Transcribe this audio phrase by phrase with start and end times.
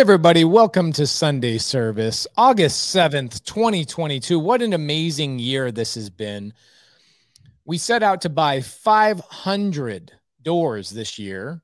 [0.00, 4.38] Everybody, welcome to Sunday service, August 7th, 2022.
[4.40, 6.54] What an amazing year this has been.
[7.66, 11.60] We set out to buy 500 doors this year,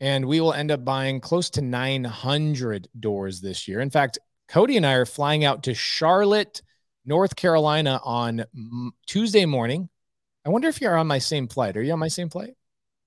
[0.00, 3.80] and we will end up buying close to 900 doors this year.
[3.80, 6.62] In fact, Cody and I are flying out to Charlotte,
[7.04, 8.44] North Carolina on
[9.08, 9.88] Tuesday morning.
[10.46, 11.76] I wonder if you're on my same flight.
[11.76, 12.54] Are you on my same flight?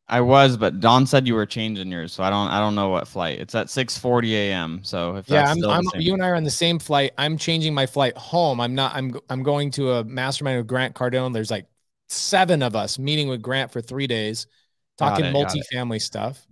[0.08, 2.90] I was, but Don said you were changing yours, so I don't I don't know
[2.90, 3.40] what flight.
[3.40, 4.80] It's at 6:40 a.m.
[4.84, 7.14] So if yeah, I'm, I'm you and I are on the same flight.
[7.18, 8.62] I'm changing my flight home.
[8.62, 8.96] I'm not.
[8.96, 11.34] I'm I'm going to a mastermind with Grant Cardone.
[11.34, 11.66] There's like
[12.08, 14.46] seven of us meeting with Grant for three days,
[15.00, 16.46] talking it, multifamily stuff.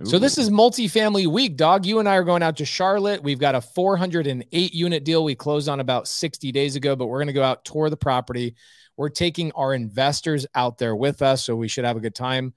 [0.00, 0.06] Ooh.
[0.06, 1.84] So this is multifamily week, dog.
[1.84, 3.22] You and I are going out to Charlotte.
[3.22, 7.18] We've got a 408 unit deal we closed on about 60 days ago, but we're
[7.18, 8.54] going to go out tour the property.
[8.96, 12.54] We're taking our investors out there with us, so we should have a good time.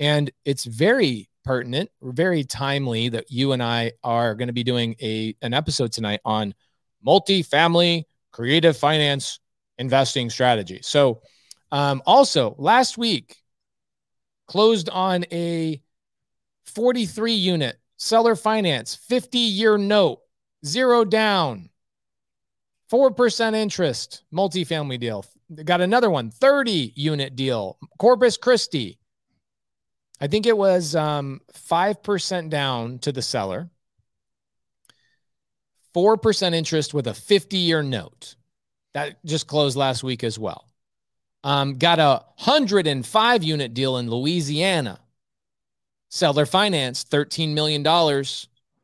[0.00, 4.96] And it's very pertinent, very timely that you and I are going to be doing
[5.00, 6.54] a an episode tonight on
[7.06, 9.40] multifamily creative finance
[9.78, 10.80] investing strategy.
[10.82, 11.22] So,
[11.72, 13.36] um, also last week
[14.48, 15.80] closed on a
[16.66, 20.20] 43 unit seller finance 50 year note,
[20.64, 21.70] zero down,
[22.90, 25.24] 4% interest multifamily deal.
[25.64, 28.99] Got another one, 30 unit deal, Corpus Christi.
[30.20, 33.70] I think it was um, 5% down to the seller,
[35.94, 38.36] 4% interest with a 50 year note.
[38.92, 40.66] That just closed last week as well.
[41.42, 45.00] Um, got a 105 unit deal in Louisiana.
[46.10, 47.86] Seller financed $13 million.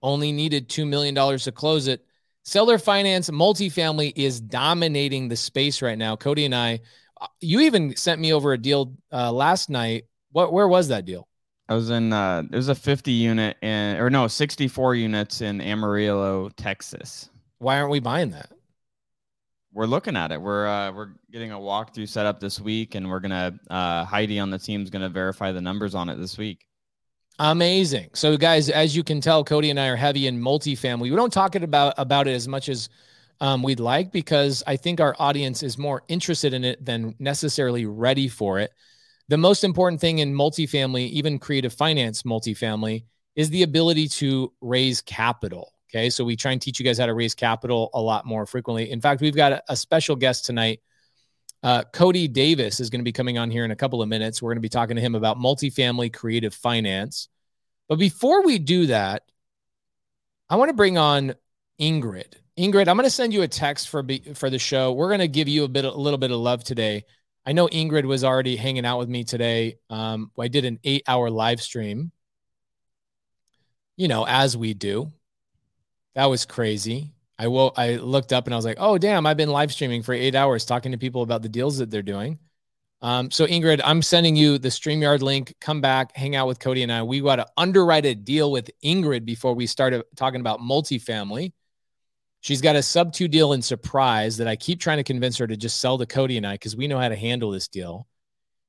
[0.02, 2.06] Only needed $2 million to close it.
[2.44, 6.14] Seller finance multifamily is dominating the space right now.
[6.14, 6.80] Cody and I,
[7.20, 10.04] uh, you even sent me over a deal uh, last night
[10.36, 11.26] what where was that deal?
[11.66, 15.62] I was in uh it was a 50 unit in or no, 64 units in
[15.62, 17.30] Amarillo, Texas.
[17.56, 18.50] Why aren't we buying that?
[19.72, 20.40] We're looking at it.
[20.42, 24.38] We're uh we're getting a walkthrough set up this week and we're gonna uh Heidi
[24.38, 26.66] on the team's gonna verify the numbers on it this week.
[27.38, 28.10] Amazing.
[28.12, 31.00] So guys, as you can tell, Cody and I are heavy in multifamily.
[31.00, 32.90] We don't talk about about it as much as
[33.40, 37.86] um, we'd like because I think our audience is more interested in it than necessarily
[37.86, 38.72] ready for it
[39.28, 43.04] the most important thing in multifamily, even creative finance multifamily,
[43.34, 45.72] is the ability to raise capital.
[45.90, 46.10] Okay.
[46.10, 48.90] So we try and teach you guys how to raise capital a lot more frequently.
[48.90, 50.80] In fact, we've got a, special guest tonight.
[51.62, 54.42] Uh, Cody Davis is going to be coming on here in a couple of minutes.
[54.42, 57.28] We're going to be talking to him about multifamily creative finance.
[57.88, 59.22] But before we do that,
[60.50, 61.34] I want to bring on
[61.80, 62.34] Ingrid.
[62.58, 64.04] Ingrid, I'm going to send you a text for
[64.34, 64.92] for the show.
[64.92, 67.04] We're going to give you a bit, a little bit of love today.
[67.46, 69.78] I know Ingrid was already hanging out with me today.
[69.88, 72.10] Um, I did an eight hour live stream,
[73.96, 75.12] you know, as we do.
[76.16, 77.12] That was crazy.
[77.38, 77.72] I will.
[77.76, 79.26] I looked up and I was like, "Oh, damn!
[79.26, 82.02] I've been live streaming for eight hours, talking to people about the deals that they're
[82.02, 82.38] doing."
[83.02, 85.54] Um, so Ingrid, I'm sending you the Streamyard link.
[85.60, 87.02] Come back, hang out with Cody and I.
[87.02, 91.52] We got to underwrite a deal with Ingrid before we started talking about multifamily.
[92.46, 95.48] She's got a sub two deal in surprise that I keep trying to convince her
[95.48, 98.06] to just sell to Cody and I because we know how to handle this deal.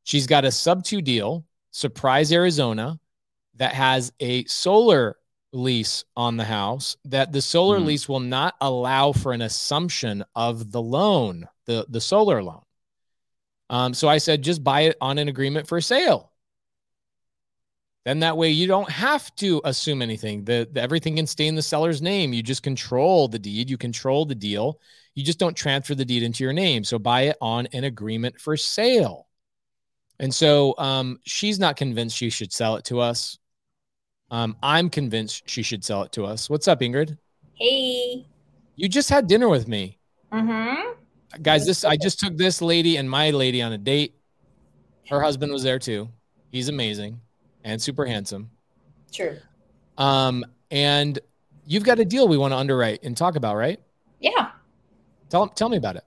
[0.04, 3.00] She's got a sub two deal, surprise Arizona,
[3.58, 5.18] that has a solar
[5.54, 7.86] lease on the house that the solar mm.
[7.86, 12.64] lease will not allow for an assumption of the loan, the, the solar loan.
[13.70, 16.32] Um, so I said, just buy it on an agreement for sale.
[18.08, 20.46] Then that way you don't have to assume anything.
[20.46, 22.32] The, the, everything can stay in the seller's name.
[22.32, 23.70] You just control the deed.
[23.70, 24.80] You control the deal.
[25.14, 26.86] You just don't transfer the deed into your name.
[26.86, 29.28] So buy it on an agreement for sale.
[30.20, 33.40] And so um, she's not convinced she should sell it to us.
[34.32, 36.50] Um, I'm convinced she should sell it to us.
[36.50, 37.18] What's up, Ingrid?
[37.56, 38.26] Hey.
[38.78, 40.00] You just had dinner with me.
[40.32, 41.42] Mm-hmm.
[41.42, 44.16] Guys, this I just took this lady and my lady on a date.
[45.10, 46.08] Her husband was there too.
[46.52, 47.20] He's amazing
[47.68, 48.50] and super handsome.
[49.12, 49.38] True.
[49.98, 51.20] Um, and
[51.66, 53.80] you've got a deal we want to underwrite and talk about, right?
[54.22, 54.52] Yeah.
[55.30, 56.06] Tell tell me about it.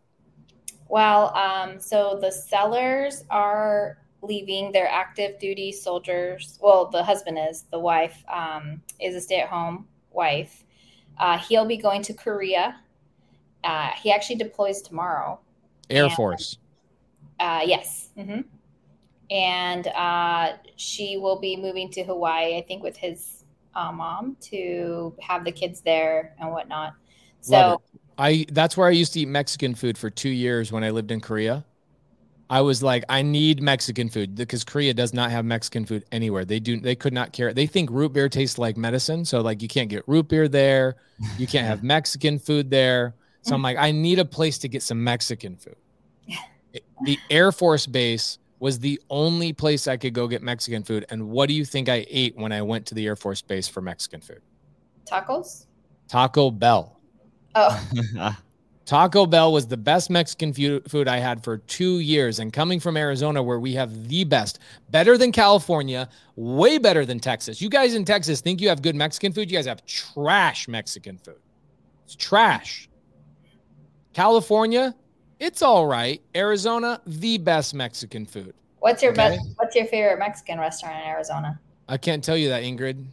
[0.89, 4.73] Well, um, so the sellers are leaving.
[4.73, 6.59] They're active duty soldiers.
[6.62, 7.67] Well, the husband is.
[7.71, 10.65] The wife um, is a stay at home wife.
[11.19, 12.81] Uh, he'll be going to Korea.
[13.63, 15.39] Uh, he actually deploys tomorrow.
[15.91, 16.56] Air and, Force.
[17.39, 18.09] Uh, yes.
[18.17, 18.41] Mm-hmm
[19.31, 23.44] and uh, she will be moving to Hawaii, I think, with his
[23.75, 26.94] uh, mom to have the kids there and whatnot.
[27.41, 27.81] So
[28.19, 31.11] I that's where I used to eat Mexican food for two years when I lived
[31.11, 31.65] in Korea.
[32.50, 36.44] I was like, I need Mexican food because Korea does not have Mexican food anywhere.
[36.44, 36.81] They do.
[36.81, 37.55] They could not care.
[37.55, 39.25] They think root beer tastes like medicine.
[39.25, 40.97] So like, you can't get root beer there.
[41.38, 43.15] You can't have Mexican food there.
[43.43, 45.77] So I'm like, I need a place to get some Mexican food.
[47.03, 51.07] The Air Force Base was the only place I could go get Mexican food.
[51.11, 53.67] And what do you think I ate when I went to the Air Force Base
[53.67, 54.43] for Mexican food?
[55.11, 55.67] Tacos?
[56.07, 57.01] Taco Bell.
[57.55, 58.37] Oh,
[58.85, 62.39] Taco Bell was the best Mexican fu- food I had for two years.
[62.39, 64.59] And coming from Arizona, where we have the best,
[64.91, 67.63] better than California, way better than Texas.
[67.63, 69.51] You guys in Texas think you have good Mexican food?
[69.51, 71.39] You guys have trash Mexican food.
[72.05, 72.89] It's trash.
[74.13, 74.95] California,
[75.41, 76.23] it's all right.
[76.37, 78.55] Arizona, the best Mexican food.
[78.79, 79.37] what's your Okay.
[79.37, 79.41] best?
[79.57, 81.59] What's your favorite Mexican restaurant in Arizona?
[81.89, 83.05] I can't tell you that, Ingrid.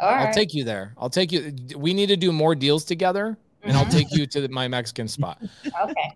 [0.00, 0.26] All right.
[0.26, 0.92] I'll take you there.
[0.98, 1.54] I'll take you.
[1.76, 3.90] We need to do more deals together, and I'll Mhm.
[3.92, 5.40] take you to the, my Mexican spot.
[5.84, 6.12] Okay.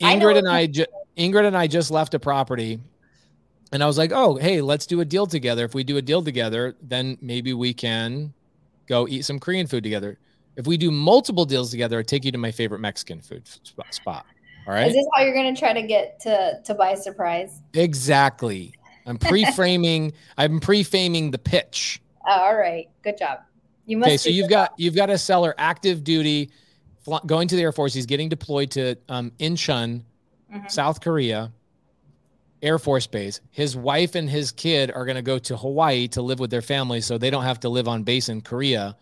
[0.00, 2.78] Ingrid what and I, ju- Ingrid and I just left a property,
[3.72, 5.64] and I was like, "Oh, hey, let's do a deal together.
[5.64, 8.32] If we do a deal together, then maybe we can
[8.88, 10.18] go eat some Korean food together.
[10.56, 13.48] If we do multiple deals together, I take you to my favorite Mexican food
[13.90, 14.26] spot.
[14.66, 17.60] All right, Is this how you're gonna try to get to to buy a surprise?
[17.74, 18.74] exactly.
[19.06, 20.12] I'm pre-framing.
[20.38, 22.00] I'm pre-framing the pitch.
[22.24, 22.88] Oh, all right.
[23.02, 23.40] Good job.
[23.86, 24.08] You must.
[24.08, 24.16] Okay.
[24.18, 26.50] So you've got you've got a seller active duty,
[27.04, 27.92] fl- going to the Air Force.
[27.94, 30.02] He's getting deployed to um, Incheon,
[30.54, 30.70] Mhm.
[30.70, 31.50] South Korea,
[32.62, 33.40] Air Force Base.
[33.50, 36.62] His wife and his kid are going to go to Hawaii to live with their
[36.62, 38.94] family, so they don't have to live on base in Korea.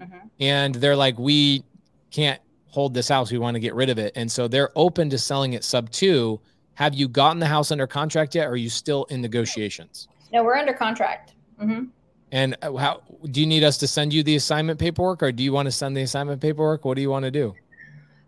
[0.00, 0.30] Mhm.
[0.40, 1.64] And they're like, we
[2.10, 3.30] can't hold this house.
[3.30, 5.90] We want to get rid of it, and so they're open to selling it sub
[5.90, 6.40] two.
[6.74, 8.46] Have you gotten the house under contract yet?
[8.46, 10.08] Or are you still in negotiations?
[10.32, 11.34] No, we're under contract.
[11.58, 11.84] hmm
[12.32, 15.52] And how do you need us to send you the assignment paperwork, or do you
[15.52, 16.84] want to send the assignment paperwork?
[16.84, 17.54] What do you want to do?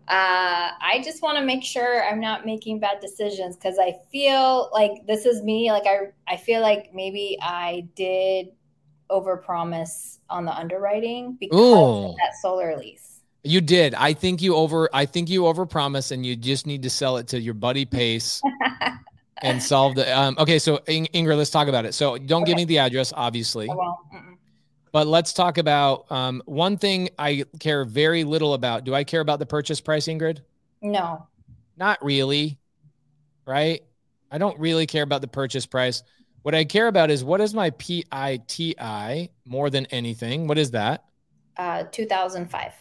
[0.09, 4.69] Uh, I just want to make sure I'm not making bad decisions because I feel
[4.73, 5.71] like this is me.
[5.71, 8.49] Like I, I feel like maybe I did
[9.09, 12.09] overpromise on the underwriting because Ooh.
[12.09, 13.21] of that solar lease.
[13.43, 13.93] You did.
[13.95, 14.89] I think you over.
[14.93, 18.41] I think you overpromise, and you just need to sell it to your buddy Pace
[19.41, 20.17] and solve the.
[20.17, 21.93] Um, okay, so In- Ingrid, let's talk about it.
[21.93, 23.69] So don't give me the address, obviously,
[24.93, 28.85] but let's talk about um, one thing I care very little about.
[28.85, 30.39] Do I care about the purchase price, Ingrid?
[30.81, 31.27] No.
[31.75, 32.59] Not really,
[33.45, 33.81] right?
[34.31, 36.01] I don't really care about the purchase price.
[36.43, 40.47] What I care about is what is my PITI more than anything.
[40.47, 41.05] What is that?
[41.57, 42.73] Uh, 2005.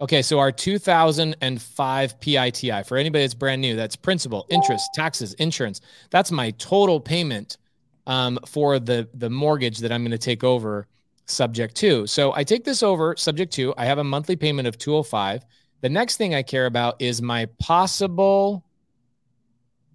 [0.00, 5.80] Okay, so our 2005 PITI for anybody that's brand new, that's principal, interest, taxes, insurance.
[6.10, 7.58] That's my total payment
[8.06, 10.86] um, for the the mortgage that I'm going to take over,
[11.26, 12.06] subject to.
[12.06, 13.74] So I take this over, subject to.
[13.76, 15.44] I have a monthly payment of 205.
[15.80, 18.64] The next thing I care about is my possible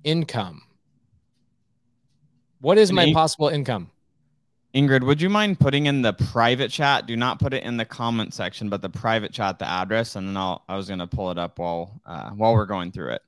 [0.04, 0.62] income.
[2.62, 3.92] What is And my in- possible income?
[4.76, 7.08] Ingrid, would you mind putting in the private chat?
[7.08, 10.28] Do not put it in the comment section, but the private chat, the address, and
[10.28, 13.24] then I'll I was gonna pull it up while uh, while we're going through it.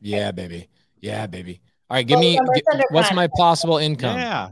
[0.00, 0.68] Yeah, baby.
[0.98, 1.60] Yeah, baby.
[1.88, 4.18] All right, give Well, me remember, gi- it's under what's my possible income?
[4.18, 4.50] Yeah.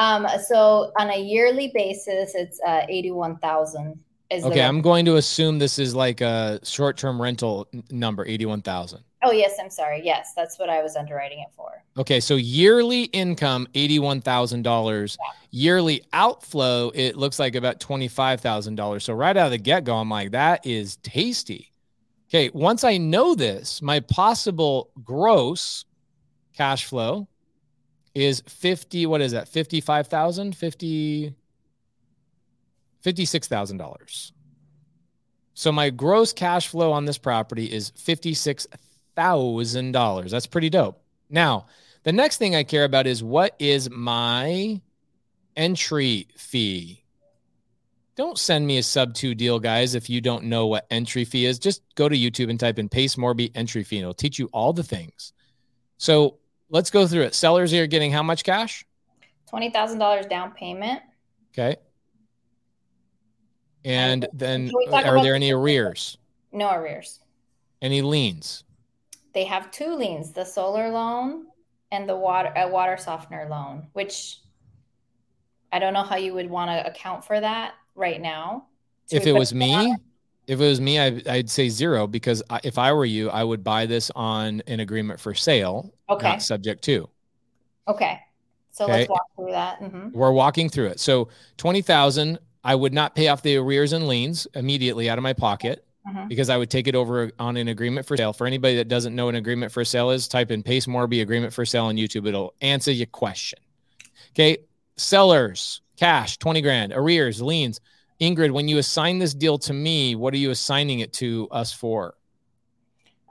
[0.00, 3.98] Um, so on a yearly basis, it's uh, 81,000.
[4.30, 4.68] Is the Okay, rent.
[4.68, 9.00] I'm going to assume this is like a short-term rental n- number, 81,000.
[9.22, 9.56] Oh, yes.
[9.60, 10.02] I'm sorry.
[10.04, 11.82] Yes, that's what I was underwriting it for.
[11.98, 15.16] Okay, so yearly income $81,000.
[15.50, 19.02] Yearly outflow it looks like about $25,000.
[19.02, 21.72] So right out of the get-go I'm like that is tasty.
[22.28, 25.84] Okay, once I know this, my possible gross
[26.56, 27.28] cash flow
[28.14, 29.48] is 50 what is that?
[29.48, 31.34] 55,000, 50
[33.04, 34.32] $56,000.
[35.54, 37.90] So my gross cash flow on this property is
[39.20, 40.30] $56,000.
[40.30, 41.02] That's pretty dope.
[41.28, 41.66] Now,
[42.02, 44.80] the next thing I care about is what is my
[45.56, 47.04] entry fee?
[48.16, 51.46] Don't send me a sub two deal, guys, if you don't know what entry fee
[51.46, 51.58] is.
[51.58, 54.48] Just go to YouTube and type in Pace Morby entry fee, and it'll teach you
[54.52, 55.32] all the things.
[55.96, 57.34] So let's go through it.
[57.34, 58.84] Sellers are getting how much cash?
[59.52, 61.00] $20,000 down payment.
[61.52, 61.76] Okay.
[63.84, 66.18] And then Can we talk are there any arrears?
[66.52, 67.20] No arrears.
[67.80, 68.64] Any liens?
[69.32, 71.46] They have two liens: the solar loan
[71.90, 73.88] and the water a water softener loan.
[73.92, 74.38] Which
[75.72, 78.66] I don't know how you would want to account for that right now.
[79.10, 79.94] Should If it was me,
[80.46, 83.44] if it was me, I, I'd say zero because I, if I were you, I
[83.44, 86.28] would buy this on an agreement for sale, Okay.
[86.28, 87.08] not subject to.
[87.88, 88.20] Okay.
[88.70, 88.98] So Okay.
[88.98, 89.78] let's walk through that.
[89.78, 91.00] hmm We're walking through it.
[91.00, 95.22] So twenty thousand, I would not pay off the arrears and liens immediately out of
[95.22, 95.84] my pocket.
[96.10, 96.28] Mhm.
[96.28, 98.32] because I would take it over on an agreement for sale.
[98.32, 101.22] For anybody that doesn't know what an agreement for sale is, type in Pace Morby
[101.22, 102.26] agreement for sale on YouTube.
[102.26, 103.58] It'll answer your question.
[104.30, 104.58] Okay.
[104.96, 107.80] Sellers, cash, 20 grand, arrears, liens.
[108.20, 111.72] Ingrid, when you assign this deal to me, what are you assigning it to us
[111.72, 112.14] for?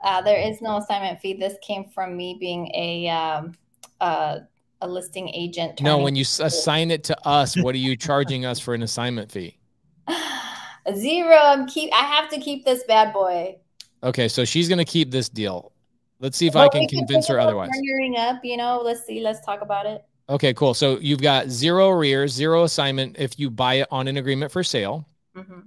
[0.02, 1.34] Uh, there is no assignment fee.
[1.34, 3.52] This came from me being a um,
[4.00, 4.38] uh,
[4.80, 5.80] a listing agent.
[5.82, 8.82] No, when you s- assign it to us, what are you charging us for an
[8.82, 9.58] assignment fee?
[10.94, 11.36] zero.
[11.36, 11.92] I'm keep.
[11.92, 13.56] I have to keep this bad boy.
[14.02, 15.72] Okay, so she's going to keep this deal.
[16.20, 17.70] Let's see if I Well, can convince her otherwise.
[17.70, 18.80] Partnering up, you know.
[18.82, 19.20] Let's see.
[19.20, 20.04] Let's talk about it.
[20.28, 20.74] Okay, cool.
[20.74, 24.62] So you've got zero arrears, zero assignment if you buy it on an agreement for
[24.62, 25.06] sale.
[25.34, 25.60] hmm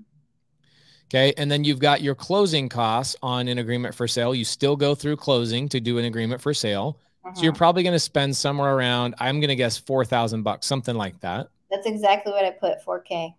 [1.10, 1.32] Okay.
[1.38, 4.34] And then you've got your closing costs on an agreement for sale.
[4.34, 7.00] You still go through closing to do an agreement for sale.
[7.36, 10.96] So you're probably going to spend somewhere around, I'm going to guess 4,000 bucks, something
[10.96, 11.50] like that.
[11.72, 13.34] That's exactly what I put 4K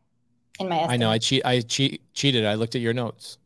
[0.59, 0.77] in my.
[0.77, 0.95] Estimate.
[0.95, 2.45] I know I cheat, I cheat, cheated.
[2.45, 3.39] I looked at your notes.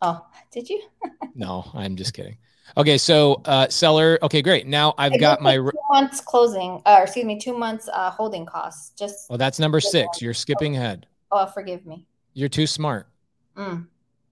[0.00, 0.82] Oh, did you?
[1.34, 2.36] No, I'm just kidding.
[2.76, 2.98] Okay.
[2.98, 4.18] So, uh, seller.
[4.22, 4.66] Okay, great.
[4.66, 6.82] Now I've I got my, two months closing.
[6.84, 8.90] Uh, excuse me, two months uh, holding costs.
[8.98, 9.30] Just.
[9.30, 10.20] well, that's number six.
[10.20, 11.06] You're skipping ahead.
[11.30, 12.06] Oh, forgive me.
[12.34, 13.08] You're too smart.
[13.56, 13.86] Mm.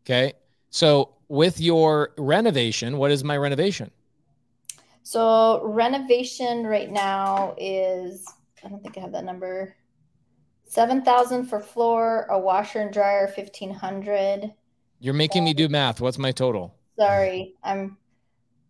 [0.05, 0.35] Okay.
[0.69, 3.91] So with your renovation, what is my renovation?
[5.03, 8.27] So renovation right now is
[8.65, 9.75] I don't think I have that number.
[10.71, 14.55] Seven thousand for floor, a washer and dryer, fifteen hundred.
[15.01, 16.01] You're making me do math.
[16.01, 16.77] What's my total?
[16.97, 17.97] Sorry, I'm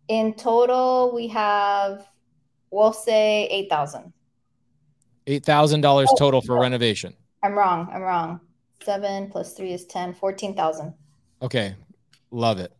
[0.07, 2.09] in total we have
[2.71, 4.13] we'll say eight thousand.
[5.27, 7.13] $8,000 total for renovation.
[7.43, 7.87] I'm wrong.
[7.93, 8.39] I'm wrong.
[8.81, 10.15] Seven plus three is ten.
[10.15, 10.95] Fourteen thousand.
[11.43, 11.75] Okay.
[12.31, 12.73] Love it.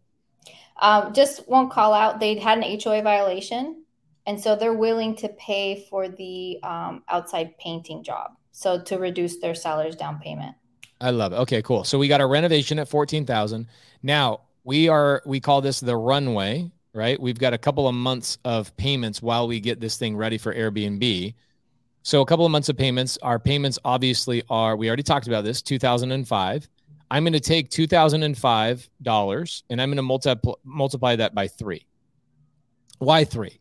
[0.82, 2.20] Um, just one call out.
[2.20, 3.81] They had an HOA violation,
[4.26, 8.32] and so they're willing to pay for the um, outside painting job.
[8.52, 10.56] So to reduce their seller's down payment.
[11.00, 11.38] I love it.
[11.38, 11.84] Okay, cool.
[11.84, 13.68] So we got a renovation at 14,000.
[14.04, 17.20] Now, we are we call this the runway, right?
[17.20, 20.54] We've got a couple of months of payments while we get this thing ready for
[20.54, 21.34] Airbnb.
[22.04, 23.18] So a couple of months of payments.
[23.22, 26.70] Our payments obviously are we already talked about this, 2005.
[27.10, 31.86] I'm going to take $2005 and I'm going to multiply multiply that by 3.
[33.00, 33.60] Why 3?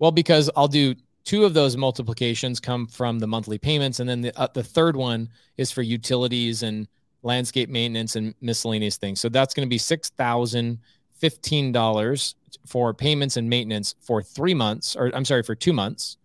[0.00, 4.22] Well, because I'll do two of those multiplications come from the monthly payments and then
[4.22, 5.28] the uh, the third one
[5.58, 6.88] is for utilities and
[7.22, 9.20] landscape maintenance and miscellaneous things.
[9.20, 12.34] So that's going to be $6,015
[12.66, 16.16] for payments and maintenance for 3 months or I'm sorry for 2 months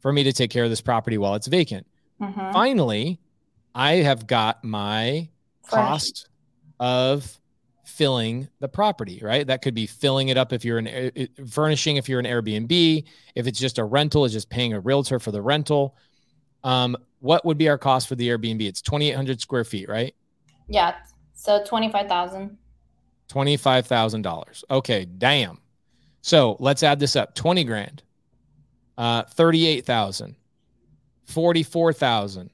[0.00, 1.86] for me to take care of this property while it's vacant.
[2.20, 2.52] Mhm.
[2.52, 3.18] Finally,
[3.74, 5.30] I have got my
[5.62, 5.88] Fresh.
[5.88, 6.28] cost
[6.78, 7.40] of
[7.92, 9.46] filling the property, right?
[9.46, 11.10] That could be filling it up if you're an uh,
[11.46, 15.18] furnishing if you're an Airbnb, if it's just a rental, it's just paying a realtor
[15.18, 15.96] for the rental.
[16.64, 18.62] Um, what would be our cost for the Airbnb?
[18.62, 20.14] It's 2,800 square feet, right?
[20.68, 20.94] Yeah.
[21.34, 22.58] So twenty five thousand.
[23.32, 24.64] $25,000.
[24.70, 25.58] Okay, damn.
[26.20, 28.02] So let's add this up 20 grand,
[28.98, 30.36] uh, 38,000,
[31.26, 32.50] 44,000,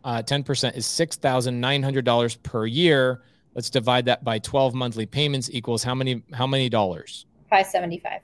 [0.03, 3.21] uh, 10% is $6,900 per year.
[3.55, 7.27] Let's divide that by 12 monthly payments equals how many how many dollars?
[7.49, 8.21] Five seventy five.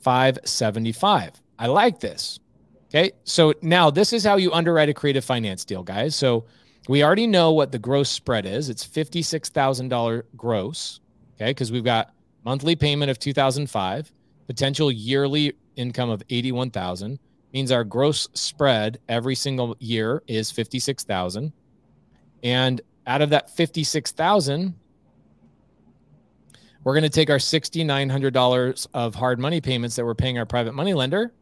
[0.00, 1.40] 575.
[1.58, 2.40] I like this.
[2.88, 3.12] Okay.
[3.24, 6.16] So now this is how you underwrite a creative finance deal, guys.
[6.16, 6.46] So
[6.88, 8.68] we already know what the gross spread is.
[8.68, 11.00] It's $56,000 gross.
[11.36, 11.50] Okay.
[11.50, 12.12] Because we've got
[12.44, 14.10] monthly payment of 2005,
[14.46, 17.18] potential yearly income of 81,000
[17.52, 21.52] means our gross spread every single year is 56,000.
[22.42, 22.80] And
[23.10, 24.74] out of that 56,000,
[26.84, 30.74] we're going to take our $6,900 of hard money payments that we're paying our private
[30.74, 31.32] money lender,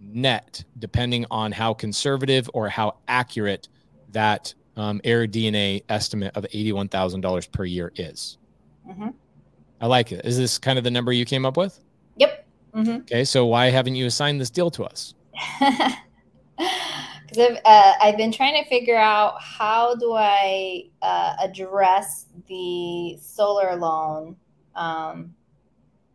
[0.00, 3.68] net, depending on how conservative or how accurate
[4.10, 8.38] that um, Air DNA estimate of eighty one thousand dollars per year is.
[8.90, 9.10] hmm
[9.80, 10.24] I like it.
[10.24, 11.78] Is this kind of the number you came up with?
[12.16, 12.46] Yep.
[12.74, 15.14] hmm Okay, so why haven't you assigned this deal to us?
[15.34, 15.98] Because
[17.38, 23.76] I've, uh, I've been trying to figure out how do I uh, address the solar
[23.76, 24.36] loan.
[24.74, 25.34] Um,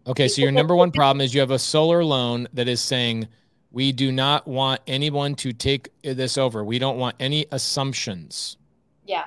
[0.08, 3.28] Okay, so your number one problem is you have a solar loan that is saying
[3.72, 6.64] we do not want anyone to take this over.
[6.64, 8.58] We don't want any assumptions.
[9.06, 9.26] yeah,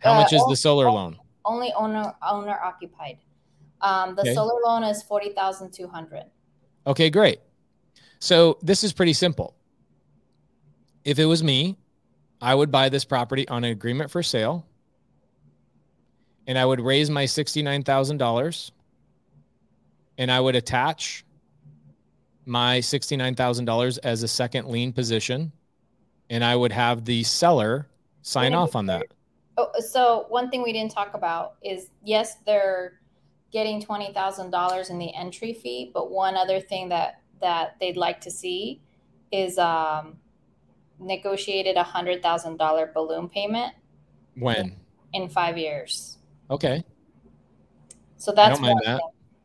[0.00, 1.18] How Uh, much is oh, the solar loan?
[1.44, 3.18] only owner owner occupied.
[3.80, 4.34] Um, the Okay.
[4.34, 6.24] solar loan is forty thousand two hundred.
[6.86, 7.38] Okay, great.
[8.24, 9.54] So this is pretty simple.
[11.04, 11.76] If it was me,
[12.40, 14.64] I would buy this property on an agreement for sale
[16.46, 18.70] and I would raise my $69,000
[20.16, 21.22] and I would attach
[22.46, 25.52] my $69,000 as a second lien position
[26.30, 27.88] and I would have the seller
[28.22, 28.58] sign Yeah.
[28.60, 29.04] off on that.
[29.58, 33.00] Oh, so one thing we didn't talk about is yes, they're
[33.52, 37.96] getting twenty thousand dollars in the entry fee, but one other thing that that they'd
[37.96, 38.80] like to see
[39.32, 40.16] is um,
[40.98, 43.74] negotiated a hundred thousand dollar balloon payment
[44.36, 44.76] When?
[45.12, 46.18] in five years.
[46.50, 46.84] Okay.
[48.16, 49.00] So that's that.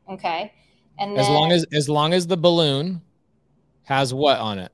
[0.09, 0.53] Okay,
[0.97, 3.01] and then As long as as long as the balloon
[3.83, 4.71] has what on it?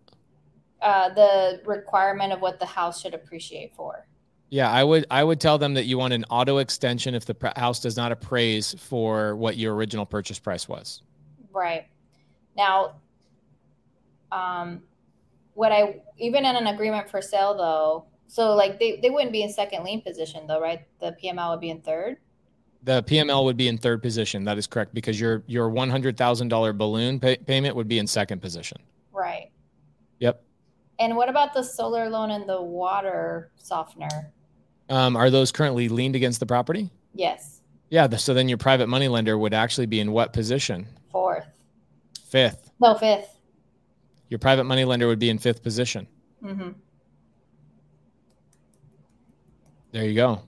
[0.82, 4.08] uh, the requirement of what the house should appreciate for.
[4.50, 7.34] Yeah, I would I would tell them that you want an auto extension if the
[7.34, 11.02] pr- house does not appraise for what your original purchase price was.
[11.52, 11.88] Right.
[12.56, 12.98] Now,
[14.32, 14.82] um,
[15.54, 19.44] what I even in an agreement for sale though, so like they, they wouldn't be
[19.44, 20.82] in second lien position though, right?
[21.00, 22.18] The PML would be in third.
[22.84, 24.44] The PML would be in third position.
[24.44, 28.00] That is correct because your your one hundred thousand dollar balloon pay- payment would be
[28.00, 28.78] in second position.
[29.12, 29.50] Right.
[30.20, 30.44] Yep.
[31.00, 34.32] And what about the solar loan and the water softener?
[34.90, 36.90] Um, are those currently liened against the property?
[37.14, 37.62] Yes.
[37.90, 38.08] Yeah.
[38.08, 40.86] th- So then your private money lender would actually be in what position?
[41.12, 41.48] Fourth.
[42.28, 42.70] Fifth.
[42.80, 43.35] No, fifth.
[44.30, 46.08] Your private money lender would be in fifth position.
[46.44, 46.70] hmm
[49.92, 50.42] There you go.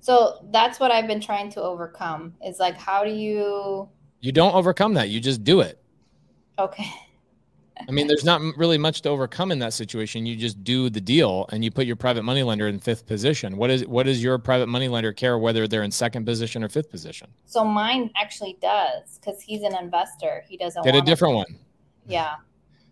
[0.00, 2.34] So that's what I've been trying to overcome.
[2.46, 3.88] Is like, how do you?
[4.20, 5.08] You don't overcome that.
[5.08, 5.82] You just do it.
[6.58, 6.86] Okay.
[7.88, 10.26] I mean, there's not really much to overcome in that situation.
[10.26, 13.56] You just do the deal and you put your private money lender in fifth position.
[13.56, 16.68] What is what does your private money lender care whether they're in second position or
[16.68, 17.28] fifth position?
[17.46, 20.44] So mine actually does because he's an investor.
[20.48, 21.58] He doesn't Get a different one.
[22.06, 22.34] Yeah.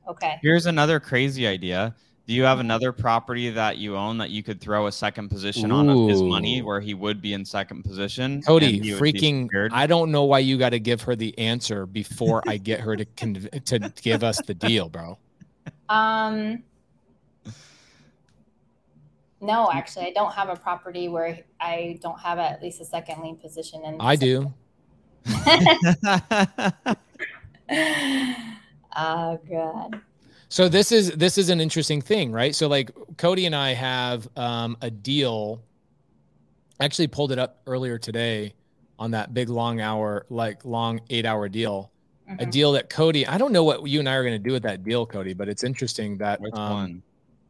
[0.09, 0.38] Okay.
[0.43, 1.95] Here's another crazy idea.
[2.27, 5.73] Do you have another property that you own that you could throw a second position
[5.73, 8.25] on of his money where he would be in second position?
[8.25, 9.49] and Cody, he would be freaking?
[9.73, 12.97] I don't know why you got to give her the answer before I get her
[12.97, 15.19] to conv- to give us the deal, bro.
[15.88, 16.62] Um,
[19.41, 23.21] no, actually, I don't have a property where I don't have at least a second
[23.21, 23.83] lien position.
[23.85, 24.55] And I do.
[28.96, 30.00] oh god.
[30.48, 32.55] So this is this is an interesting thing, right?
[32.55, 35.62] So like Cody and I have um, a deal.
[36.78, 38.55] I actually pulled it up earlier today
[38.98, 41.90] on that big long hour, like long eight hour deal.
[42.28, 42.50] A Mhm.
[42.50, 44.62] deal that Cody, I don't know what you and I are going to do with
[44.62, 47.02] that deal, Cody, but it's interesting that Which um, one?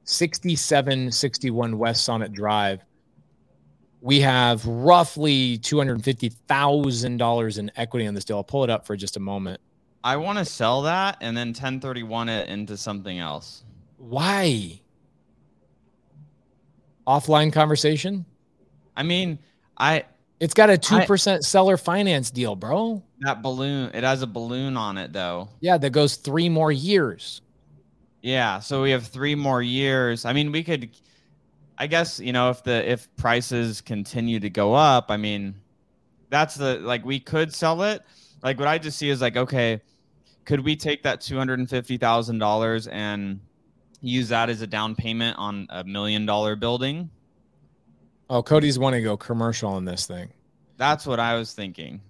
[0.05, 2.81] 6761 West Sonnet Drive.
[4.01, 8.39] We have roughly $250,000 in equity on this deal.
[8.39, 9.61] I'll pull it up for just a moment.
[10.05, 13.65] I want to sell that and then 1031 it into something else.
[13.99, 14.81] Why?
[17.07, 18.25] Offline conversation?
[18.97, 19.39] I mean,
[19.79, 20.05] I
[20.41, 23.03] It's got a 2% seller finance deal, bro.
[23.21, 25.49] that balloon, it has a balloon on it though.
[25.61, 27.41] Yeah, that goes three more years.
[28.23, 30.25] Yeah, so we have 3 more years.
[30.25, 30.91] I mean, we could
[31.79, 35.55] I guess, you know, if the if prices continue to go up, I mean,
[36.31, 38.03] that's the like we could sell it.
[38.43, 39.81] Like what I just see is like, okay,
[40.45, 43.41] could we take that $250,000 and
[44.01, 47.11] use that as a down payment on a million dollar building?
[48.31, 50.33] Oh, Cody's wanting to go commercial on this thing.
[50.77, 52.01] That's what I was thinking.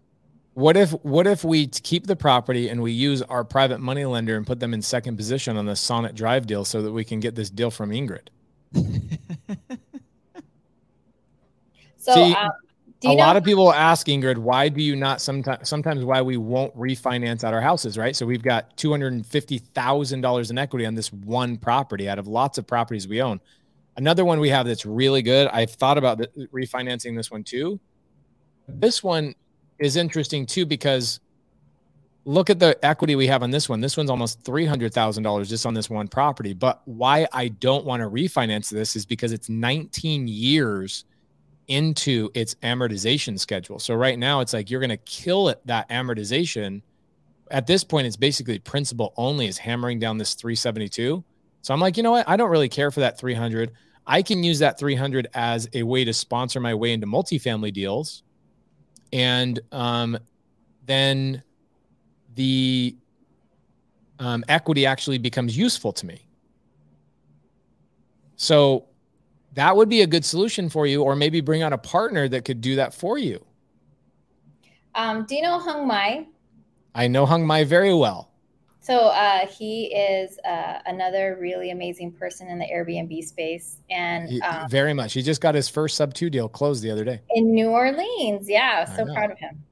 [0.54, 4.36] What if what if we keep the property and we use our private money lender
[4.36, 7.20] and put them in second position on the Sonnet Drive deal so that we can
[7.20, 8.28] get this deal from Ingrid?
[12.02, 12.71] So, See, um, do
[13.04, 13.14] a know?
[13.14, 17.44] lot of people ask Ingrid, why do you not sometimes sometimes why we won't refinance
[17.44, 18.14] out our houses, right?
[18.14, 22.08] So we've got two hundred and fifty thousand dollars in equity on this one property
[22.08, 23.40] out of lots of properties we own.
[23.96, 25.48] Another one we have that's really good.
[25.48, 27.78] I've thought about the, refinancing this one too.
[28.68, 29.34] This one
[29.78, 31.20] is interesting too because
[32.24, 33.80] look at the equity we have on this one.
[33.80, 36.54] This one's almost three hundred thousand dollars just on this one property.
[36.54, 41.04] But why I don't want to refinance this is because it's nineteen years
[41.68, 43.78] into its amortization schedule.
[43.78, 46.82] So right now it's like you're going to kill it that amortization.
[47.50, 51.22] At this point, it's basically principal only is hammering down this 372.
[51.62, 52.28] So I'm like, you know what?
[52.28, 53.72] I don't really care for that 300.
[54.06, 58.24] I can use that 300 as a way to sponsor my way into multifamily deals.
[59.12, 60.18] And um,
[60.86, 61.42] then
[62.34, 62.96] the
[64.18, 66.26] um, equity actually becomes useful to me.
[68.36, 68.86] So
[69.54, 72.44] that would be a good solution for you, or maybe bring on a partner that
[72.44, 73.44] could do that for you.
[74.94, 76.26] Um, do you know Hung Mai?
[76.94, 78.30] I know Hung Mai very well.
[78.80, 84.40] So uh, he is uh, another really amazing person in the Airbnb space, and He-
[84.42, 85.12] um, very much.
[85.12, 87.20] He just got his first sub two deal closed the other day.
[87.34, 88.48] in New Orleans.
[88.48, 89.14] Yeah, I so know.
[89.14, 89.62] proud of him.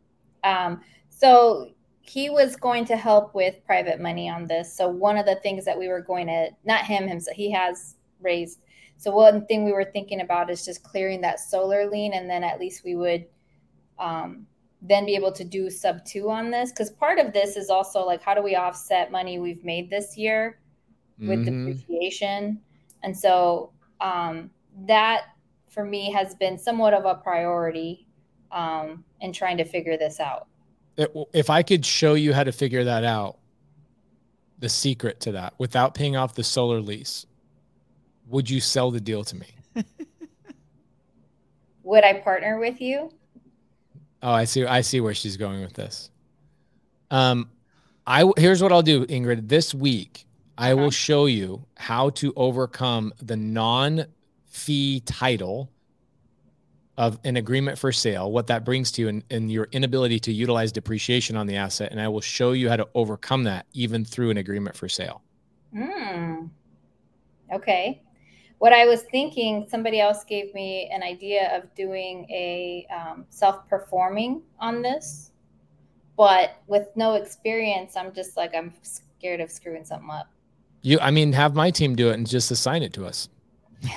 [0.44, 1.70] Um, so
[2.02, 4.72] he was going to help with private money on this.
[4.74, 7.96] So one of the things that we were going to, not him himself, he has
[8.20, 8.60] raised.
[9.00, 12.44] So one thing we were thinking about is just clearing that solar lien, and then
[12.44, 13.24] at least we would
[13.98, 14.46] um,
[14.82, 16.70] then be able to do sub two on this.
[16.70, 20.16] Because part of this is also like, how do we offset money we've made this
[20.16, 20.60] year?
[21.18, 21.66] with Mhm.
[21.66, 22.58] depreciation.
[23.02, 24.50] And so um,
[24.86, 25.24] that
[25.68, 28.06] for me has been somewhat of a priority
[28.50, 30.46] um, in trying to figure this out.
[30.96, 33.36] It- if I could show you how to figure that out,
[34.60, 37.26] the secret to that without paying off the solar lease,
[38.30, 39.46] would you sell the deal to me?
[41.82, 43.12] Would I partner with you?
[44.22, 44.64] Oh, I see.
[44.64, 46.10] I see where she's going with this.
[47.10, 47.50] Um,
[48.06, 49.48] I here's what I'll do, Ingrid.
[49.48, 55.70] This week, I will show you how to overcome the non-fee title
[56.98, 60.32] of an agreement for sale, what that brings to you, and, and your inability to
[60.32, 61.90] utilize depreciation on the asset.
[61.90, 65.22] And I will show you how to overcome that, even through an agreement for sale.
[65.74, 66.46] Hmm.
[67.52, 68.02] Okay.
[68.60, 73.66] What I was thinking, somebody else gave me an idea of doing a um, self
[73.70, 75.30] performing on this,
[76.14, 80.28] but with no experience, I'm just like, I'm scared of screwing something up.
[80.82, 83.30] You, I mean, have my team do it and just assign it to us.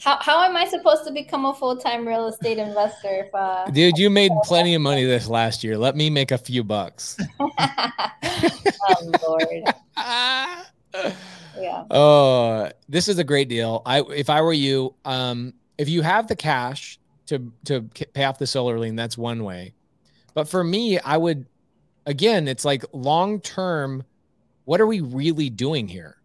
[0.00, 3.64] How, how am I supposed to become a full time real estate investor if uh,
[3.70, 5.78] Dude, you made plenty of money this last year.
[5.78, 7.16] Let me make a few bucks.
[7.40, 9.64] oh Lord.
[11.56, 11.84] Yeah.
[11.90, 13.82] Oh, this is a great deal.
[13.86, 18.38] I if I were you, um, if you have the cash to to pay off
[18.38, 19.74] the solar lien, that's one way.
[20.34, 21.46] But for me, I would
[22.06, 24.02] again, it's like long term.
[24.64, 26.16] What are we really doing here?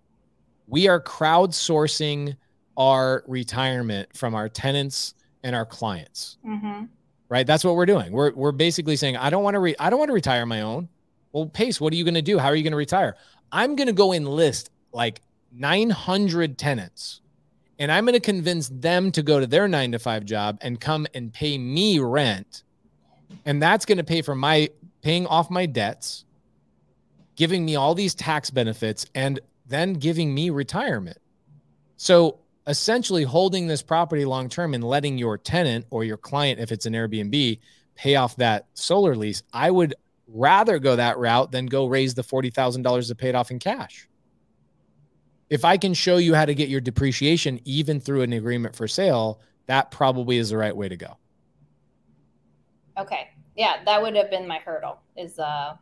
[0.65, 2.35] We are crowdsourcing
[2.77, 6.85] our retirement from our tenants and our clients hmm
[7.29, 7.45] right?
[7.45, 8.11] That's what we're doing.
[8.11, 10.61] We're we're basically saying, I don't want to re- I don't want to retire my
[10.61, 10.89] own.
[11.31, 12.39] Well, Pace, what are you going to do?
[12.39, 13.15] How are you going to retire?
[13.51, 17.21] I'm going to go enlist like 900 tenants,
[17.77, 20.79] and I'm going to convince them to go to their nine to five job and
[20.79, 22.63] come and pay me rent,
[23.45, 24.69] and that's going to pay for my
[25.01, 26.25] paying off my debts,
[27.35, 31.17] giving me all these tax benefits, and then giving me retirement.
[31.95, 36.71] So essentially holding this property long term and letting your tenant or your client, if
[36.71, 37.59] it's an Airbnb,
[37.95, 39.95] pay off that solar lease, I would
[40.33, 44.07] rather go that route than go raise the $40,000 to pay it off in cash.
[45.49, 48.87] If I can show you how to get your depreciation even through an agreement for
[48.87, 51.17] sale, that probably is the right way to go.
[52.97, 53.29] Okay.
[53.55, 54.99] Yeah, that would have been my hurdle.
[55.17, 55.75] Is uh,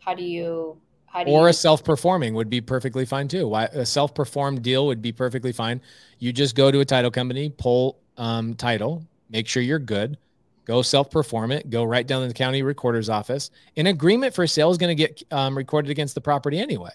[0.00, 3.48] how do you how do Or you a self-performing would be perfectly fine too.
[3.48, 5.80] Why a self-performed deal would be perfectly fine.
[6.18, 10.18] You just go to a title company, pull um, title, make sure you're good,
[10.64, 13.50] go self-perform it, go right down to the county recorder's office.
[13.76, 16.92] An agreement for sale is going to get um, recorded against the property anyway.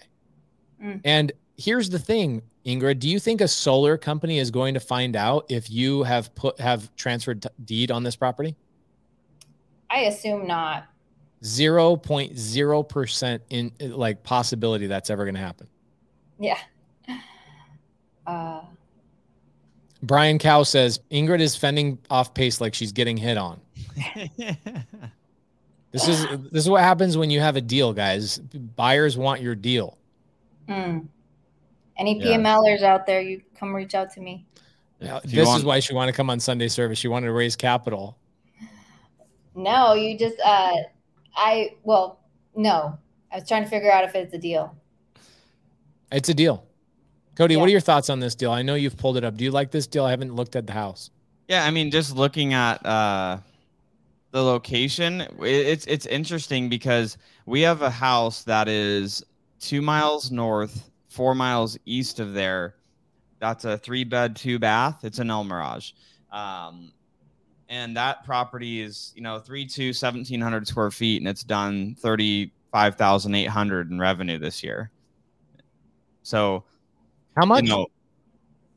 [0.82, 1.00] Mm.
[1.04, 2.98] And here's the thing, Ingrid.
[2.98, 6.58] Do you think a solar company is going to find out if you have put
[6.60, 8.56] have transferred t- deed on this property?
[9.90, 10.86] I assume not.
[11.42, 15.68] 0.0% in like possibility that's ever going to happen.
[16.38, 16.58] Yeah.
[18.26, 18.60] Uh,
[20.02, 23.60] Brian Cow says Ingrid is fending off pace like she's getting hit on.
[25.92, 28.36] This is this is what happens when you have a deal, guys.
[28.38, 29.96] Buyers want your deal.
[30.68, 30.98] hmm.
[31.96, 32.36] Any Yeah.
[32.36, 34.44] PMLers out there, you come reach out to me.
[35.00, 36.98] Now, this want- is why she wanted to come on Sunday service.
[36.98, 38.18] She wanted to raise capital.
[39.54, 40.74] No, you just uh,
[41.34, 42.20] I well,
[42.54, 42.98] no.
[43.32, 44.76] I was trying to figure out if it's a deal.
[46.12, 46.65] It's a deal.
[47.36, 48.50] Cody, what are your thoughts on this deal?
[48.50, 49.36] I know you've pulled it up.
[49.36, 50.04] Do you like this deal?
[50.04, 51.10] I haven't looked at the house.
[51.48, 53.38] Yeah, I mean, just looking at uh,
[54.30, 59.22] the location, it's it's interesting because we have a house that is
[59.60, 62.74] two miles north, four miles east of there,
[63.38, 65.04] That's a three bed, two bath.
[65.04, 65.92] It's an El Mirage.
[66.32, 66.92] Um,
[67.68, 73.90] and that property is, you know, three to 1700 square feet and it's done 35,800
[73.90, 74.90] in revenue this year.
[76.22, 76.64] So
[77.36, 77.64] how much?
[77.64, 77.86] You know,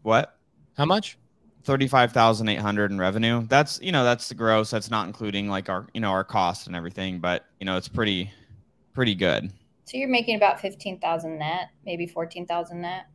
[0.02, 0.38] what?
[0.78, 1.18] How much?
[1.64, 3.46] 35,800 in revenue.
[3.48, 4.72] That's, you know, that's the gross.
[4.72, 7.88] That's not including like our, you know, our costs and everything, but you know, it's
[7.88, 8.32] pretty,
[8.94, 9.52] pretty good.
[9.86, 13.08] So you're making about 15,000 net, maybe 14,000 net.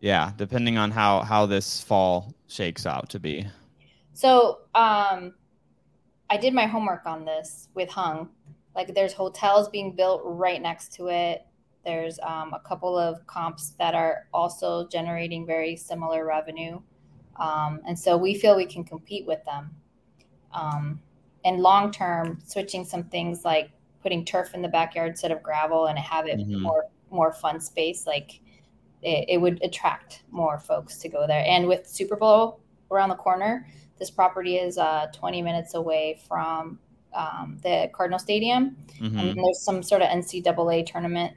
[0.00, 0.32] Yeah.
[0.36, 3.46] Depending on how, how this fall shakes out to be.
[4.14, 5.34] So, um,
[6.30, 8.30] I did my homework on this with Hung.
[8.74, 11.46] Like there's hotels being built right next to it.
[11.84, 16.80] There's um, a couple of comps that are also generating very similar revenue.
[17.36, 19.70] Um, and so we feel we can compete with them.
[20.52, 21.00] Um,
[21.44, 23.70] and long term, switching some things like
[24.02, 26.62] putting turf in the backyard instead of gravel and have it mm-hmm.
[26.62, 28.40] more more fun space, like
[29.02, 31.44] it, it, would attract more folks to go there.
[31.46, 33.68] And with Super Bowl around the corner,
[33.98, 36.78] this property is uh, 20 minutes away from
[37.14, 39.18] um, the Cardinal Stadium, mm-hmm.
[39.18, 41.34] and there's some sort of NCAA tournament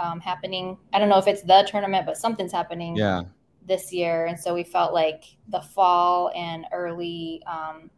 [0.00, 0.76] um, happening.
[0.92, 2.96] I don't know if it's the tournament, but something's happening.
[2.96, 3.22] Yeah
[3.66, 7.90] this year, and so we felt like the fall and early um,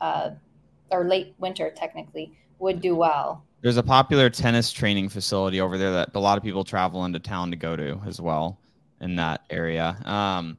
[0.00, 0.30] uh,
[0.90, 3.44] or late winter technically would do well.
[3.60, 7.20] There's a popular tennis training facility over there that a lot of people travel into
[7.20, 8.58] town to go to as well
[9.00, 9.96] in that area.
[10.04, 10.58] Um,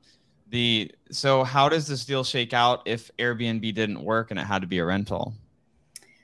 [0.49, 4.61] the so how does this deal shake out if Airbnb didn't work and it had
[4.61, 5.33] to be a rental?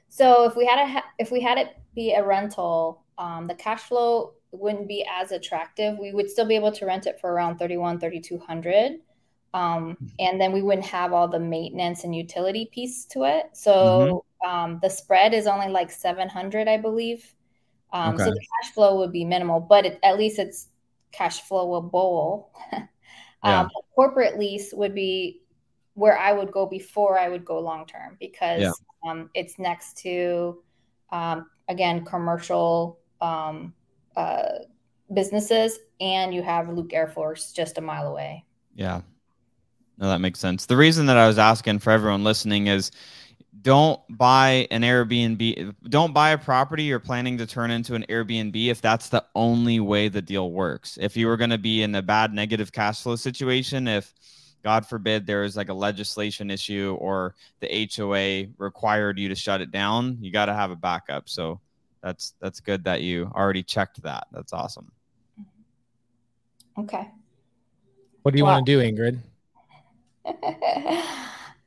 [0.09, 3.81] So if we had a if we had it be a rental, um, the cash
[3.81, 5.97] flow wouldn't be as attractive.
[5.97, 8.99] We would still be able to rent it for around 31, 3200.
[9.53, 10.05] Um, hmm.
[10.19, 13.49] and then we wouldn't have all the maintenance and utility piece to it.
[13.53, 14.49] So mm-hmm.
[14.49, 17.33] um, the spread is only like 700, I believe.
[17.91, 18.25] Um, okay.
[18.25, 20.67] So the cash flow would be minimal, but it, at least it's
[21.11, 22.49] cash flowable.
[22.73, 23.61] yeah.
[23.61, 25.41] Um, corporate lease would be
[25.95, 28.71] where I would go before I would go long term because yeah.
[29.07, 30.61] Um, it's next to,
[31.11, 33.73] um, again, commercial um,
[35.13, 38.45] businesses, and you have Luke Air Force just a mile away.
[38.75, 39.01] Yeah.
[39.97, 40.65] No, that makes sense.
[40.65, 42.91] The reason that I was asking for everyone listening is
[43.61, 48.67] don't buy an Airbnb, don't buy a property you're planning to turn into an Airbnb
[48.67, 50.97] if that's the only way the deal works.
[51.01, 54.13] If you were going to be in a bad negative cash flow situation, if
[54.63, 59.59] God forbid there is like a legislation issue or the HOA required you to shut
[59.59, 61.27] it down, you got to have a backup.
[61.27, 61.59] So
[62.01, 64.27] that's that's good that you already checked that.
[64.31, 64.91] That's awesome.
[66.77, 67.09] Okay.
[68.23, 69.19] What do you want to do, Ingrid?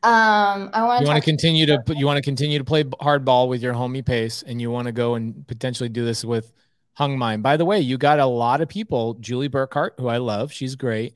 [0.03, 1.01] um, I want.
[1.03, 4.05] You want to continue to you want to continue to play hardball with your homie
[4.05, 6.53] pace, and you want to go and potentially do this with
[6.95, 7.37] Hung Mai.
[7.39, 9.15] By the way, you got a lot of people.
[9.15, 11.15] Julie Burkhart, who I love, she's great.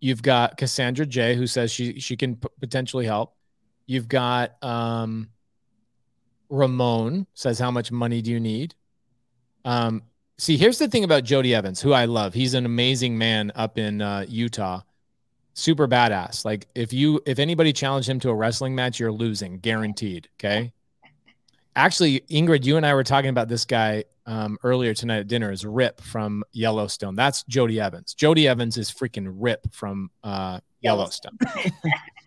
[0.00, 3.34] You've got Cassandra J, who says she she can p- potentially help.
[3.86, 5.28] You've got um,
[6.50, 8.74] Ramon says, How much money do you need?
[9.64, 10.02] Um,
[10.38, 12.34] see, here's the thing about Jody Evans, who I love.
[12.34, 14.80] He's an amazing man up in uh, Utah.
[15.54, 16.44] Super badass.
[16.44, 20.28] Like if you if anybody challenged him to a wrestling match, you're losing, guaranteed.
[20.38, 20.72] Okay.
[21.74, 25.50] Actually, Ingrid, you and I were talking about this guy um, earlier tonight at dinner.
[25.50, 27.14] Is Rip from Yellowstone?
[27.16, 28.14] That's Jody Evans.
[28.14, 31.38] Jody Evans is freaking Rip from uh, Yellowstone.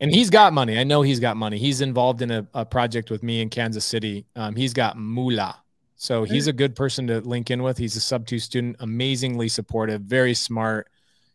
[0.00, 0.78] and he's got money.
[0.78, 1.58] I know he's got money.
[1.58, 4.26] He's involved in a, a project with me in Kansas City.
[4.36, 5.56] Um, he's got moolah.
[5.96, 7.78] So he's a good person to link in with.
[7.78, 10.88] He's a sub two student, amazingly supportive, very smart.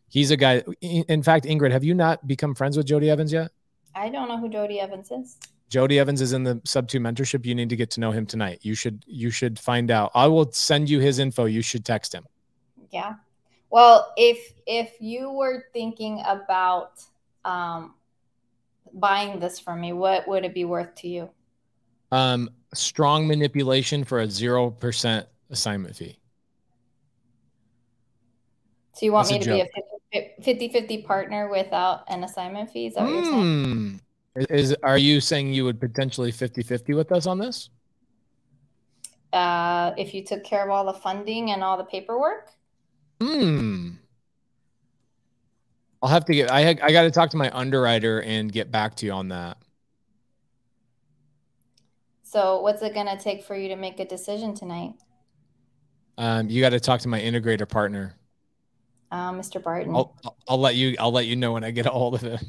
[0.08, 0.62] He's a guy.
[0.80, 3.50] In fact, Ingrid, have you not become friends with Jody Evans yet?
[3.94, 5.36] I don't know who Jody Evans is.
[5.68, 7.44] Jody Evans is in the sub two mentorship.
[7.44, 8.60] You need to get to know him tonight.
[8.62, 10.12] You should you should find out.
[10.14, 11.46] I will send you his info.
[11.46, 12.24] You should text him.
[12.90, 13.14] Yeah.
[13.70, 17.02] Well, if if you were thinking about
[17.44, 17.94] um,
[18.94, 21.30] buying this from me, what would it be worth to you?
[22.10, 26.18] Um, strong manipulation for a zero percent assignment fee.
[28.94, 32.86] So you want That's me to be a 50, 50 partner without an assignment fee?
[32.86, 33.14] Is that what mm.
[33.14, 34.00] you're saying?
[34.36, 34.54] Hmm.
[34.54, 37.70] Is are you saying you would potentially 50-50 with us on this?
[39.32, 42.50] Uh, if you took care of all the funding and all the paperwork.
[43.20, 43.92] Hmm.
[46.02, 46.50] I'll have to get.
[46.50, 49.56] I I got to talk to my underwriter and get back to you on that.
[52.24, 54.94] So, what's it gonna take for you to make a decision tonight?
[56.18, 58.14] Um, you got to talk to my integrator partner,
[59.10, 59.62] uh, Mr.
[59.62, 59.94] Barton.
[59.94, 60.16] I'll,
[60.48, 60.96] I'll let you.
[60.98, 62.42] I'll let you know when I get a hold of it.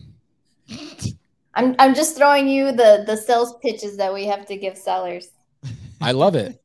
[1.55, 5.29] I'm I'm just throwing you the the sales pitches that we have to give sellers.
[6.01, 6.61] I love it.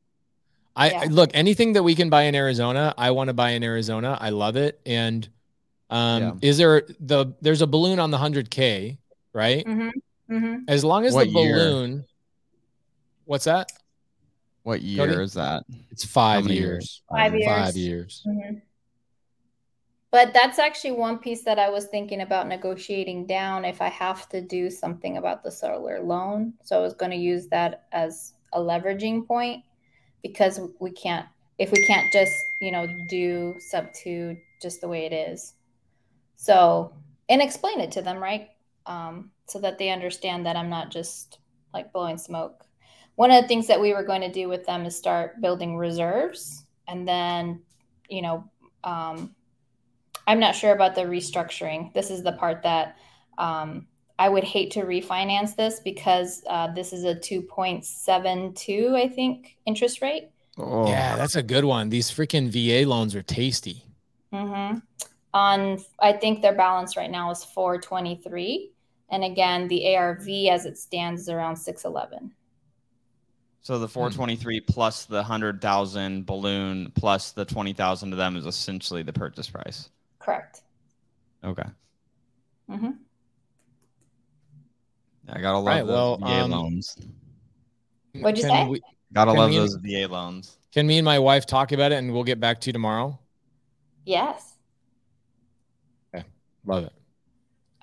[0.75, 1.07] I yeah.
[1.09, 2.93] look anything that we can buy in Arizona.
[2.97, 4.17] I want to buy in Arizona.
[4.19, 5.27] I love it, and
[5.89, 6.33] Um, Yeah.
[6.41, 8.97] is there the there's a balloon on the hundred K,
[9.33, 9.65] right?
[9.65, 10.35] Mm-hmm.
[10.35, 10.55] Mm-hmm.
[10.67, 11.55] As long as What the year?
[11.55, 12.05] balloon,
[13.25, 13.71] what's that?
[14.63, 15.23] What year Cody?
[15.23, 15.63] is that?
[15.89, 16.57] It's five years.
[16.59, 17.01] years?
[17.09, 17.45] Five years.
[17.45, 18.23] Five years.
[18.27, 18.57] Mm-hmm.
[20.11, 24.27] But that's actually one piece that I was thinking about negotiating down if I have
[24.29, 26.53] to do something about the solar loan.
[26.63, 29.63] So I was going to use that as a leveraging point
[30.23, 31.27] because we can't,
[31.59, 35.53] if we can't just, you know, do sub two just the way it is.
[36.39, 36.93] So,
[37.27, 38.47] and explain it to them, right?
[38.85, 41.39] Um, so that they understand that I'm not just
[41.73, 42.63] like blowing smoke.
[43.15, 45.75] One of the things that we were going to do with them is start building
[45.75, 47.61] reserves and then,
[48.07, 48.49] you know,
[48.85, 49.35] um,
[50.27, 51.93] I'm not sure about the restructuring.
[51.93, 52.95] This is the part that
[53.37, 59.57] um, I would hate to refinance this because uh, this is a 2.72, I think,
[59.65, 60.29] interest rate.
[60.57, 61.89] Oh, Yeah, that's a good one.
[61.89, 63.83] These freaking VA loans are tasty.
[64.31, 64.77] hmm
[65.33, 68.71] On, I think their balance right now is 423.
[69.09, 72.31] And again, the ARV as it stands is around 611.
[73.61, 79.13] So the 423 plus the 100,000 balloon plus the 20,000 to them is essentially the
[79.13, 79.89] purchase price.
[80.19, 80.61] Correct.
[81.43, 81.63] Okay.
[82.69, 82.89] hmm
[85.31, 86.97] I gotta love Right, those well, VA um, loans.
[88.13, 88.67] What'd you say?
[88.67, 88.81] we-
[89.13, 90.57] Gotta can love we- those VA loans.
[90.71, 93.19] can me and my wife talk about it and we'll get back to you tomorrow?
[94.05, 94.55] Yes.
[96.65, 96.93] Love it.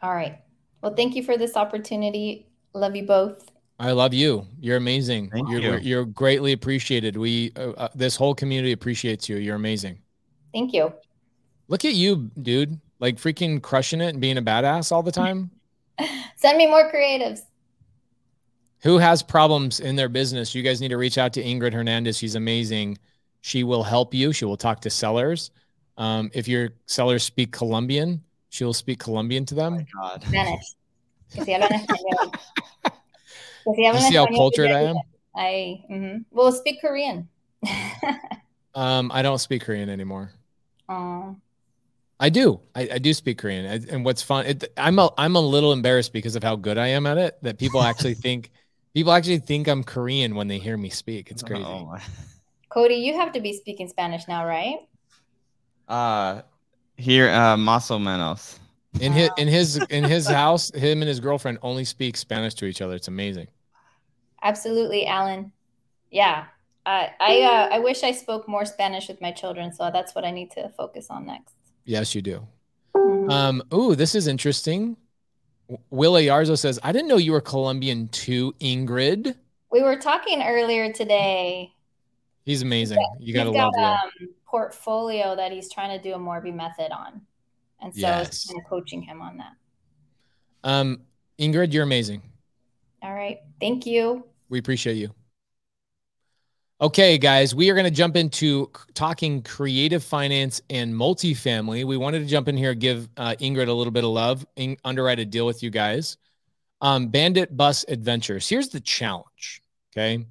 [0.03, 0.39] All right.
[0.83, 2.47] Well, thank you for this opportunity.
[2.75, 3.51] Love you both.
[3.79, 4.47] I love you.
[4.61, 5.31] You're amazing.
[5.31, 5.71] Thank you're you.
[5.71, 7.17] we're- you're greatly appreciated.
[7.17, 9.37] We uh, uh, this whole community appreciates you.
[9.37, 9.99] You're amazing.
[10.53, 10.93] Thank you.
[11.69, 12.81] Look at you, dude.
[13.01, 15.51] Like freaking crushing it and being a badass all the time.
[16.37, 17.41] Send me more creatives.
[18.81, 20.55] Who has problems in their business?
[20.55, 22.17] You guys need to reach out to Ingrid Hernandez.
[22.17, 22.99] She's amazing.
[23.41, 24.33] She will help you.
[24.33, 25.51] She will talk to sellers.
[25.99, 28.23] Um, if your sellers speak Colombian,
[28.57, 29.87] she will speak Colombian to Oh my them.
[29.95, 30.25] God.
[30.27, 30.75] Spanish.
[31.35, 32.33] Que si hablan español.
[33.65, 34.97] Que si hablan You see how cultured I am?
[35.37, 36.25] I mhm.
[36.31, 37.29] well speak Korean.
[38.75, 40.33] Um, I don't speak Korean anymore.
[40.91, 41.35] oh,
[42.21, 42.61] I do.
[42.75, 43.65] I, I do speak Korean.
[43.65, 46.77] I, and what's fun, it, I'm a I'm a little embarrassed because of how good
[46.77, 47.39] I am at it.
[47.43, 48.51] That people actually think
[48.93, 51.31] people actually think I'm Korean when they hear me speak.
[51.31, 51.65] It's crazy.
[51.65, 51.97] Oh
[52.69, 54.77] Cody, you have to be speaking Spanish now, right?
[55.89, 56.43] Uh,
[56.97, 58.59] here, uh, más o menos.
[59.01, 62.65] In his in his in his house, him and his girlfriend only speak Spanish to
[62.65, 62.95] each other.
[62.95, 63.49] It's amazing.
[64.43, 65.53] Absolutely, Alan.
[66.11, 66.45] Yeah.
[66.87, 70.25] I I uh, I wish I spoke more Spanish with my children, so that's what
[70.25, 71.55] I need to focus on next.
[71.85, 72.47] Yes, you do.
[72.95, 73.31] Mhm.
[73.31, 74.97] Um, ooh, this is interesting.
[75.91, 79.35] Willa Yarzo says, I didn't know you were Colombian too, Ingrid.
[79.73, 81.73] we were talking earlier today.
[82.45, 82.99] He's amazing.
[83.19, 84.29] You gotta he's love got Will.
[84.29, 87.21] um portfolio that he's trying to do a Morby method on.
[87.83, 89.53] And so I was kind of coaching him on that.
[90.65, 91.03] Um,
[91.39, 92.23] Ingrid, you're amazing.
[93.03, 93.41] All right.
[93.61, 94.25] Thank you.
[94.49, 95.15] We appreciate you.
[96.81, 101.85] Okay, guys, we are going to jump into talking creative finance and multifamily.
[101.85, 104.79] We wanted to jump in here, give uh, Ingrid a little bit of love, in,
[104.85, 106.17] underwrite a deal with you guys.
[106.81, 108.49] Um, Bandit Bus Adventures.
[108.49, 109.63] Here's the challenge.
[109.93, 110.25] Okay.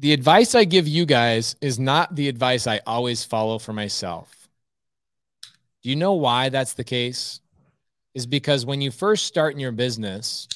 [0.00, 4.48] The advice I give you guys is not the advice I always follow for myself.
[5.82, 7.40] Do you know why that's the case?
[8.14, 10.46] Is because when you first start in your business,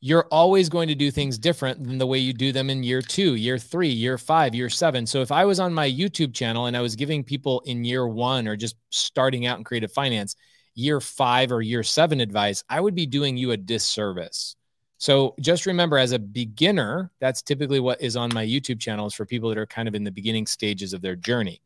[0.00, 3.00] you're always going to do things different than the way you do them in year
[3.00, 5.06] two, year three, year five, year seven.
[5.06, 8.08] So if I was on my YouTube channel and I was giving people in year
[8.08, 10.34] one or just starting out in creative finance,
[10.74, 14.56] year five or year seven advice, I would be doing you a disservice.
[14.98, 19.14] So just remember, as a beginner, that's typically what is on my YouTube channel is
[19.14, 21.60] for people that are kind of in the beginning stages of their journey.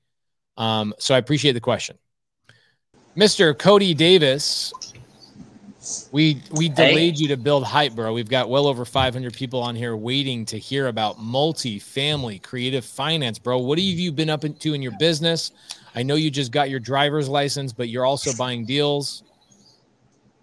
[0.58, 1.96] Um, so I appreciate the question.
[3.16, 3.58] Mr.
[3.58, 4.72] Cody Davis,
[6.12, 6.74] we we Hey.
[6.74, 8.12] delayed you to build hype, bro.
[8.12, 13.38] We've got well over 500 people on here waiting to hear about multi-family creative finance,
[13.38, 13.58] bro.
[13.58, 15.52] What have you been up into in your business?
[15.94, 19.24] I know you just got your driver's license, but you're also buying deals.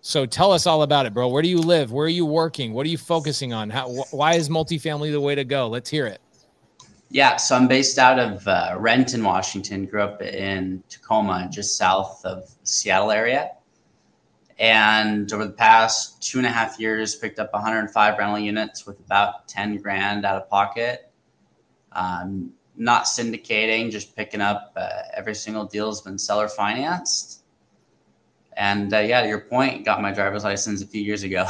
[0.02, 1.28] So tell us all about it, bro.
[1.28, 1.92] Where do you live?
[1.92, 2.74] Where are you working?
[2.74, 3.70] What are you focusing on?
[3.70, 5.68] How, wh- why is multifamily the way to go?
[5.68, 6.22] Let's hear it.
[7.12, 9.86] Yeah, so I'm based out of uh, Renton, Washington.
[9.86, 13.52] Grew up in Tacoma, just south of Seattle area.
[14.60, 19.00] And over the past two and a half years, picked up 105 rental units with
[19.00, 21.12] about 10 grand out of pocket.
[21.94, 27.39] Um, not syndicating, just picking up uh, every single deal has been seller financed.
[28.60, 31.48] And uh, yeah, your point, got my driver's license a few years ago.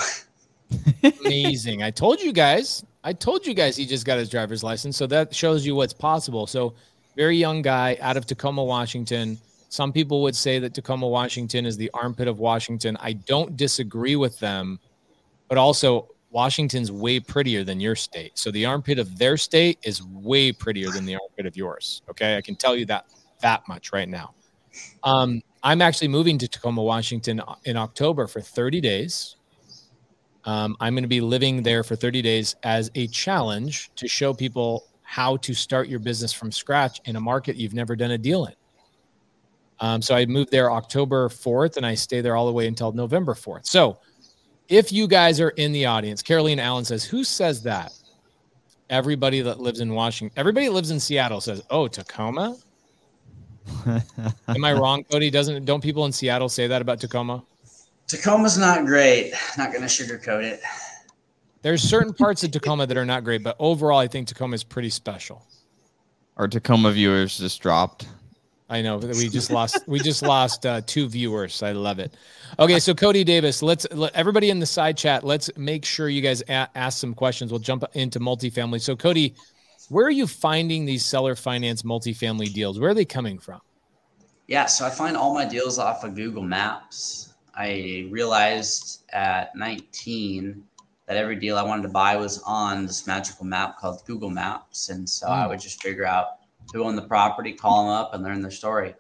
[1.26, 1.82] Amazing.
[1.82, 2.86] I told you guys.
[3.04, 4.96] I told you guys he just got his driver's license.
[4.96, 6.46] So that shows you what's possible.
[6.46, 6.76] So
[7.16, 9.38] very young guy out of Tacoma, Washington,
[9.70, 12.96] Some people would say that Tacoma, Washington is the armpit of Washington.
[13.02, 14.80] I don't disagree with them,
[15.48, 18.38] but also Washington's way prettier than your state.
[18.38, 22.04] So the armpit of their state is way prettier than the armpit of yours.
[22.10, 22.38] Okay.
[22.38, 23.06] I can tell you that
[23.42, 24.34] that much right now.
[25.04, 29.36] Um, I'm actually moving to Tacoma, Washington in October for 30 days.
[30.46, 34.34] Um, I'm going to be living there for 30 days as a challenge to show
[34.34, 38.18] people how to start your business from scratch in a market you've never done a
[38.18, 38.54] deal in.
[39.82, 42.92] Um, so I moved there October 4th and I stay there all the way until
[42.92, 43.66] November 4th.
[43.66, 44.00] So
[44.68, 47.92] if you guys are in the audience, Caroline Allen says, Who says that?
[48.90, 52.58] Everybody that lives in Washington, everybody that lives in Seattle says, Oh, Tacoma?
[54.48, 55.30] Am I wrong, Cody?
[55.30, 57.44] Doesn't don't people in Seattle say that about Tacoma?
[58.08, 59.34] Tacoma's not great.
[59.58, 60.62] Not gonna sugarcoat it.
[61.62, 64.64] There's certain parts of Tacoma that are not great, but overall, I think Tacoma is
[64.64, 65.46] pretty special.
[66.38, 68.08] Our Tacoma viewers just dropped.
[68.70, 71.64] I know we just lost we just lost uh, two viewers.
[71.64, 72.14] I love it.
[72.60, 75.24] Okay, so Cody Davis, let's let, everybody in the side chat.
[75.24, 77.52] Let's make sure you guys a- ask some questions.
[77.52, 78.80] We'll jump into multifamily.
[78.80, 79.34] So Cody,
[79.90, 82.80] where are you finding these seller finance multifamily deals?
[82.80, 83.62] Where are they coming from?
[84.48, 87.34] Yeah, so I find all my deals off of Google Maps.
[87.56, 90.64] I realized at 19
[91.08, 94.90] that every deal I wanted to buy was on this magical map called Google Maps,
[94.90, 95.28] and so.
[95.28, 95.50] I hmm.
[95.50, 96.38] would just figure out
[96.72, 98.94] who owned the property, call them up, and learn their story.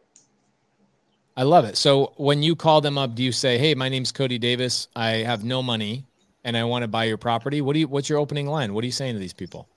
[1.37, 1.77] I love it.
[1.77, 4.87] So when you call them up, do you say, "Hey, my name's Cody Davis.
[4.95, 6.05] I have no money,
[6.43, 7.61] and I want to buy your property"?
[7.61, 7.87] What do you?
[7.87, 8.73] What's your opening line?
[8.73, 9.69] What are you saying to these people?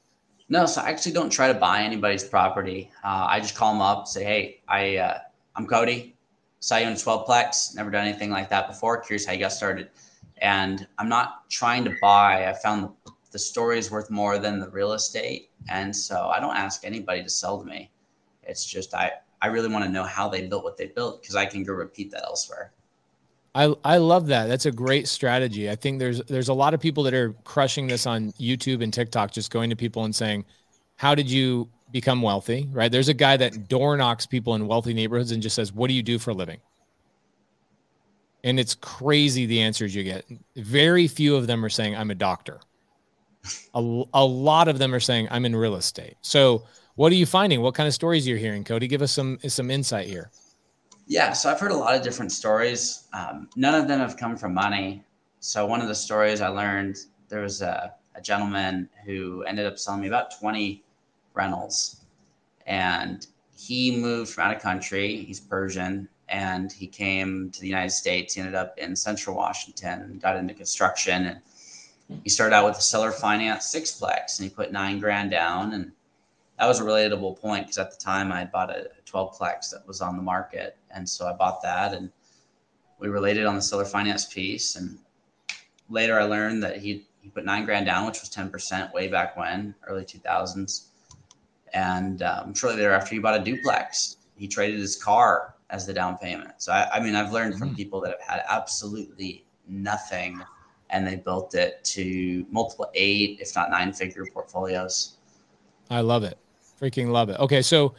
[0.52, 2.90] No, so I actually don't try to buy anybody's property.
[3.02, 5.18] Uh, I just call them up, say, "Hey, I uh,
[5.56, 6.14] I'm Cody.
[6.60, 7.74] Saw you in a 12plex.
[7.74, 9.00] Never done anything like that before.
[9.00, 9.88] Curious how you got started."
[10.42, 12.50] And I'm not trying to buy.
[12.50, 16.38] I found the, the story is worth more than the real estate and so I
[16.38, 17.90] don't ask anybody to sell to me.
[18.42, 21.34] It's just I I really want to know how they built what they built because
[21.34, 22.72] I can go repeat that elsewhere.
[23.54, 24.46] I, I love that.
[24.46, 25.70] That's a great strategy.
[25.70, 28.92] I think there's there's a lot of people that are crushing this on YouTube and
[28.92, 30.44] TikTok, just going to people and saying,
[30.96, 32.90] "How did you become wealthy?" Right?
[32.90, 35.94] There's a guy that door knocks people in wealthy neighborhoods and just says, "What do
[35.94, 36.60] you do for a living?"
[38.44, 40.24] And it's crazy the answers you get.
[40.56, 42.60] Very few of them are saying, "I'm a doctor."
[43.74, 46.62] a, a lot of them are saying i'm in real estate so
[46.94, 49.70] what are you finding what kind of stories you're hearing cody give us some some
[49.70, 50.30] insight here
[51.06, 53.08] yeah so i've heard a lot of different stories.
[53.12, 55.04] Um, none of them have come from money.
[55.40, 56.96] So one of the stories i learned
[57.28, 60.84] there was a, a gentleman who ended up selling me about 20
[61.34, 62.02] rentals.
[62.66, 63.26] And
[63.56, 68.34] he moved from out of country he's persian and he came to the united states.
[68.34, 71.40] He ended up in central washington got into construction and
[72.22, 75.72] he started out with a seller finance sixplex and he put nine grand down.
[75.72, 75.92] And
[76.62, 79.84] that was a relatable point because at the time I had bought a 12plex that
[79.84, 80.76] was on the market.
[80.92, 82.08] And so I bought that and
[83.00, 84.76] we related on the seller finance piece.
[84.76, 84.96] And
[85.90, 89.36] later I learned that he, he put nine grand down, which was 10% way back
[89.36, 90.84] when, early 2000s.
[91.74, 94.18] And um, shortly thereafter, he bought a duplex.
[94.36, 96.52] He traded his car as the down payment.
[96.58, 97.76] So, I, I mean, I've learned from mm-hmm.
[97.76, 100.40] people that have had absolutely nothing
[100.90, 105.16] and they built it to multiple eight, if not nine figure portfolios.
[105.90, 106.38] I love it.
[106.82, 107.38] Freaking love it.
[107.38, 107.62] Okay.
[107.62, 107.94] So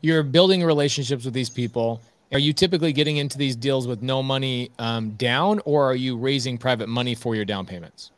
[0.00, 2.00] you're building relationships with these people.
[2.32, 6.16] Are you typically getting into these deals with no money um, down, or are you
[6.16, 8.10] raising private money for your down payments?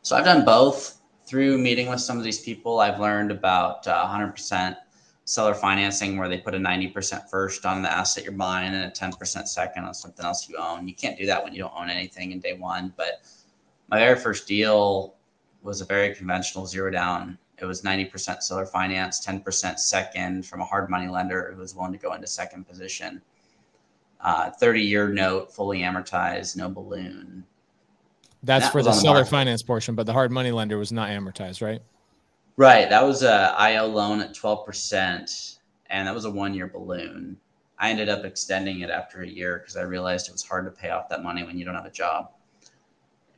[0.00, 0.98] So I've done both.
[1.26, 4.76] Through meeting with some of these people, I've learned about uh, 100%
[5.24, 8.90] seller financing where they put a 90% first on the asset you're buying and a
[8.90, 10.88] 10% second on something else you own.
[10.88, 13.22] You can't do that when you don't own anything in day one, but
[13.88, 15.14] my very first deal
[15.62, 17.38] was a very conventional zero down.
[17.62, 21.92] It was 90% seller finance, 10% second from a hard money lender who was willing
[21.92, 23.22] to go into second position.
[24.20, 27.44] Uh, 30 year note, fully amortized, no balloon.
[28.42, 31.10] That's that for the seller the finance portion, but the hard money lender was not
[31.10, 31.80] amortized, right?
[32.56, 32.90] Right.
[32.90, 37.36] That was a IO loan at 12%, and that was a one year balloon.
[37.78, 40.72] I ended up extending it after a year because I realized it was hard to
[40.72, 42.32] pay off that money when you don't have a job.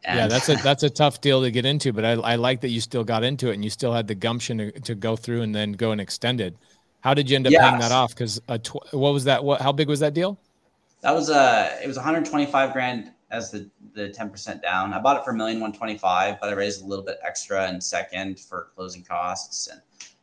[0.04, 2.60] And yeah, that's a that's a tough deal to get into, but I, I like
[2.62, 5.16] that you still got into it and you still had the gumption to, to go
[5.16, 6.56] through and then go and extend it.
[7.00, 8.14] How did you end up paying that off?
[8.14, 9.44] Because tw- what was that?
[9.44, 9.60] What?
[9.60, 10.38] How big was that deal?
[11.02, 14.92] That was uh it was 125 grand as the the 10 percent down.
[14.92, 17.80] I bought it for a million 125, but I raised a little bit extra in
[17.80, 19.80] second for closing costs and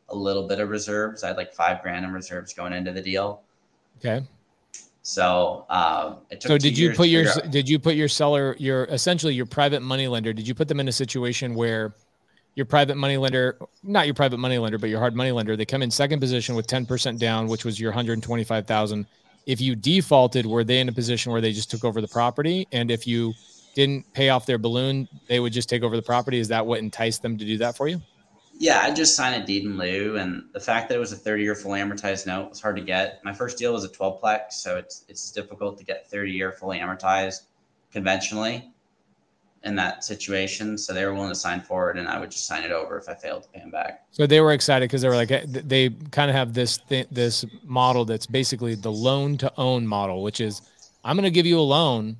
[0.08, 1.22] a little bit of reserves.
[1.24, 3.42] I had like five grand in reserves going into the deal.
[3.98, 4.26] Okay.
[5.04, 9.46] So, uh, so did you put your did you put your seller your essentially your
[9.46, 10.32] private money lender?
[10.32, 11.92] Did you put them in a situation where
[12.54, 15.64] your private money lender, not your private money lender, but your hard money lender, they
[15.64, 18.66] come in second position with ten percent down, which was your one hundred twenty five
[18.66, 19.06] thousand.
[19.46, 22.68] if you defaulted, were they in a position where they just took over the property?
[22.72, 23.34] And if you
[23.74, 26.38] didn't pay off their balloon, they would just take over the property.
[26.38, 28.00] Is that what enticed them to do that for you?
[28.62, 31.16] Yeah, I just signed a deed in lieu, and the fact that it was a
[31.16, 33.20] 30-year fully amortized note was hard to get.
[33.24, 37.46] My first deal was a 12plex, so it's it's difficult to get 30-year fully amortized
[37.92, 38.70] conventionally
[39.64, 40.78] in that situation.
[40.78, 42.96] So they were willing to sign for it, and I would just sign it over
[42.96, 44.04] if I failed to pay them back.
[44.12, 47.44] So they were excited because they were like they kind of have this th- this
[47.64, 50.62] model that's basically the loan to own model, which is
[51.02, 52.16] I'm going to give you a loan,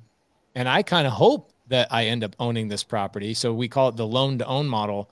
[0.55, 3.33] and I kind of hope that I end up owning this property.
[3.33, 5.09] So we call it the loan to own model.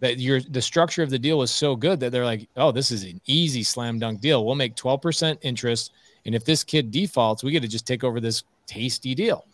[0.00, 2.90] That your the structure of the deal was so good that they're like, oh, this
[2.90, 4.46] is an easy slam dunk deal.
[4.46, 5.92] We'll make 12% interest,
[6.24, 9.44] and if this kid defaults, we get to just take over this tasty deal.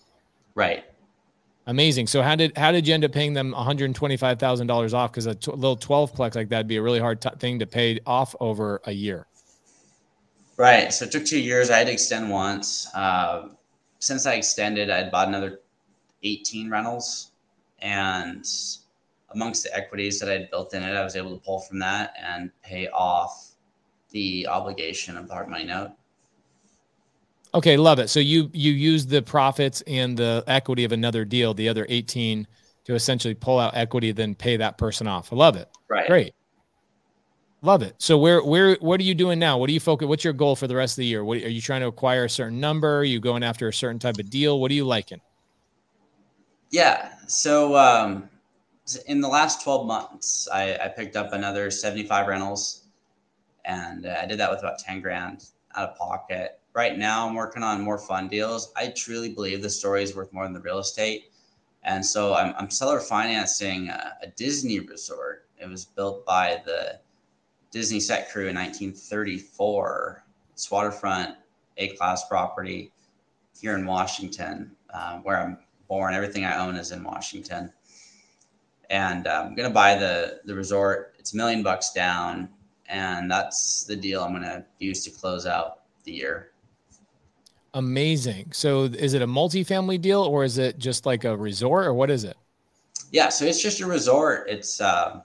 [0.55, 0.85] Right.
[1.69, 2.07] Amazing.
[2.07, 4.69] So how did how did you end up paying them one hundred twenty five thousand
[4.69, 5.11] dollars off?
[5.11, 7.67] Because a t- little twelve plex like that'd be a really hard t- thing to
[7.67, 9.27] pay off over a year.
[10.57, 10.93] Right.
[10.93, 11.69] So it took two years.
[11.69, 12.89] I had to extend once.
[12.95, 13.49] Uh,
[13.99, 15.61] since I extended, I had bought another
[16.23, 17.33] eighteen rentals,
[17.81, 18.47] and
[19.37, 21.79] amongst the equities that I had built in it, I was able to pull from
[21.81, 23.51] that and pay off
[24.11, 25.93] the obligation of the hard money note.
[27.55, 28.09] Okay, love it.
[28.09, 32.47] So you you use the profits and the equity of another deal, the other 18,
[32.85, 35.33] to essentially pull out equity, then pay that person off.
[35.33, 35.69] I love it.
[35.89, 36.07] Right.
[36.07, 36.35] Great.
[37.63, 37.95] Love it.
[37.99, 39.59] So where where what are you doing now?
[39.59, 40.09] What do you focus?
[40.09, 41.25] What's your goal for the rest of the year?
[41.25, 42.99] What are you trying to acquire a certain number?
[42.99, 44.61] Are you going after a certain type of deal?
[44.61, 45.21] What are you liking?
[46.71, 47.13] Yeah.
[47.27, 48.29] So um,
[49.07, 52.85] in the last 12 months, I, I picked up another 75 rentals,
[53.65, 57.35] and uh, I did that with about 10 grand out of pocket right now I'm
[57.35, 58.71] working on more fun deals.
[58.77, 61.33] I truly believe the story is worth more than the real estate.
[61.83, 65.47] And so I'm, I'm seller financing a, a, Disney resort.
[65.59, 67.01] It was built by the
[67.71, 70.25] Disney set crew in 1934.
[70.53, 71.37] It's waterfront,
[71.79, 72.93] A class property
[73.59, 75.59] here in Washington, uh, where I'm
[75.89, 76.13] born.
[76.13, 77.73] Everything I own is in Washington.
[78.91, 81.15] And uh, I'm going to buy the, the resort.
[81.19, 82.49] It's a million bucks down.
[82.89, 86.53] And that's the deal I'm going to use to close out the year.
[87.75, 88.53] Amazing.
[88.53, 92.11] So is it a multi-family deal or is it just like a resort or what
[92.11, 92.37] is it?
[93.13, 94.49] Yeah, so it's just a resort.
[94.49, 95.21] It's uh,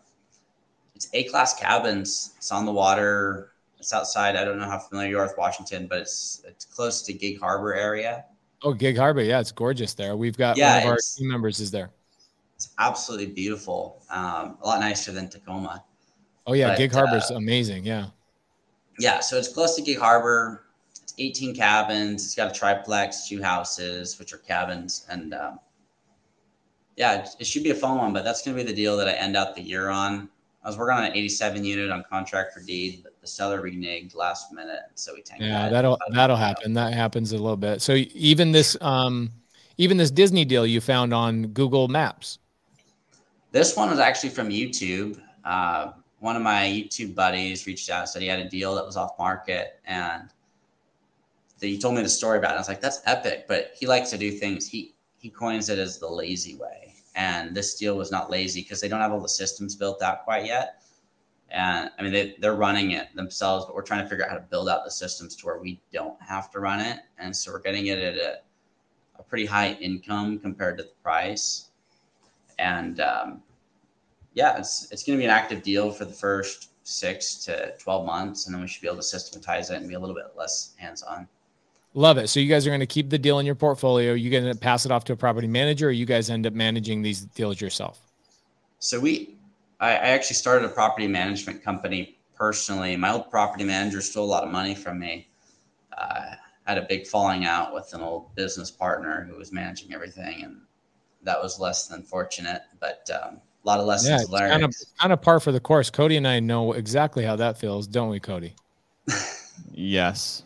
[0.95, 2.33] it's A class cabins.
[2.37, 3.53] It's on the water.
[3.79, 4.35] It's outside.
[4.35, 7.39] I don't know how familiar you are with Washington, but it's it's close to Gig
[7.39, 8.25] Harbor area.
[8.63, 9.23] Oh, Gig Harbor.
[9.23, 10.15] Yeah, it's gorgeous there.
[10.15, 11.89] We've got yeah, one of our team members is there.
[12.61, 14.03] It's absolutely beautiful.
[14.11, 15.83] Um, a lot nicer than Tacoma.
[16.45, 17.87] Oh yeah, but, Gig Harbor's uh, amazing.
[17.87, 18.07] Yeah.
[18.99, 20.65] Yeah, so it's close to Gig Harbor.
[21.01, 22.23] It's 18 cabins.
[22.23, 25.59] It's got a triplex, two houses, which are cabins, and um,
[26.97, 28.13] yeah, it, should be a fun one.
[28.13, 30.29] But that's going to be the deal that I end out the year on.
[30.63, 34.15] I was working on an 87 unit on contract for deed, but the seller reneged
[34.15, 35.43] last minute, so we tanked.
[35.43, 35.83] Yeah, that.
[35.83, 36.73] will that'll happen.
[36.73, 37.81] That happens a little bit.
[37.81, 39.31] So even this um,
[39.79, 42.37] even this Disney deal you found on Google Maps.
[43.51, 45.21] This one was actually from YouTube.
[45.43, 48.95] Uh, one of my YouTube buddies reached out, said he had a deal that was
[48.95, 50.29] off market, and
[51.59, 52.55] he told me the story about it.
[52.55, 53.45] I was like, that's epic.
[53.47, 54.67] But he likes to do things.
[54.67, 56.95] He he coins it as the lazy way.
[57.15, 60.23] And this deal was not lazy because they don't have all the systems built out
[60.23, 60.81] quite yet.
[61.49, 64.37] And I mean, they, they're running it themselves, but we're trying to figure out how
[64.37, 66.99] to build out the systems to where we don't have to run it.
[67.19, 68.37] And so we're getting it at a,
[69.19, 71.70] a pretty high income compared to the price.
[72.61, 73.41] And um,
[74.33, 78.05] yeah, it's, it's going to be an active deal for the first six to 12
[78.05, 78.45] months.
[78.45, 80.73] And then we should be able to systematize it and be a little bit less
[80.77, 81.27] hands on.
[81.93, 82.29] Love it.
[82.29, 84.13] So you guys are going to keep the deal in your portfolio.
[84.13, 86.53] You going to pass it off to a property manager, or you guys end up
[86.53, 87.99] managing these deals yourself?
[88.79, 89.35] So we,
[89.81, 92.95] I, I actually started a property management company personally.
[92.95, 95.27] My old property manager stole a lot of money from me.
[95.97, 96.35] Uh,
[96.65, 100.61] had a big falling out with an old business partner who was managing everything, and
[101.23, 102.61] that was less than fortunate.
[102.79, 104.51] But um, a lot of lessons yeah, learned.
[104.51, 105.89] Kind of, kind of par for the course.
[105.89, 108.55] Cody and I know exactly how that feels, don't we, Cody?
[109.71, 110.43] yes.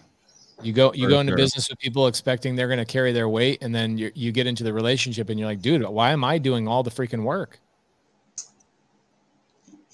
[0.61, 1.37] You go you For go into sure.
[1.37, 4.47] business with people expecting they're going to carry their weight, and then you you get
[4.47, 7.59] into the relationship, and you're like, dude, why am I doing all the freaking work?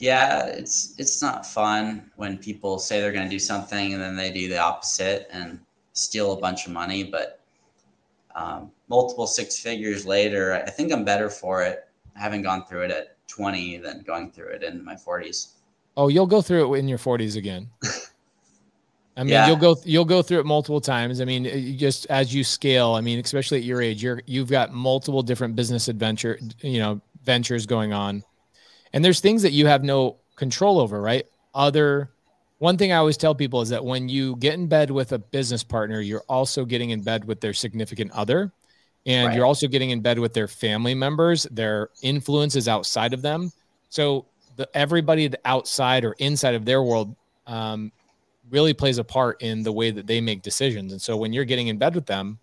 [0.02, 4.16] Yeah, it's it's not fun when people say they're going to do something and then
[4.16, 5.60] they do the opposite and
[5.94, 7.04] steal a bunch of money.
[7.04, 7.40] But
[8.34, 12.92] um, multiple six figures later, I think I'm better for it, having gone through it
[12.92, 15.54] at 20 than going through it in my 40s.
[15.96, 17.70] Oh, you'll go through it in your 40s again.
[19.18, 19.48] I mean, yeah.
[19.48, 21.22] you'll go you'll go through it multiple times.
[21.22, 22.94] I mean, just as you scale.
[22.94, 27.02] I mean, especially at your age, you're you've got multiple different business adventure, you know,
[27.24, 28.24] ventures going on,
[28.94, 31.26] and there's things that you have no control over, right?
[31.54, 32.10] Other
[32.60, 35.18] one thing I always tell people is that when you get in bed with a
[35.18, 38.54] business partner, you're also getting in bed with their significant other.
[39.06, 39.36] And right.
[39.36, 43.52] you're also getting in bed with their family members, their influences outside of them.
[43.90, 44.26] So
[44.58, 47.16] the, everybody outside or inside of their world
[47.48, 47.92] um,
[48.52, 50.92] really plays a part in the way that they make decisions.
[50.92, 52.38] And so when you're getting in bed with them,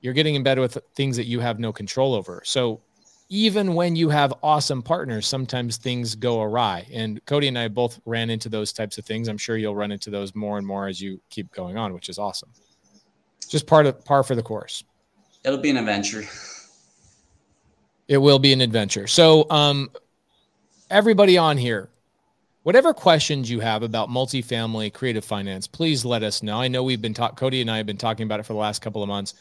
[0.00, 2.42] you're getting in bed with things that you have no control over.
[2.44, 2.80] So
[3.28, 6.88] even when you have awesome partners, sometimes things go awry.
[6.92, 9.28] And Cody and I both ran into those types of things.
[9.28, 12.08] I'm sure you'll run into those more and more as you keep going on, which
[12.08, 12.50] is awesome.
[13.48, 14.82] Just part of par for the course.
[15.44, 16.24] It'll be an adventure.
[18.08, 19.06] It will be an adventure.
[19.06, 19.90] So, um,
[20.90, 21.88] everybody on here,
[22.64, 26.60] whatever questions you have about multifamily creative finance, please let us know.
[26.60, 28.58] I know we've been talking, Cody and I have been talking about it for the
[28.58, 29.34] last couple of months.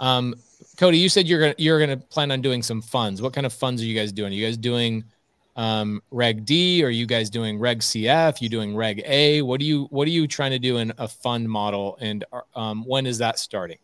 [0.00, 0.34] Um,
[0.76, 3.20] Cody, you said you're gonna you're gonna plan on doing some funds.
[3.20, 4.32] What kind of funds are you guys doing?
[4.32, 5.04] Are you guys doing
[5.56, 6.82] um, Reg D?
[6.82, 8.40] Are you guys doing Reg CF?
[8.40, 9.42] You doing Reg A?
[9.42, 11.98] What do you what are you trying to do in a fund model?
[12.00, 12.24] And
[12.54, 13.78] um, when is that starting?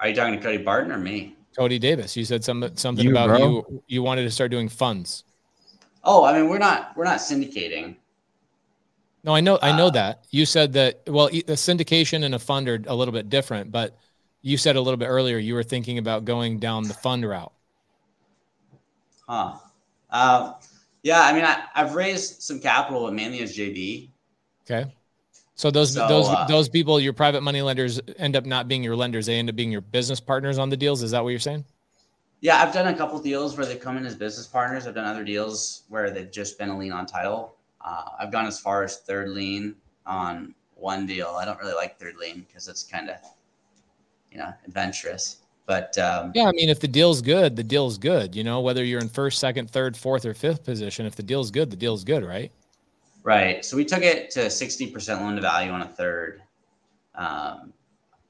[0.00, 1.36] Are you talking to Cody Barton or me?
[1.56, 2.16] Cody Davis.
[2.16, 3.38] You said some, something you, about bro.
[3.38, 5.24] you you wanted to start doing funds.
[6.04, 7.96] Oh, I mean, we're not we're not syndicating.
[9.24, 11.02] No, I know, I know uh, that you said that.
[11.06, 13.98] Well, a syndication and a fund are a little bit different, but
[14.42, 17.52] you said a little bit earlier you were thinking about going down the fund route.
[19.28, 19.56] Huh.
[20.10, 20.52] Uh,
[21.02, 24.10] yeah, I mean, I, have raised some capital, but mainly as JV.
[24.62, 24.90] Okay.
[25.58, 28.84] So those so, those uh, those people, your private money lenders, end up not being
[28.84, 31.02] your lenders; they end up being your business partners on the deals.
[31.02, 31.64] Is that what you're saying?
[32.40, 34.86] Yeah, I've done a couple deals where they come in as business partners.
[34.86, 37.56] I've done other deals where they've just been a lien on title.
[37.84, 39.74] Uh, I've gone as far as third lien
[40.06, 41.36] on one deal.
[41.36, 43.16] I don't really like third lien because it's kind of,
[44.30, 45.38] you know, adventurous.
[45.66, 48.36] But um, yeah, I mean, if the deal's good, the deal's good.
[48.36, 51.50] You know, whether you're in first, second, third, fourth, or fifth position, if the deal's
[51.50, 52.52] good, the deal's good, right?
[53.28, 53.62] Right.
[53.62, 56.40] So we took it to sixty percent loan to value on a third.
[57.14, 57.74] Um,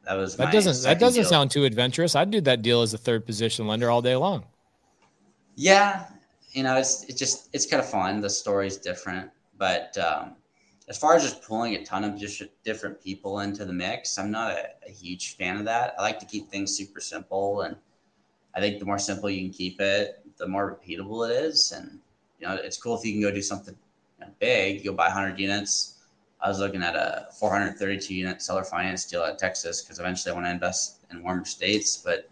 [0.04, 1.30] that was that doesn't that doesn't deal.
[1.30, 2.16] sound too adventurous.
[2.16, 4.44] I'd do that deal as a third position lender all day long.
[5.54, 6.06] Yeah,
[6.50, 8.20] you know, it's it's just it's kind of fun.
[8.20, 9.30] The story's different.
[9.56, 10.34] But um,
[10.88, 14.32] as far as just pulling a ton of just different people into the mix, I'm
[14.32, 15.94] not a, a, huge fan of that.
[15.96, 17.76] I like to keep things super simple, and
[18.56, 21.70] I think the more simple you can keep it, the more repeatable it is.
[21.70, 22.00] And
[22.40, 23.76] you know, it's cool if you can go do something
[24.38, 24.84] big.
[24.84, 25.94] you'll buy 100 units.
[26.40, 30.34] I was looking at a 432 unit seller finance deal at Texas because eventually I
[30.34, 31.96] want to invest in warmer states.
[31.96, 32.28] But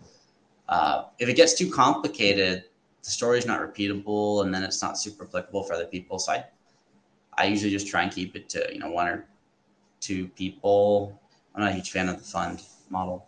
[0.68, 2.64] uh, if it gets too complicated,
[3.02, 6.18] the story is not repeatable, and then it's not super applicable for other people.
[6.18, 6.44] So I
[7.38, 9.26] I usually just try and keep it to you know one or
[10.00, 11.20] two people.
[11.54, 13.26] I'm not a huge fan of the fund model.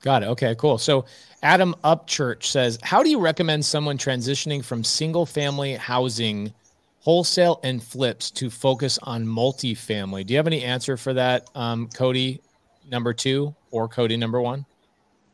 [0.00, 0.26] Got it.
[0.26, 0.78] Okay, cool.
[0.78, 1.06] So
[1.42, 6.52] Adam Upchurch says, "How do you recommend someone transitioning from single family housing,
[7.04, 11.88] wholesale and flips to focus on multifamily?" Do you have any answer for that, um,
[11.88, 12.40] Cody,
[12.90, 14.66] number two, or Cody, number one?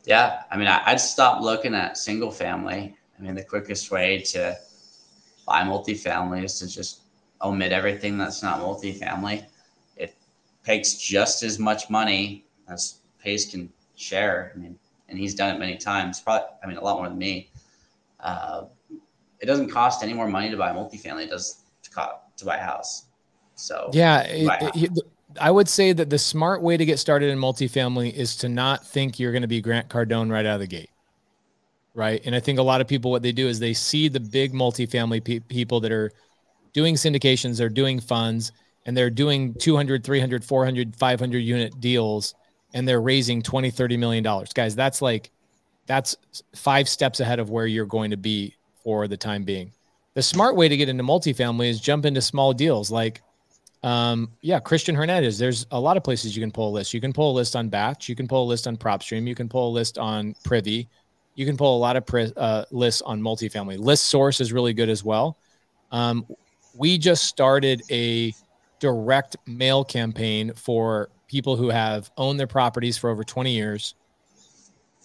[0.05, 2.97] Yeah, I mean, I'd stop looking at single family.
[3.19, 4.57] I mean, the quickest way to
[5.47, 7.03] buy multifamily is to just
[7.43, 9.45] omit everything that's not multifamily.
[9.97, 10.15] It
[10.65, 14.53] takes just as much money as Pace can share.
[14.55, 16.21] I mean, and he's done it many times.
[16.21, 17.51] Probably, I mean, a lot more than me.
[18.21, 18.65] Uh,
[19.41, 21.25] it doesn't cost any more money to buy multifamily.
[21.25, 21.60] It does
[21.91, 23.07] to, co- to buy a house.
[23.55, 24.91] So yeah, it, it,
[25.39, 28.87] I would say that the smart way to get started in multifamily is to not
[28.87, 30.91] think you're going to be Grant Cardone right out of the gate.
[31.95, 32.21] Right.
[32.25, 34.53] And I think a lot of people, what they do is they see the big
[34.53, 36.11] multifamily pe- people that are
[36.73, 38.53] doing syndications, they're doing funds,
[38.87, 42.35] and they're doing 200, 300, 400, 500 unit deals,
[42.73, 44.53] and they're raising 20, 30 million dollars.
[44.53, 45.31] Guys, that's like,
[45.87, 46.17] that's
[46.55, 49.73] five steps ahead of where you're going to be for the time being.
[50.21, 53.23] The smart way to get into multifamily is jump into small deals like,
[53.83, 55.39] um, yeah, Christian Hernandez.
[55.39, 56.93] There's a lot of places you can pull a list.
[56.93, 58.07] You can pull a list on Batch.
[58.07, 59.27] You can pull a list on PropStream.
[59.27, 60.91] You can pull a list on Privy.
[61.37, 63.79] You can pull a lot of pri- uh, lists on multifamily.
[63.79, 65.39] List Source is really good as well.
[65.91, 66.27] Um,
[66.75, 68.35] we just started a
[68.79, 73.95] direct mail campaign for people who have owned their properties for over 20 years,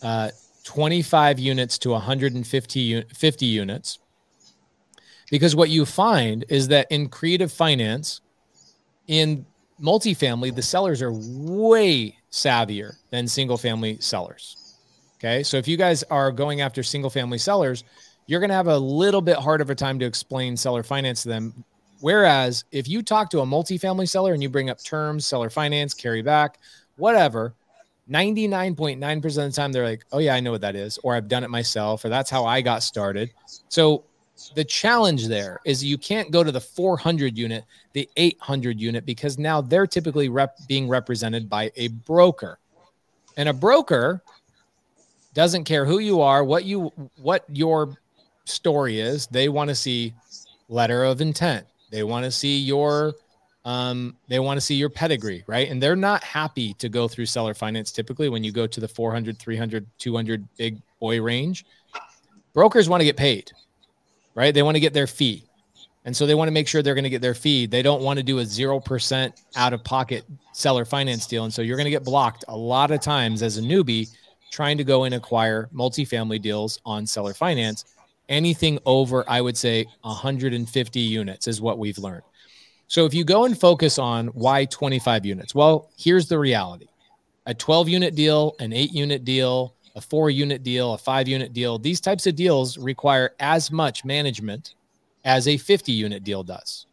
[0.04, 0.32] uh,
[0.66, 4.00] 25 units to 150 50 units.
[5.30, 8.22] Because what you find is that in creative finance,
[9.08, 9.46] in
[9.82, 14.76] multifamily, the sellers are way savvier than single family sellers.
[15.18, 15.44] Okay.
[15.44, 17.84] So if you guys are going after single family sellers,
[18.28, 21.24] you're going to have a little bit hard of a time to explain seller finance
[21.24, 21.64] to them.
[22.02, 25.94] Whereas if you talk to a multifamily seller and you bring up terms, seller finance,
[25.94, 26.60] carry back,
[26.98, 27.56] whatever,
[28.10, 31.28] 99.9% of the time they're like, oh, yeah, I know what that is, or I've
[31.28, 33.32] done it myself, or that's how I got started.
[33.70, 34.04] So
[34.56, 37.64] the challenge there is you can't go to the 400 unit,
[37.94, 42.60] the 800 unit, because now they're typically rep- being represented by a broker.
[43.38, 44.22] And a broker
[45.34, 47.98] doesn't care who you are, what you what your
[48.46, 49.28] story is.
[49.28, 50.14] They want to see
[50.70, 51.66] letter of intent.
[51.92, 53.14] They want to see your
[53.64, 55.70] um, they want to see your pedigree, right?
[55.70, 58.88] And they're not happy to go through seller finance typically when you go to the
[58.88, 61.66] 400, 300, 200 big boy range.
[62.54, 63.52] Brokers want to get paid
[64.36, 64.54] right?
[64.54, 65.46] They want to get their fee.
[66.06, 67.66] And so they want to make sure they're going to get their fee.
[67.66, 70.24] They don't want to do a 0% out of pocket
[70.54, 71.46] seller finance deal.
[71.46, 74.16] And so you're going to get blocked a lot of times as a newbie
[74.52, 77.86] trying to go and acquire multifamily deals on seller finance.
[78.30, 82.24] Anything over, I would say 150 units is what we've learned.
[82.88, 86.86] So if you go and focus on why 25 units, well, here's the reality
[87.48, 91.54] a 12 unit deal, an eight unit deal, a four unit deal, a five unit
[91.54, 91.80] deal.
[91.80, 94.76] These types of deals require as much management
[95.24, 96.86] as a 50 unit deal does.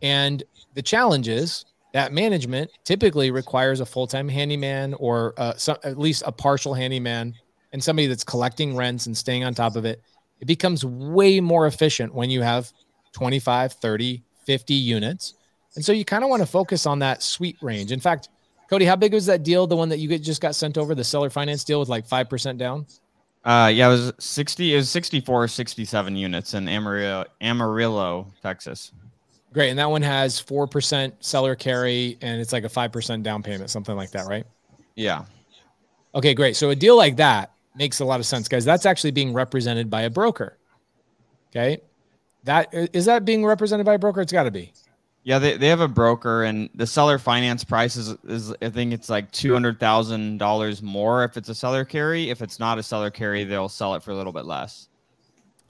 [0.00, 0.42] And
[0.74, 5.98] the challenge is that management typically requires a full time handyman or uh, some, at
[5.98, 7.34] least a partial handyman
[7.72, 10.00] and somebody that's collecting rents and staying on top of it.
[10.40, 12.72] It becomes way more efficient when you have
[13.12, 15.34] 25, 30, 50 units.
[15.74, 17.92] And so you kind of want to focus on that sweet range.
[17.92, 18.28] In fact,
[18.72, 19.66] Cody, how big was that deal?
[19.66, 22.56] The one that you just got sent over, the seller finance deal with like 5%
[22.56, 22.86] down?
[23.44, 28.92] Uh, yeah, it was 60, it was 64, 67 units in Amarillo, Amarillo, Texas.
[29.52, 29.68] Great.
[29.68, 33.94] And that one has 4% seller carry and it's like a 5% down payment, something
[33.94, 34.46] like that, right?
[34.94, 35.26] Yeah.
[36.14, 36.56] Okay, great.
[36.56, 38.64] So a deal like that makes a lot of sense, guys.
[38.64, 40.56] That's actually being represented by a broker.
[41.50, 41.82] Okay.
[42.44, 44.22] That is that being represented by a broker?
[44.22, 44.72] It's got to be.
[45.24, 48.92] Yeah, they, they have a broker, and the seller finance price is, is I think
[48.92, 52.28] it's like two hundred thousand dollars more if it's a seller carry.
[52.30, 54.88] If it's not a seller carry, they'll sell it for a little bit less.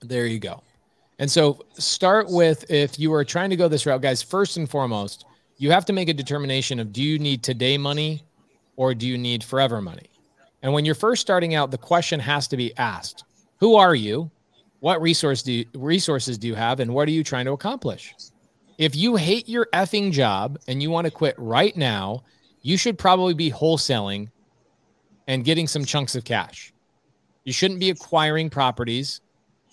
[0.00, 0.62] There you go.
[1.18, 4.22] And so start with if you are trying to go this route, guys.
[4.22, 5.26] First and foremost,
[5.58, 8.22] you have to make a determination of do you need today money
[8.76, 10.08] or do you need forever money?
[10.62, 13.24] And when you're first starting out, the question has to be asked:
[13.58, 14.30] Who are you?
[14.80, 18.14] What resource do you, resources do you have, and what are you trying to accomplish?
[18.78, 22.24] If you hate your effing job and you want to quit right now,
[22.62, 24.30] you should probably be wholesaling
[25.26, 26.72] and getting some chunks of cash.
[27.44, 29.20] You shouldn't be acquiring properties.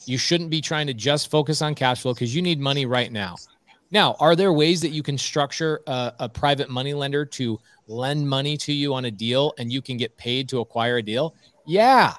[0.06, 3.12] You shouldn't be trying to just focus on cash flow because you need money right
[3.12, 3.36] now.
[3.92, 8.28] Now, are there ways that you can structure a, a, private money lender to lend
[8.28, 11.34] money to you on a deal and you can get paid to acquire a deal?
[11.66, 12.14] Yeah,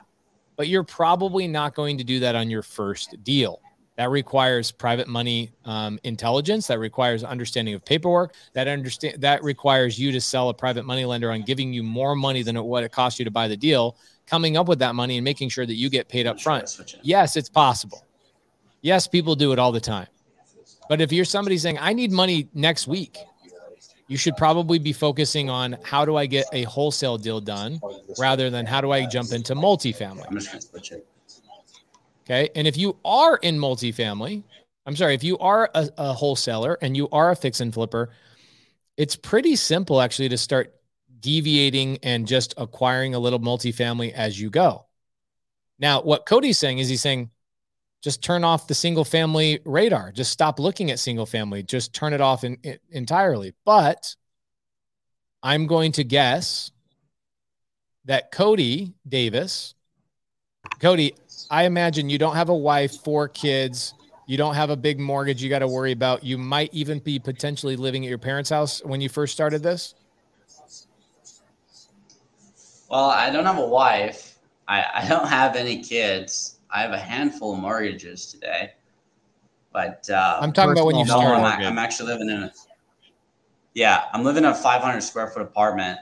[0.56, 3.60] but you're probably not going to do that on your first deal.
[4.00, 6.68] That requires private money um, intelligence.
[6.68, 8.32] That requires understanding of paperwork.
[8.54, 12.16] That understand that requires you to sell a private money lender on giving you more
[12.16, 13.98] money than what it costs you to buy the deal.
[14.26, 16.62] Coming up with that money and making sure that you get paid up front.
[17.02, 18.06] Yes, it's possible.
[18.80, 20.06] Yes, people do it all the time.
[20.88, 23.18] But if you're somebody saying, I need money next week,
[24.08, 27.78] you should probably be focusing on how do I get a wholesale deal done
[28.18, 30.24] rather than how do I jump into multifamily.
[30.26, 31.06] I'm just going to switch it.
[32.30, 32.48] Okay.
[32.54, 34.44] And if you are in multifamily,
[34.86, 38.10] I'm sorry, if you are a, a wholesaler and you are a fix and flipper,
[38.96, 40.72] it's pretty simple actually to start
[41.18, 44.86] deviating and just acquiring a little multifamily as you go.
[45.80, 47.30] Now, what Cody's saying is he's saying,
[48.00, 50.12] just turn off the single family radar.
[50.12, 51.64] Just stop looking at single family.
[51.64, 53.54] Just turn it off in, in, entirely.
[53.64, 54.14] But
[55.42, 56.70] I'm going to guess
[58.04, 59.74] that Cody Davis,
[60.80, 61.14] Cody,
[61.50, 63.94] I imagine you don't have a wife, four kids,
[64.26, 66.22] you don't have a big mortgage you got to worry about.
[66.22, 69.96] You might even be potentially living at your parents' house when you first started this.
[72.88, 74.38] Well, I don't have a wife.
[74.68, 76.58] I, I don't have any kids.
[76.70, 78.74] I have a handful of mortgages today.
[79.72, 81.44] But uh, I'm talking about when you started.
[81.44, 82.52] I'm, I'm actually living in a
[83.74, 85.98] yeah, I'm living in a 500 square foot apartment,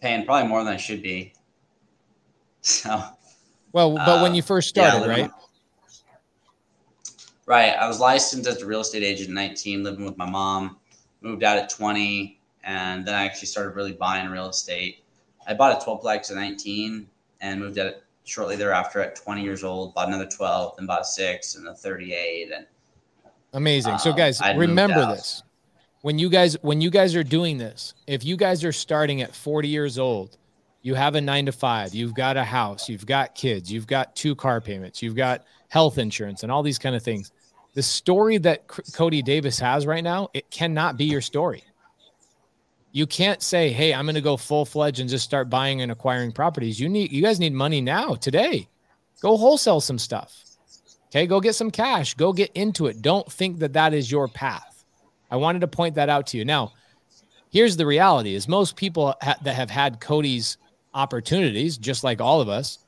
[0.00, 1.32] paying probably more than I should be.
[2.62, 3.00] So
[3.76, 5.30] well, but when you uh, first started, yeah, right?
[7.44, 7.76] Right.
[7.76, 10.78] I was licensed as a real estate agent at 19, living with my mom.
[11.20, 15.04] Moved out at 20, and then I actually started really buying real estate.
[15.46, 17.06] I bought a 12 plex at 19
[17.42, 19.92] and moved out shortly thereafter at 20 years old.
[19.92, 22.52] Bought another 12, then bought a six and a 38.
[22.52, 22.66] And
[23.52, 23.98] amazing.
[23.98, 25.42] So, um, guys, remember this:
[26.00, 29.34] when you guys when you guys are doing this, if you guys are starting at
[29.34, 30.38] 40 years old
[30.86, 34.14] you have a nine to five, you've got a house, you've got kids, you've got
[34.14, 37.32] two car payments, you've got health insurance, and all these kind of things.
[37.74, 41.64] The story that C- Cody Davis has right now, it cannot be your story.
[42.92, 45.90] You can't say, "Hey, I'm going to go full fledged and just start buying and
[45.90, 48.68] acquiring properties." You need, you guys need money now, today.
[49.20, 50.40] Go wholesale some stuff.
[51.06, 53.02] Okay, go get some cash, go get into it.
[53.02, 54.84] Don't think that that is your path.
[55.32, 56.44] I wanted to point that out to you.
[56.44, 56.74] Now,
[57.50, 60.58] here's the reality is most people ha- that have had Cody's
[60.96, 62.78] opportunities, just like all of us,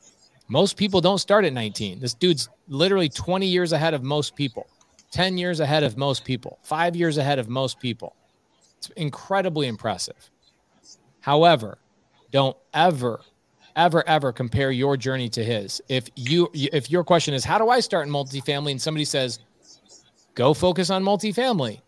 [0.48, 2.00] most people don't start at 19.
[2.00, 4.66] This dude's literally 20 years ahead of most people,
[5.12, 8.16] 10 years ahead of most people, five years ahead of most people.
[8.78, 10.30] It's incredibly impressive.
[11.20, 11.78] However,
[12.30, 13.20] don't ever,
[13.76, 15.82] ever, ever compare your journey to his.
[15.88, 18.70] If you, if your question is, how do I start in multifamily?
[18.70, 19.40] And somebody says,
[20.34, 21.80] go focus on multifamily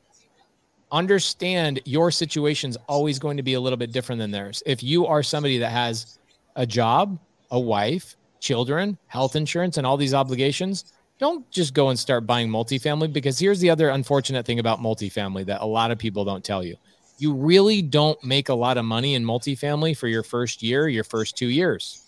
[0.93, 4.63] understand your situation's always going to be a little bit different than theirs.
[4.67, 6.19] If you are somebody that has
[6.57, 7.19] a job,
[7.51, 12.49] a wife, children, health insurance, and all these obligations, don't just go and start buying
[12.49, 16.43] multifamily because here's the other unfortunate thing about multifamily that a lot of people don't
[16.43, 16.77] tell you.
[17.19, 21.05] You really don't make a lot of money in multifamily for your first year, your
[21.05, 22.07] first two years.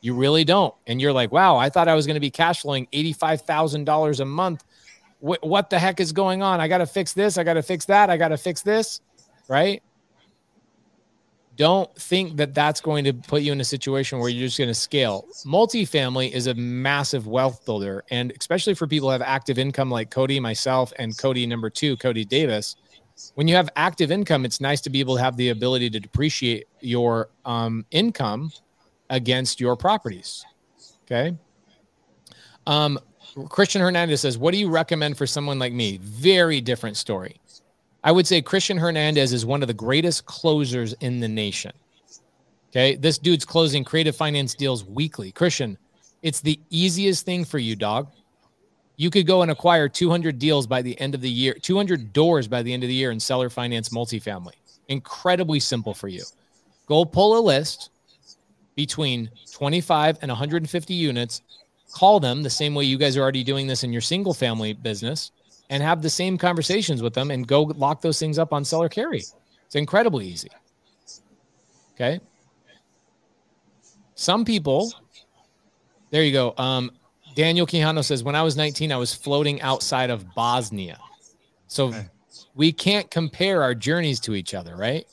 [0.00, 0.72] You really don't.
[0.86, 4.24] And you're like, wow, I thought I was going to be cash flowing $85,000 a
[4.24, 4.62] month
[5.20, 6.60] what, what the heck is going on?
[6.60, 7.38] I got to fix this.
[7.38, 8.10] I got to fix that.
[8.10, 9.00] I got to fix this.
[9.48, 9.82] Right.
[11.56, 14.68] Don't think that that's going to put you in a situation where you're just going
[14.68, 15.26] to scale.
[15.46, 18.04] Multifamily is a massive wealth builder.
[18.10, 21.96] And especially for people who have active income like Cody, myself, and Cody, number two,
[21.96, 22.76] Cody Davis.
[23.36, 26.00] When you have active income, it's nice to be able to have the ability to
[26.00, 28.52] depreciate your um, income
[29.08, 30.44] against your properties.
[31.04, 31.34] Okay.
[32.66, 32.98] Um,
[33.48, 35.98] Christian Hernandez says, What do you recommend for someone like me?
[35.98, 37.40] Very different story.
[38.02, 41.72] I would say Christian Hernandez is one of the greatest closers in the nation.
[42.70, 42.96] Okay.
[42.96, 45.32] This dude's closing creative finance deals weekly.
[45.32, 45.76] Christian,
[46.22, 48.08] it's the easiest thing for you, dog.
[48.96, 52.48] You could go and acquire 200 deals by the end of the year, 200 doors
[52.48, 54.54] by the end of the year in seller finance multifamily.
[54.88, 56.22] Incredibly simple for you.
[56.86, 57.90] Go pull a list
[58.74, 61.42] between 25 and 150 units
[61.96, 64.74] call them the same way you guys are already doing this in your single family
[64.74, 65.30] business
[65.70, 68.90] and have the same conversations with them and go lock those things up on seller
[68.90, 69.20] carry.
[69.64, 70.50] It's incredibly easy.
[71.94, 72.20] Okay.
[74.14, 74.92] Some people,
[76.10, 76.52] there you go.
[76.58, 76.90] Um,
[77.34, 80.98] Daniel Quijano says, when I was 19, I was floating outside of Bosnia.
[81.66, 82.08] So okay.
[82.54, 85.06] we can't compare our journeys to each other, right?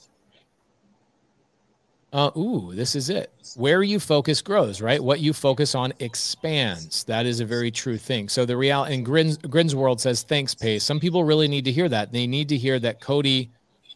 [2.14, 3.34] Uh, ooh, this is it.
[3.56, 5.04] Where you focus grows, right?
[5.04, 7.04] What you focus on expands.
[7.06, 8.30] That is a very true thing.
[8.30, 11.72] So the real and Grins Grins World says, "Thanks, Pace." Some people really need to
[11.72, 12.12] hear that.
[12.12, 13.50] They need to hear that Cody,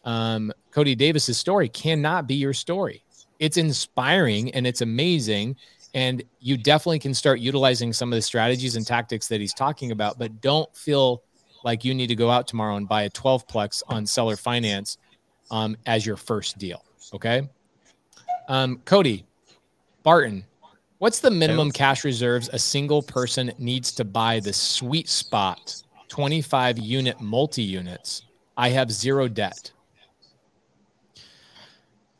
[0.04, 3.04] um, Cody Davis's story cannot be your story.
[3.38, 5.54] It's inspiring and it's amazing,
[5.94, 9.92] and you definitely can start utilizing some of the strategies and tactics that he's talking
[9.92, 10.18] about.
[10.18, 11.22] But don't feel
[11.62, 14.98] like you need to go out tomorrow and buy a 12 plex on seller finance
[15.52, 16.82] um, as your first deal.
[17.14, 17.48] Okay
[18.48, 19.24] um, Cody
[20.02, 20.44] Barton,
[20.98, 26.78] what's the minimum cash reserves a single person needs to buy the sweet spot 25
[26.78, 28.22] unit multi units?
[28.56, 29.70] I have zero debt.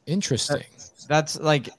[0.07, 0.62] Interesting.
[1.09, 1.70] That's like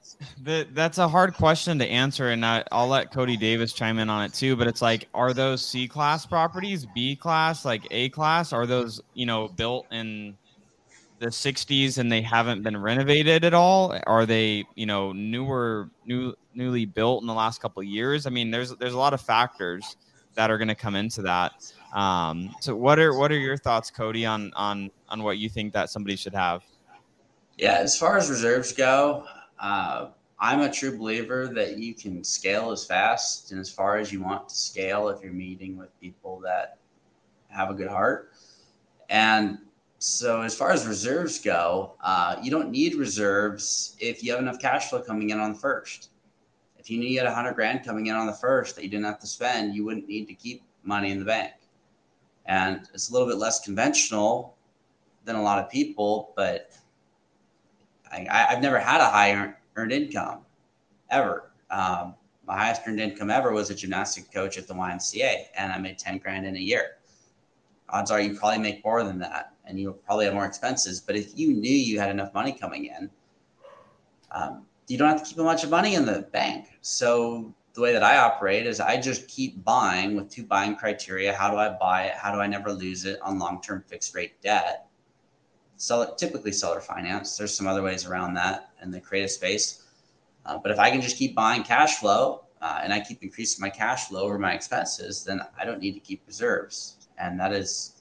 [0.42, 4.10] the, that's a hard question to answer, and I, will let Cody Davis chime in
[4.10, 4.56] on it too.
[4.56, 8.52] But it's like, are those C class properties, B class, like A class?
[8.52, 10.36] Are those you know built in
[11.20, 13.96] the 60s and they haven't been renovated at all?
[14.06, 18.26] Are they, you know, newer, new, newly built in the last couple of years?
[18.26, 19.96] I mean, there's there's a lot of factors
[20.34, 21.52] that are going to come into that.
[21.94, 25.74] Um, so, what are what are your thoughts, Cody, on on on what you think
[25.74, 26.62] that somebody should have?
[27.58, 29.26] Yeah, as far as reserves go,
[29.58, 30.08] uh,
[30.38, 34.22] I'm a true believer that you can scale as fast and as far as you
[34.22, 36.78] want to scale if you're meeting with people that
[37.48, 38.32] have a good heart.
[39.10, 39.58] And
[40.02, 44.58] so as far as reserves go, uh, you don't need reserves if you have enough
[44.58, 46.08] cash flow coming in on the first.
[46.78, 48.88] If you knew you had a hundred grand coming in on the first that you
[48.88, 51.52] didn't have to spend, you wouldn't need to keep money in the bank.
[52.46, 54.56] And it's a little bit less conventional
[55.26, 56.72] than a lot of people, but
[58.10, 60.46] I, have never had a high earned income
[61.10, 61.52] ever.
[61.70, 62.14] Um,
[62.46, 65.98] my highest earned income ever was a gymnastic coach at the YMCA, and I made
[65.98, 66.96] 10 grand in a year.
[67.90, 71.00] Odds are you probably make more than that and you'll probably have more expenses.
[71.00, 73.08] But if you knew you had enough money coming in,
[74.32, 76.66] um, you don't have to keep a bunch of money in the bank.
[76.82, 81.32] So the way that I operate is I just keep buying with two buying criteria.
[81.32, 82.14] How do I buy it?
[82.14, 84.88] How do I never lose it on long-term fixed rate debt?
[86.18, 87.38] Typically seller finance.
[87.38, 89.84] There's some other ways around that in the creative space.
[90.44, 93.62] Uh, but if I can just keep buying cash flow uh, and I keep increasing
[93.62, 97.08] my cash flow over my expenses, then I don't need to keep reserves.
[97.16, 97.99] And that is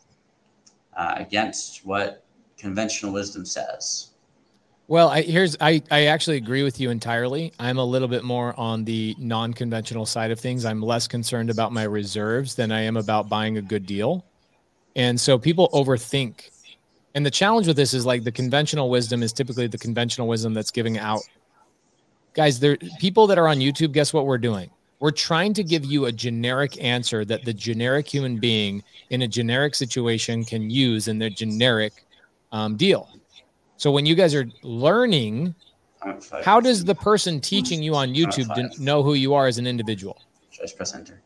[0.95, 2.25] uh, against what
[2.57, 4.07] conventional wisdom says.
[4.87, 7.53] Well, I, here's I I actually agree with you entirely.
[7.59, 10.65] I'm a little bit more on the non-conventional side of things.
[10.65, 14.25] I'm less concerned about my reserves than I am about buying a good deal.
[14.95, 16.49] And so people overthink.
[17.13, 20.55] And the challenge with this is like the conventional wisdom is typically the conventional wisdom
[20.55, 21.21] that's giving out.
[22.33, 24.71] Guys, there people that are on YouTube, guess what we're doing?
[24.99, 29.27] We're trying to give you a generic answer that the generic human being in a
[29.27, 32.05] generic situation can use in their generic
[32.51, 33.09] um, deal.
[33.77, 35.55] So when you guys are learning,
[36.43, 40.21] how does the person teaching you on YouTube know who you are as an individual?
[40.51, 41.21] Just press enter.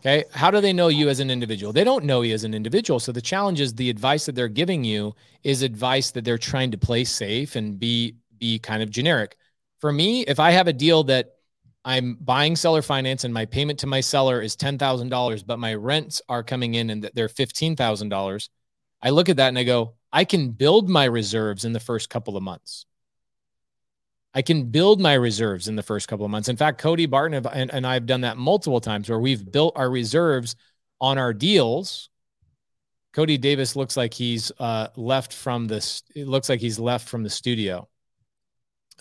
[0.00, 0.24] Okay.
[0.32, 1.72] How do they know you as an individual?
[1.72, 3.00] They don't know you as an individual.
[3.00, 6.70] So the challenge is the advice that they're giving you is advice that they're trying
[6.70, 9.36] to play safe and be be kind of generic.
[9.80, 11.34] For me, if I have a deal that
[11.84, 16.20] I'm buying seller finance and my payment to my seller is $10,000, but my rents
[16.28, 18.48] are coming in and they're $15,000,
[19.00, 22.10] I look at that and I go, I can build my reserves in the first
[22.10, 22.86] couple of months.
[24.34, 26.48] I can build my reserves in the first couple of months.
[26.48, 29.90] In fact, Cody Barton and, and I've done that multiple times where we've built our
[29.90, 30.56] reserves
[31.00, 32.10] on our deals.
[33.12, 36.02] Cody Davis looks like he's uh, left from this.
[36.14, 37.88] It looks like he's left from the studio.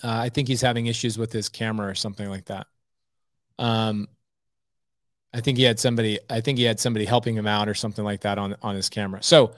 [0.03, 2.67] Uh, I think he's having issues with his camera or something like that.
[3.57, 4.07] Um,
[5.33, 6.19] I think he had somebody.
[6.29, 8.89] I think he had somebody helping him out or something like that on on his
[8.89, 9.21] camera.
[9.23, 9.53] So,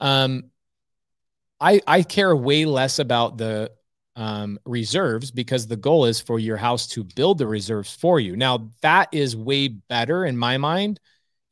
[0.00, 0.50] um,
[1.60, 3.72] I I care way less about the
[4.16, 8.36] um, reserves because the goal is for your house to build the reserves for you.
[8.36, 11.00] Now that is way better in my mind.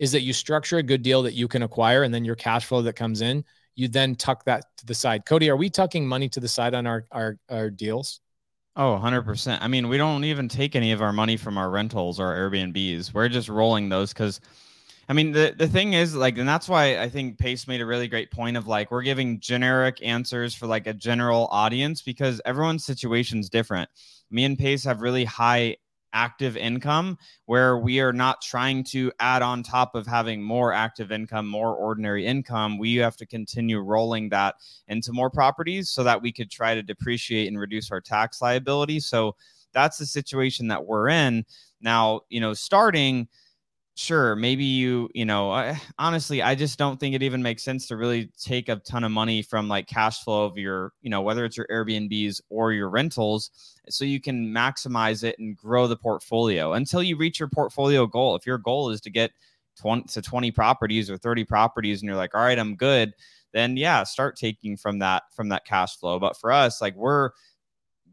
[0.00, 2.64] Is that you structure a good deal that you can acquire, and then your cash
[2.64, 3.44] flow that comes in
[3.74, 5.26] you then tuck that to the side.
[5.26, 8.20] Cody, are we tucking money to the side on our our, our deals?
[8.76, 9.58] Oh, 100%.
[9.60, 13.14] I mean, we don't even take any of our money from our rentals or Airbnbs.
[13.14, 14.40] We're just rolling those because,
[15.08, 17.86] I mean, the, the thing is, like, and that's why I think Pace made a
[17.86, 22.40] really great point of like, we're giving generic answers for like a general audience because
[22.44, 23.88] everyone's situation is different.
[24.32, 25.76] Me and Pace have really high
[26.14, 31.12] active income where we are not trying to add on top of having more active
[31.12, 32.78] income, more ordinary income.
[32.78, 34.54] We have to continue rolling that
[34.88, 39.00] into more properties so that we could try to depreciate and reduce our tax liability.
[39.00, 39.36] So
[39.72, 41.44] that's the situation that we're in.
[41.82, 43.28] Now, you know, starting
[43.96, 47.86] sure maybe you you know I, honestly i just don't think it even makes sense
[47.88, 51.22] to really take a ton of money from like cash flow of your you know
[51.22, 55.96] whether it's your airbnbs or your rentals so you can maximize it and grow the
[55.96, 58.34] portfolio until you reach your portfolio goal.
[58.34, 59.32] If your goal is to get
[59.76, 63.12] 20 to 20 properties or 30 properties and you're like all right i'm good
[63.52, 66.18] then yeah start taking from that from that cash flow.
[66.18, 67.30] But for us like we're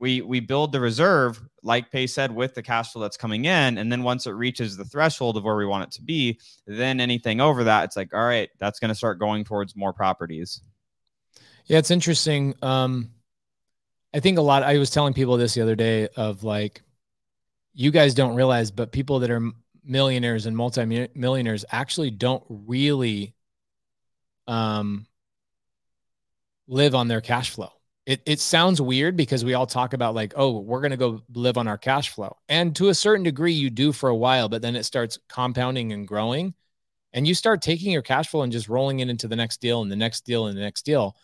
[0.02, 3.78] we we build the reserve like Pace said with the cash flow that's coming in.
[3.78, 7.00] And then once it reaches the threshold of where we want it to be then
[7.00, 10.62] anything over that it's like all right that's going to start going towards more properties.
[11.68, 12.56] Yeah it's interesting.
[12.62, 13.12] Um
[14.14, 16.82] i think a lot i was telling people this the other day of like
[17.74, 19.52] you guys don't realize but people that are
[19.86, 23.34] millionaires and multi-millionaires actually don't really
[24.48, 25.08] um
[26.68, 27.72] live on their cash flow
[28.06, 31.22] it, it sounds weird because we all talk about like oh we're going to go
[31.34, 32.36] live on our cash flow.
[32.50, 35.92] And to a certain degree you do for a while but then it starts compounding
[35.94, 36.54] and growing.
[37.14, 39.82] And you start taking your cash flow and just rolling it into the next deal
[39.82, 41.16] and the next deal and the next deal.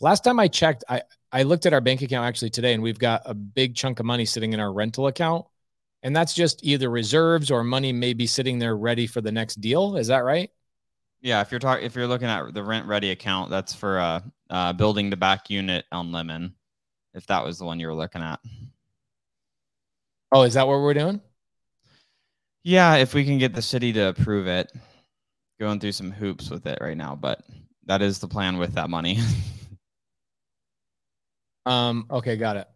[0.00, 1.02] Last time i checked i
[1.32, 4.06] i looked at our bank account actually today and we've got a big chunk of
[4.06, 5.46] money sitting in our rental account.
[6.04, 9.96] And that's just either reserves or money maybe sitting there ready for the next deal.
[9.96, 10.50] Is that right
[11.22, 14.20] yeah, if you're talking, if you're looking at the rent ready account, that's for uh,
[14.50, 16.54] uh, building the back unit on Lemon.
[17.14, 18.40] If that was the one you were looking at.
[20.32, 21.20] Oh, is that what we're doing?
[22.64, 24.72] Yeah, if we can get the city to approve it,
[25.60, 27.40] going through some hoops with it right now, but
[27.86, 29.18] that is the plan with that money.
[31.66, 32.06] um.
[32.10, 32.68] Okay, got it.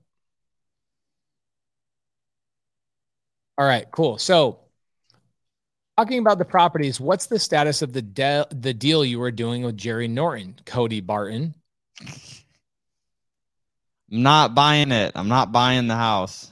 [3.59, 4.19] All right, cool.
[4.19, 4.66] So
[5.97, 9.63] Talking about the properties, what's the status of the de- the deal you were doing
[9.63, 11.55] with Jerry Norton, Cody Barton?
[14.13, 15.13] I'm not buying it.
[15.15, 16.51] I'm not buying the house.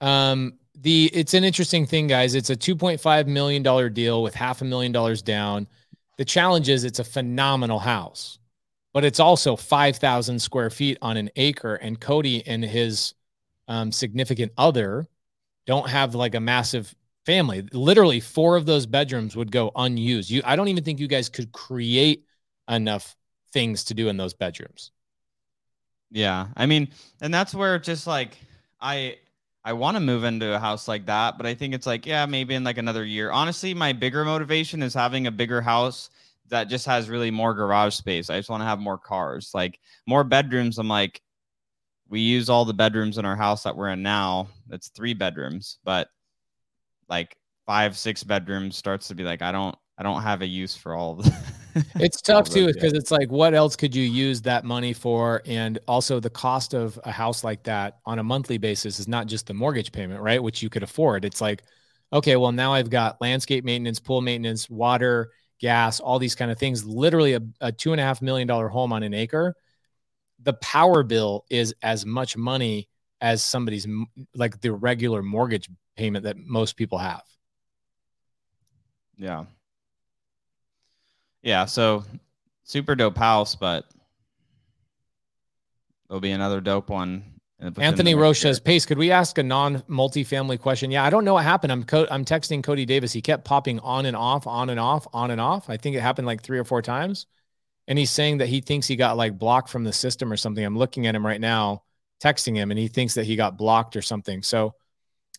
[0.00, 2.34] Um, the it's an interesting thing, guys.
[2.34, 5.68] It's a 2.5 million dollar deal with half a million dollars down.
[6.18, 8.38] The challenge is it's a phenomenal house,
[8.92, 11.76] but it's also 5,000 square feet on an acre.
[11.76, 13.14] And Cody and his
[13.68, 15.06] um, significant other
[15.66, 16.94] don't have like a massive
[17.26, 17.66] family.
[17.72, 20.30] Literally, four of those bedrooms would go unused.
[20.30, 22.24] You, I don't even think you guys could create
[22.68, 23.16] enough
[23.52, 24.92] things to do in those bedrooms.
[26.10, 26.88] Yeah, I mean,
[27.20, 28.36] and that's where just like
[28.80, 29.16] I
[29.64, 32.26] I want to move into a house like that, but I think it's like yeah,
[32.26, 33.30] maybe in like another year.
[33.30, 36.10] Honestly, my bigger motivation is having a bigger house
[36.48, 38.28] that just has really more garage space.
[38.28, 40.78] I just want to have more cars, like more bedrooms.
[40.78, 41.22] I'm like,
[42.08, 44.48] we use all the bedrooms in our house that we're in now.
[44.70, 46.08] It's three bedrooms, but
[47.10, 47.36] like
[47.66, 50.94] five, six bedrooms starts to be like, I don't, I don't have a use for
[50.94, 51.34] all of them.
[51.96, 55.42] it's tough too because it's like what else could you use that money for?
[55.44, 59.26] And also the cost of a house like that on a monthly basis is not
[59.26, 61.24] just the mortgage payment right which you could afford.
[61.24, 61.62] It's like
[62.12, 65.30] okay well now i've got landscape maintenance pool maintenance water
[65.60, 68.68] gas all these kind of things literally a, a two and a half million dollar
[68.68, 69.54] home on an acre.
[70.42, 72.88] The power bill is as much money
[73.20, 73.86] as somebody's
[74.34, 75.68] like the regular mortgage
[76.00, 77.22] payment that most people have
[79.16, 79.44] yeah
[81.42, 82.04] yeah, so
[82.64, 83.84] super dope house, but
[86.08, 87.24] there'll be another dope one.
[87.76, 90.90] Anthony Roche says, Pace, could we ask a non multifamily question?
[90.90, 91.72] Yeah, I don't know what happened.
[91.72, 93.12] I'm co- I'm texting Cody Davis.
[93.12, 95.68] He kept popping on and off, on and off, on and off.
[95.68, 97.26] I think it happened like three or four times.
[97.86, 100.64] And he's saying that he thinks he got like blocked from the system or something.
[100.64, 101.82] I'm looking at him right now,
[102.22, 104.42] texting him, and he thinks that he got blocked or something.
[104.42, 104.74] So,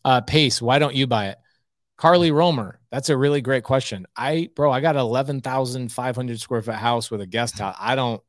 [0.04, 1.38] uh, Pace, why don't you buy it?
[1.98, 4.08] Carly Romer, that's a really great question.
[4.16, 7.76] I, bro, I got an 11,500 square foot house with a guest house.
[7.80, 8.22] I don't,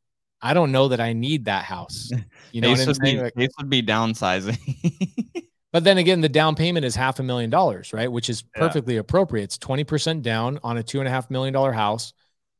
[0.42, 2.10] I don't know that I need that house.
[2.52, 3.16] You know, what I'm saying?
[3.16, 4.58] Be, like, would be downsizing.
[5.72, 8.12] but then again, the down payment is half a million dollars, right?
[8.12, 9.00] Which is perfectly yeah.
[9.00, 9.44] appropriate.
[9.44, 12.12] It's 20% down on a two and a half million dollar house,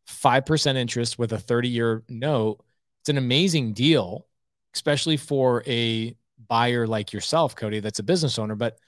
[0.08, 2.64] 5% interest with a 30 year note.
[3.02, 4.26] It's an amazing deal,
[4.74, 6.16] especially for a
[6.48, 8.54] buyer like yourself, Cody, that's a business owner.
[8.54, 8.78] But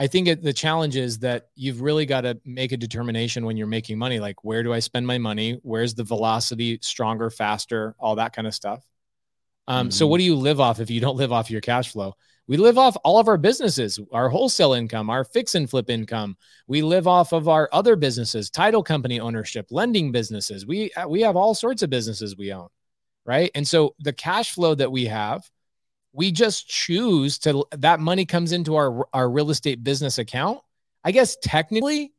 [0.00, 3.56] I think it, the challenge is that you've really got to make a determination when
[3.56, 4.20] you're making money.
[4.20, 5.58] Like, where do I spend my money?
[5.62, 8.86] Where's the velocity stronger, faster, all that kind of stuff.
[9.66, 9.90] Um, mm-hmm.
[9.90, 12.14] So, what do you live off if you don't live off your cash flow?
[12.46, 16.36] We live off all of our businesses, our wholesale income, our fix and flip income.
[16.66, 20.64] We live off of our other businesses, title company ownership, lending businesses.
[20.64, 22.68] We we have all sorts of businesses we own,
[23.26, 23.50] right?
[23.54, 25.42] And so the cash flow that we have
[26.12, 30.60] we just choose to that money comes into our our real estate business account
[31.04, 32.12] i guess technically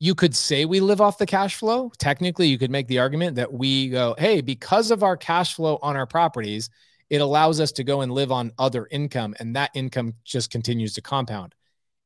[0.00, 3.36] you could say we live off the cash flow technically you could make the argument
[3.36, 6.70] that we go hey because of our cash flow on our properties
[7.10, 10.92] it allows us to go and live on other income and that income just continues
[10.92, 11.54] to compound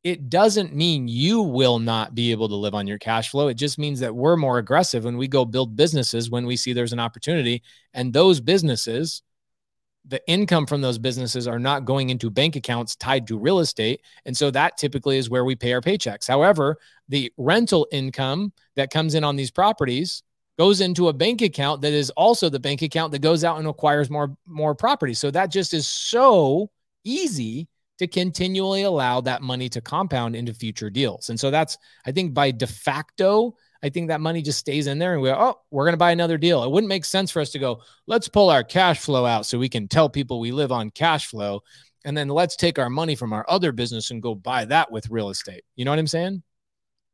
[0.04, 3.46] it doesn't mean you will not be able to live on your cash flow.
[3.48, 6.72] It just means that we're more aggressive when we go build businesses when we see
[6.72, 7.62] there's an opportunity.
[7.94, 9.22] And those businesses
[10.06, 14.02] the income from those businesses are not going into bank accounts tied to real estate.
[14.26, 16.26] And so that typically is where we pay our paychecks.
[16.26, 16.76] However,
[17.08, 20.22] the rental income that comes in on these properties
[20.58, 23.66] goes into a bank account that is also the bank account that goes out and
[23.66, 25.14] acquires more more property.
[25.14, 26.70] So that just is so
[27.04, 31.30] easy to continually allow that money to compound into future deals.
[31.30, 34.98] And so that's I think by de facto I think that money just stays in
[34.98, 36.62] there and we go, oh, we're going to buy another deal.
[36.62, 39.58] It wouldn't make sense for us to go, let's pull our cash flow out so
[39.58, 41.62] we can tell people we live on cash flow.
[42.04, 45.10] And then let's take our money from our other business and go buy that with
[45.10, 45.64] real estate.
[45.76, 46.42] You know what I'm saying?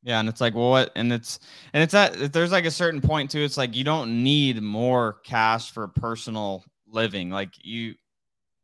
[0.02, 0.92] Yeah, and it's like, well, what?
[0.94, 1.40] And it's
[1.72, 3.40] and it's that there's like a certain point too.
[3.40, 7.30] It's like you don't need more cash for personal living.
[7.30, 7.94] Like you,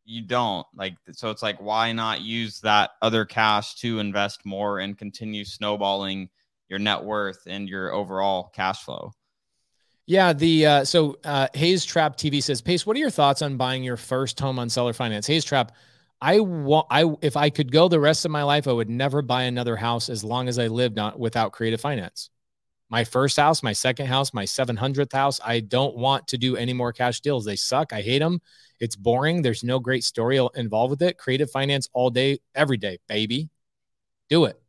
[0.05, 0.94] you don't like.
[1.12, 6.31] So it's like, why not use that other cash to invest more and continue snowballing
[6.69, 9.12] your net worth and your overall cash flow.
[10.07, 13.57] Yeah, the uh, so uh, Hayes Trap TV says, Pace, what are your thoughts on
[13.57, 15.27] buying your first home on seller finance?
[15.27, 15.73] Hayes Trap,
[16.20, 19.23] I want I if I could go the rest of my life, I would never
[19.23, 22.31] buy another house as long as I lived on without creative finance.
[22.91, 26.73] My first house, my second house, my 700th house, I don't want to do any
[26.73, 27.45] more cash deals.
[27.45, 27.93] They suck.
[27.93, 28.41] I hate them.
[28.78, 29.43] It's boring.
[29.43, 31.19] There's no great story involved with it.
[31.19, 33.49] Creative finance all day, every day, baby.
[34.28, 34.61] Do it.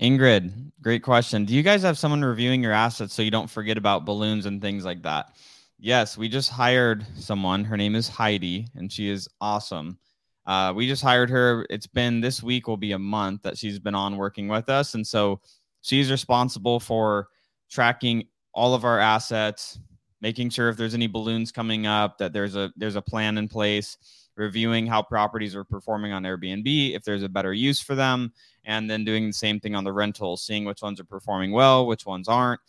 [0.00, 1.44] Ingrid, great question.
[1.44, 4.62] Do you guys have someone reviewing your assets so you don't forget about balloons and
[4.62, 5.36] things like that?
[5.78, 7.64] Yes, we just hired someone.
[7.64, 9.98] Her name is Heidi, and she is awesome.
[10.46, 11.66] Uh, we just hired her.
[11.68, 14.94] It's been this week will be a month that she's been on working with us,
[14.94, 15.40] and so
[15.82, 17.28] she's responsible for
[17.70, 19.78] tracking all of our assets,
[20.22, 23.48] making sure if there's any balloons coming up that there's a there's a plan in
[23.48, 23.98] place
[24.40, 28.32] reviewing how properties are performing on Airbnb, if there's a better use for them,
[28.64, 31.86] and then doing the same thing on the rentals, seeing which ones are performing well,
[31.86, 32.60] which ones aren't.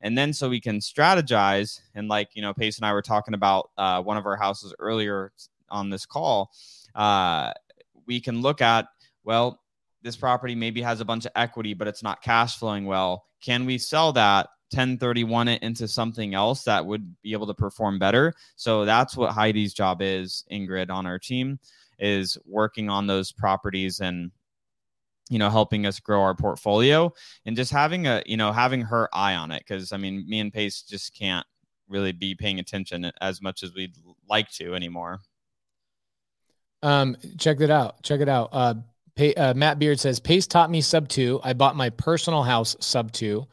[0.00, 1.80] And then so we can strategize.
[1.94, 4.74] And like, you know, Pace and I were talking about uh, one of our houses
[4.78, 5.32] earlier
[5.68, 6.50] on this call.
[6.94, 7.52] Uh,
[8.06, 8.86] we can look at,
[9.24, 9.60] well,
[10.02, 13.26] this property maybe has a bunch of equity, but it's not cash flowing well.
[13.42, 17.98] Can we sell that 1031 it into something else that would be able to perform
[17.98, 18.34] better.
[18.56, 21.58] So that's what Heidi's job is, Ingrid, on our team,
[21.98, 24.30] is working on those properties and
[25.30, 27.12] you know helping us grow our portfolio
[27.44, 29.62] and just having a you know having her eye on it.
[29.66, 31.46] Because i mean me and pace just can't
[31.88, 33.96] really be paying attention as much as we'd
[34.28, 35.20] like to anymore.
[36.82, 38.02] Um check it out.
[38.02, 38.50] Check it out.
[38.52, 38.74] Uh,
[39.16, 41.40] pay, uh matt beard says pace taught me sub two.
[41.42, 43.46] I bought my personal house sub two.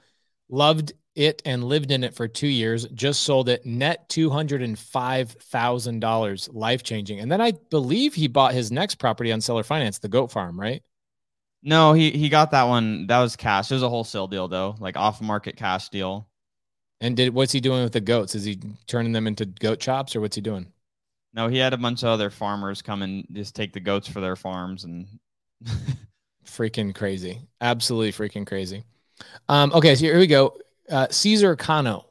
[0.50, 6.84] Loved it and lived in it for two years just sold it net $205000 life
[6.84, 10.32] changing and then i believe he bought his next property on seller finance the goat
[10.32, 10.84] farm right
[11.68, 13.08] no, he he got that one.
[13.08, 13.72] That was cash.
[13.72, 16.30] It was a wholesale deal though, like off market cash deal.
[17.02, 18.36] And did what's he doing with the goats?
[18.36, 20.72] Is he turning them into goat chops or what's he doing?
[21.34, 24.22] No, he had a bunch of other farmers come and just take the goats for
[24.22, 25.08] their farms and
[26.46, 27.42] freaking crazy.
[27.60, 28.84] Absolutely freaking crazy.
[29.50, 30.56] Um, okay, so here we go.
[30.90, 32.08] Uh, Caesar Cano.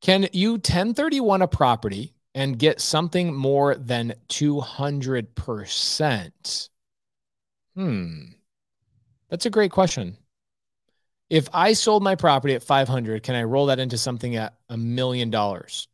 [0.00, 6.68] Can you 1031 a property and get something more than 200%?
[7.74, 8.22] Hmm.
[9.28, 10.16] That's a great question.
[11.28, 14.76] If I sold my property at 500, can I roll that into something at a
[14.76, 15.86] million dollars?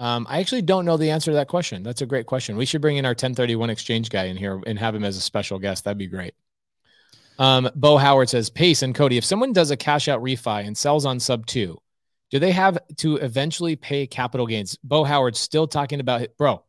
[0.00, 1.82] Um, I actually don't know the answer to that question.
[1.82, 2.56] That's a great question.
[2.56, 5.20] We should bring in our 1031 exchange guy in here and have him as a
[5.20, 5.84] special guest.
[5.84, 6.34] That'd be great.
[7.40, 10.76] Um, Bo Howard says, Pace and Cody, if someone does a cash out refi and
[10.76, 11.78] sells on sub two,
[12.30, 14.76] do they have to eventually pay capital gains?
[14.84, 16.36] Bo Howard still talking about it.
[16.36, 16.62] Bro,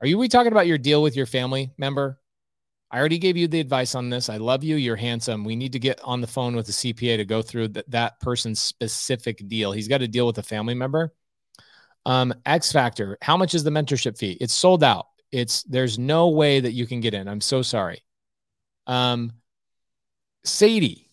[0.00, 2.20] are you we talking about your deal with your family member?
[2.88, 4.30] I already gave you the advice on this.
[4.30, 4.76] I love you.
[4.76, 5.42] You're handsome.
[5.42, 8.20] We need to get on the phone with the CPA to go through th- that
[8.20, 9.72] person's specific deal.
[9.72, 11.12] He's got to deal with a family member.
[12.06, 13.18] Um, X Factor.
[13.22, 14.38] How much is the mentorship fee?
[14.40, 15.06] It's sold out.
[15.32, 17.26] It's there's no way that you can get in.
[17.26, 18.04] I'm so sorry.
[18.86, 19.32] Um,
[20.46, 21.10] Sadie,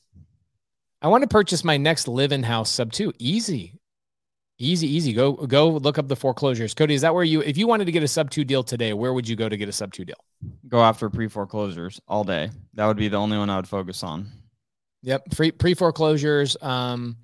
[1.01, 3.13] I want to purchase my next live-in house sub two.
[3.19, 3.79] Easy.
[4.59, 5.13] Easy, easy.
[5.13, 6.73] Go go look up the foreclosures.
[6.73, 8.93] Cody, is that where you if you wanted to get a sub two deal today,
[8.93, 10.15] where would you go to get a sub two deal?
[10.67, 12.51] Go after pre foreclosures all day.
[12.75, 14.31] That would be the only one I would focus on.
[15.01, 15.33] Yep.
[15.33, 16.55] Free pre foreclosures.
[16.61, 17.17] Um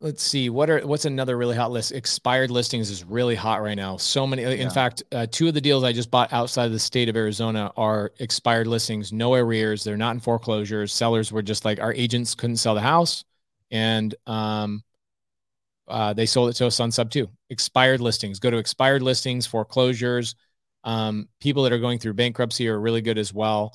[0.00, 3.76] let's see what are what's another really hot list expired listings is really hot right
[3.76, 6.72] now so many in fact uh, two of the deals i just bought outside of
[6.72, 11.40] the state of arizona are expired listings no arrears they're not in foreclosures sellers were
[11.40, 13.24] just like our agents couldn't sell the house
[13.70, 14.82] and um
[15.88, 17.28] uh, they sold it to us on sub two.
[17.50, 18.38] Expired listings.
[18.38, 20.34] Go to expired listings, foreclosures.
[20.84, 23.72] Um, people that are going through bankruptcy are really good as well.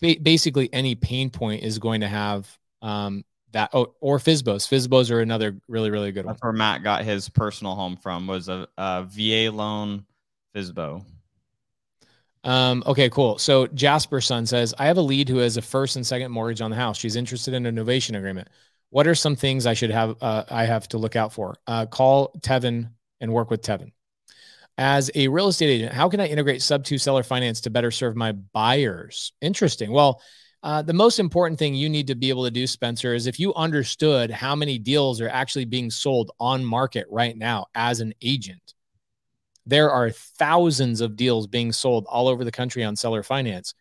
[0.00, 2.48] Ba- basically, any pain point is going to have
[2.82, 3.70] um, that.
[3.72, 4.68] Oh, or Fizbos.
[4.68, 6.50] Fizbos are another really, really good That's one.
[6.50, 8.26] where Matt got his personal home from.
[8.26, 10.04] Was a, a VA loan
[10.54, 11.04] Fizbo.
[12.44, 13.38] Um, okay, cool.
[13.38, 16.60] So Jasper Son says, I have a lead who has a first and second mortgage
[16.60, 16.96] on the house.
[16.96, 18.48] She's interested in a novation agreement.
[18.90, 20.16] What are some things I should have?
[20.20, 21.56] Uh, I have to look out for.
[21.66, 23.92] Uh, call Tevin and work with Tevin.
[24.78, 27.90] As a real estate agent, how can I integrate sub two seller finance to better
[27.90, 29.32] serve my buyers?
[29.40, 29.90] Interesting.
[29.90, 30.22] Well,
[30.62, 33.38] uh, the most important thing you need to be able to do, Spencer, is if
[33.38, 38.12] you understood how many deals are actually being sold on market right now as an
[38.22, 38.74] agent,
[39.66, 43.74] there are thousands of deals being sold all over the country on seller finance.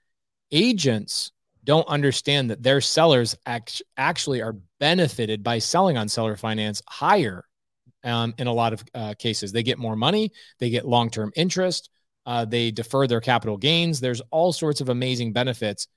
[0.52, 1.32] Agents
[1.64, 7.46] don't understand that their sellers act- actually are benefited by selling on seller finance higher
[8.04, 9.52] um, in a lot of uh, cases.
[9.52, 11.90] They get more money, they get long term interest,
[12.26, 14.00] uh, they defer their capital gains.
[14.00, 15.88] There's all sorts of amazing benefits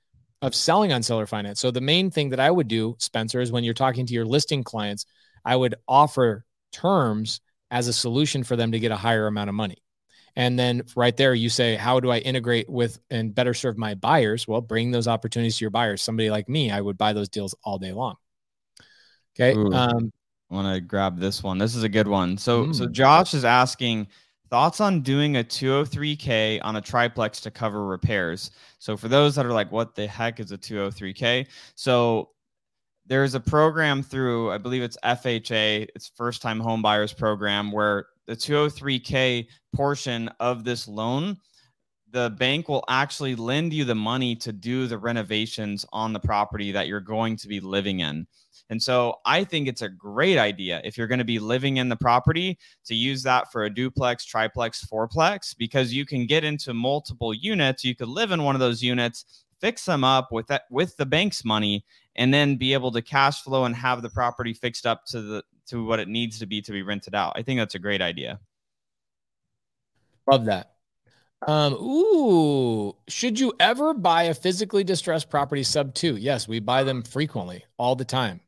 [0.41, 1.59] of selling on seller finance.
[1.59, 4.25] So, the main thing that I would do, Spencer, is when you're talking to your
[4.25, 5.05] listing clients,
[5.45, 9.55] I would offer terms as a solution for them to get a higher amount of
[9.55, 9.77] money.
[10.35, 13.95] And then right there, you say, How do I integrate with and better serve my
[13.95, 14.47] buyers?
[14.47, 16.01] Well, bring those opportunities to your buyers.
[16.01, 18.15] Somebody like me, I would buy those deals all day long.
[19.35, 19.57] Okay.
[19.57, 19.71] Ooh.
[19.73, 20.11] Um,
[20.49, 21.57] I want to grab this one.
[21.57, 22.37] This is a good one.
[22.37, 22.75] So, Mm.
[22.75, 24.07] so Josh is asking
[24.51, 28.51] thoughts on doing a 203k on a triplex to cover repairs.
[28.77, 31.47] So, for those that are like, what the heck is a 203k?
[31.73, 32.29] So,
[33.07, 38.05] there's a program through, I believe it's FHA, it's First Time Home Buyers Program, where
[38.27, 41.37] the 203k portion of this loan
[42.11, 46.71] the bank will actually lend you the money to do the renovations on the property
[46.71, 48.27] that you're going to be living in.
[48.71, 51.89] And so I think it's a great idea if you're going to be living in
[51.89, 56.73] the property to use that for a duplex, triplex, fourplex, because you can get into
[56.73, 57.83] multiple units.
[57.83, 61.05] You could live in one of those units, fix them up with that with the
[61.05, 61.83] bank's money,
[62.15, 65.43] and then be able to cash flow and have the property fixed up to the
[65.67, 67.33] to what it needs to be to be rented out.
[67.35, 68.39] I think that's a great idea.
[70.31, 70.75] Love that.
[71.45, 76.15] Um, ooh, should you ever buy a physically distressed property sub two?
[76.15, 78.39] Yes, we buy them frequently, all the time.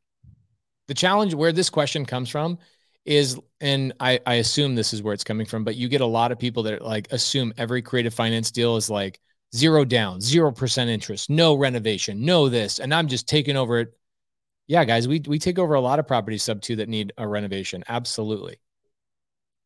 [0.88, 2.58] The challenge where this question comes from
[3.04, 6.06] is, and I, I assume this is where it's coming from, but you get a
[6.06, 9.20] lot of people that like assume every creative finance deal is like
[9.54, 12.78] zero down, 0% interest, no renovation, no this.
[12.80, 13.94] And I'm just taking over it.
[14.66, 17.28] Yeah, guys, we, we take over a lot of properties sub two that need a
[17.28, 17.84] renovation.
[17.86, 18.56] Absolutely.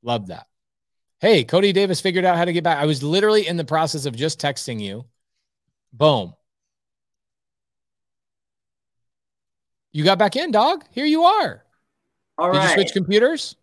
[0.02, 0.46] Love that.
[1.20, 2.78] Hey, Cody Davis figured out how to get back.
[2.78, 5.04] I was literally in the process of just texting you.
[5.92, 6.34] Boom.
[9.98, 10.84] You got back in, dog.
[10.92, 11.64] Here you are.
[12.38, 12.68] All Did right.
[12.68, 13.56] you switch computers?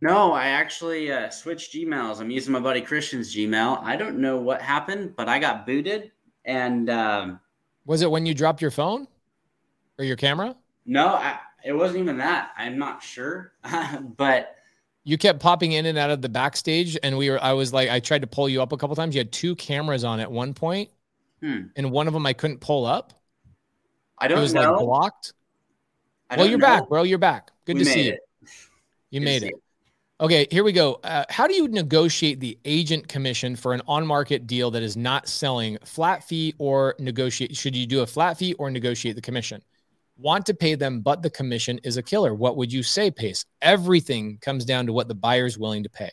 [0.00, 2.18] No, I actually uh, switched Gmails.
[2.18, 3.82] I'm using my buddy Christian's Gmail.
[3.82, 6.10] I don't know what happened, but I got booted.
[6.46, 7.40] And um,
[7.84, 9.06] Was it when you dropped your phone
[9.98, 10.56] or your camera?
[10.86, 12.52] no, I, it wasn't even that.
[12.56, 13.52] I'm not sure.
[14.16, 14.56] but
[15.04, 17.38] You kept popping in and out of the backstage, and we were.
[17.42, 19.14] I was like, I tried to pull you up a couple times.
[19.14, 20.90] You had two cameras on at one point,
[21.42, 23.12] hmm, and one of them I couldn't pull up.
[24.18, 24.72] I It don't was know.
[24.72, 25.32] like blocked.
[26.32, 26.66] I Well, you're know.
[26.66, 27.02] back, bro.
[27.02, 27.50] You're back.
[27.66, 28.12] Good We to see you.
[28.12, 28.20] it.
[29.10, 29.54] You Good made it.
[30.18, 30.94] Okay, here we go.
[31.04, 35.28] Uh, how do you negotiate the agent commission for an on-market deal that is not
[35.28, 37.54] selling flat fee or negotiate?
[37.54, 39.60] Should you do a flat fee or negotiate the commission?
[40.16, 42.34] Want to pay them, but the commission is a killer.
[42.34, 43.44] What would you say, Pace?
[43.60, 46.10] Everything comes down to what the buyer's willing to pay.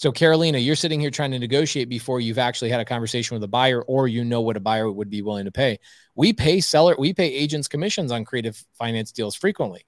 [0.00, 3.44] So, Carolina, you're sitting here trying to negotiate before you've actually had a conversation with
[3.44, 5.78] a buyer, or you know what a buyer would be willing to pay.
[6.14, 9.84] We pay seller, we pay agents commissions on creative finance deals frequently.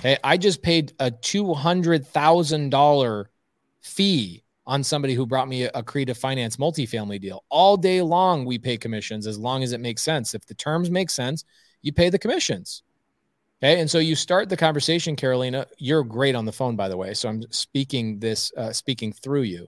[0.00, 3.28] Okay, I just paid a two hundred thousand dollar
[3.82, 7.44] fee on somebody who brought me a creative finance multifamily deal.
[7.50, 10.32] All day long, we pay commissions as long as it makes sense.
[10.32, 11.44] If the terms make sense,
[11.82, 12.82] you pay the commissions.
[13.62, 15.66] Okay, and so you start the conversation, Carolina.
[15.78, 17.14] You're great on the phone, by the way.
[17.14, 19.66] So I'm speaking this, uh, speaking through you.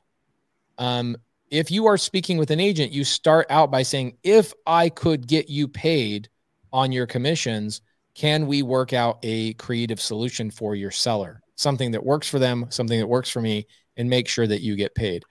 [0.79, 1.17] Um,
[1.51, 5.27] if you are speaking with an agent, you start out by saying, "If I could
[5.27, 6.29] get you paid
[6.73, 7.83] on your commissions."
[8.15, 12.67] can we work out a creative solution for your seller something that works for them
[12.71, 15.23] something that works for me and make sure that you get paid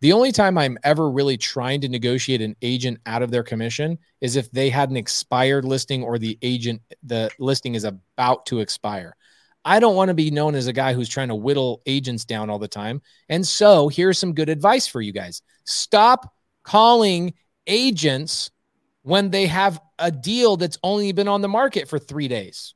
[0.00, 3.98] the only time i'm ever really trying to negotiate an agent out of their commission
[4.20, 8.60] is if they had an expired listing or the agent the listing is about to
[8.60, 9.16] expire
[9.64, 12.50] i don't want to be known as a guy who's trying to whittle agents down
[12.50, 16.32] all the time and so here's some good advice for you guys stop
[16.62, 17.32] calling
[17.66, 18.50] agents
[19.02, 22.74] when they have a deal that's only been on the market for three days.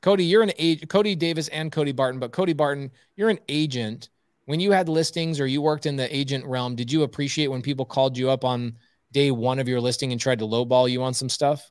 [0.00, 4.08] Cody, you're an agent, Cody Davis and Cody Barton, but Cody Barton, you're an agent.
[4.50, 7.62] When you had listings or you worked in the agent realm, did you appreciate when
[7.62, 8.76] people called you up on
[9.12, 11.70] day one of your listing and tried to lowball you on some stuff?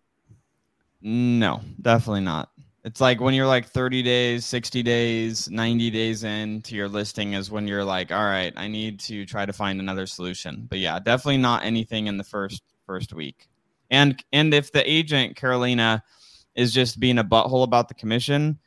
[1.02, 2.52] No, definitely not.
[2.86, 7.52] It's like when you're like 30 days, 60 days, 90 days into your listing is
[7.52, 10.66] when you're like, all right, I need to try to find another solution.
[10.70, 13.50] But yeah, definitely not anything in the first first week.
[13.92, 16.02] And and if the agent Carolina
[16.56, 18.58] is just being a butthole about the commission,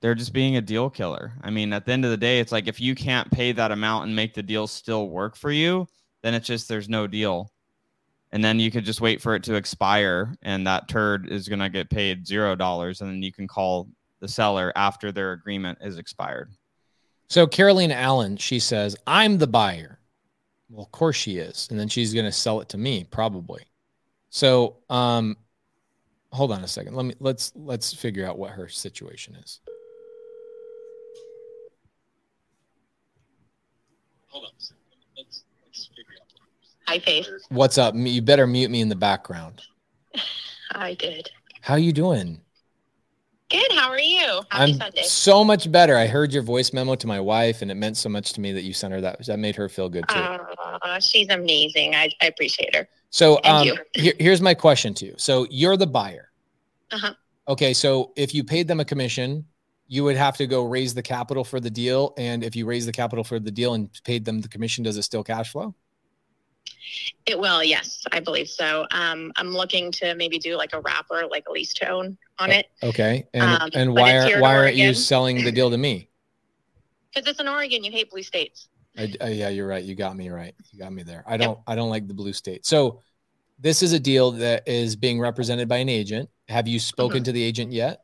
[0.00, 1.32] they're just being a deal killer.
[1.42, 3.72] I mean, at the end of the day, it's like if you can't pay that
[3.72, 5.86] amount and make the deal still work for you,
[6.22, 7.50] then it's just there's no deal
[8.32, 11.58] and then you could just wait for it to expire and that turd is going
[11.60, 13.88] to get paid zero dollars and then you can call
[14.20, 16.52] the seller after their agreement is expired
[17.28, 20.00] So Carolina Allen, she says, I'm the buyer.
[20.70, 21.68] Well, of course she is.
[21.70, 23.64] And then she's going to sell it to me, probably.
[24.30, 25.36] So um
[26.32, 26.94] hold on a second.
[26.94, 29.60] Let me let's let's figure out what her situation is.
[34.38, 34.82] Hold on a second.
[35.16, 36.28] Let's, let's figure out.
[36.86, 37.28] Hi, Faith.
[37.48, 37.94] What's up?
[37.96, 39.62] You better mute me in the background.
[40.72, 41.28] I did.
[41.60, 42.40] How are you doing?
[43.50, 43.72] Good.
[43.72, 44.26] How are you?
[44.50, 45.02] Happy I'm Sunday.
[45.02, 45.96] so much better.
[45.96, 48.52] I heard your voice memo to my wife, and it meant so much to me
[48.52, 49.26] that you sent her that.
[49.26, 50.14] That made her feel good too.
[50.14, 51.96] Uh, she's amazing.
[51.96, 52.86] I, I appreciate her.
[53.10, 54.02] So Thank um, you.
[54.02, 55.14] here, here's my question to you.
[55.16, 56.30] So you're the buyer.
[56.92, 57.14] Uh-huh.
[57.48, 57.74] Okay.
[57.74, 59.44] So if you paid them a commission,
[59.88, 62.12] you would have to go raise the capital for the deal.
[62.18, 64.96] And if you raise the capital for the deal and paid them the commission, does
[64.98, 65.74] it still cash flow?
[67.26, 67.64] It will.
[67.64, 68.86] Yes, I believe so.
[68.90, 72.66] Um, I'm looking to maybe do like a wrapper, like a lease tone on it,
[72.82, 73.26] Okay.
[73.34, 76.08] And Um, and why are why aren't you selling the deal to me?
[77.14, 77.82] because it's in Oregon.
[77.82, 78.68] You hate blue states.
[78.96, 79.82] I, I- yeah, you're right.
[79.82, 80.54] You got me right.
[80.70, 81.24] You got me there.
[81.26, 82.64] I don't I don't like the blue state.
[82.66, 83.00] So
[83.58, 86.28] this is a deal that is being represented by an agent.
[86.48, 87.26] Have you spoken Mhm.
[87.26, 88.02] to the agent yet?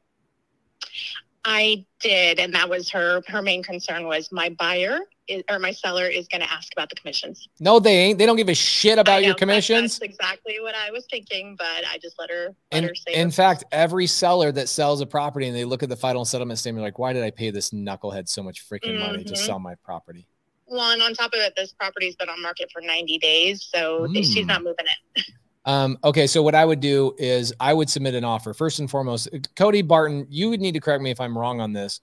[1.45, 3.23] I did, and that was her.
[3.29, 6.89] Her main concern was my buyer is, or my seller is going to ask about
[6.89, 7.49] the commissions.
[7.61, 8.19] No, they ain't.
[8.19, 9.99] They don't give a shit about know, your commissions.
[9.99, 13.13] That's exactly what I was thinking, but I just let her let In, her say.
[13.15, 16.59] in fact, every seller that sells a property and they look at the final settlement
[16.59, 19.37] statement, like, why did I pay this knucklehead so much freaking money to Mhm.
[19.37, 20.27] sell my property?
[20.67, 24.09] Well, and on top of it, this property's been on market for 90 days, so
[24.15, 24.47] she's Mm.
[24.47, 25.25] not moving it.
[25.67, 28.53] Um, okay, so what I would do is I would submit an offer.
[28.53, 31.73] First and foremost, Cody Barton, you would need to correct me if I'm wrong on
[31.73, 32.01] this.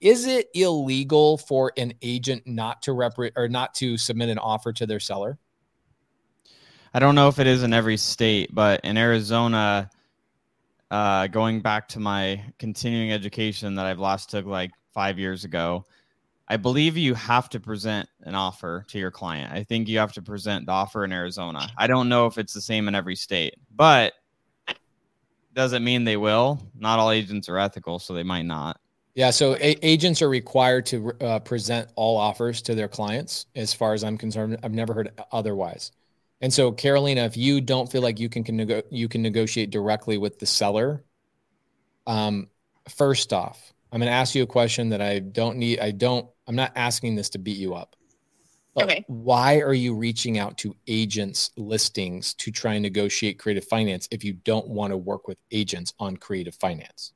[0.00, 4.72] Is it illegal for an agent not to rep or not to submit an offer
[4.72, 5.38] to their seller?
[6.92, 9.90] I don't know if it is in every state, but in Arizona,
[10.90, 15.86] uh, going back to my continuing education that I've lost took like five years ago,
[16.46, 19.52] I believe you have to present an offer to your client.
[19.52, 21.66] I think you have to present the offer in Arizona.
[21.76, 24.12] I don't know if it's the same in every state, but
[25.54, 26.60] doesn't mean they will.
[26.78, 28.78] Not all agents are ethical, so they might not.
[29.14, 33.46] Yeah, so a- agents are required to uh, present all offers to their clients.
[33.54, 35.92] As far as I'm concerned, I've never heard otherwise.
[36.40, 39.70] And so, Carolina, if you don't feel like you can, can nego- you can negotiate
[39.70, 41.04] directly with the seller,
[42.06, 42.48] um,
[42.88, 45.78] first off, I'm going to ask you a question that I don't need.
[45.78, 46.28] I don't.
[46.46, 47.96] I'm not asking this to beat you up.
[48.76, 49.04] Okay.
[49.06, 54.24] Why are you reaching out to agents listings to try and negotiate creative finance if
[54.24, 57.12] you don't want to work with agents on creative finance?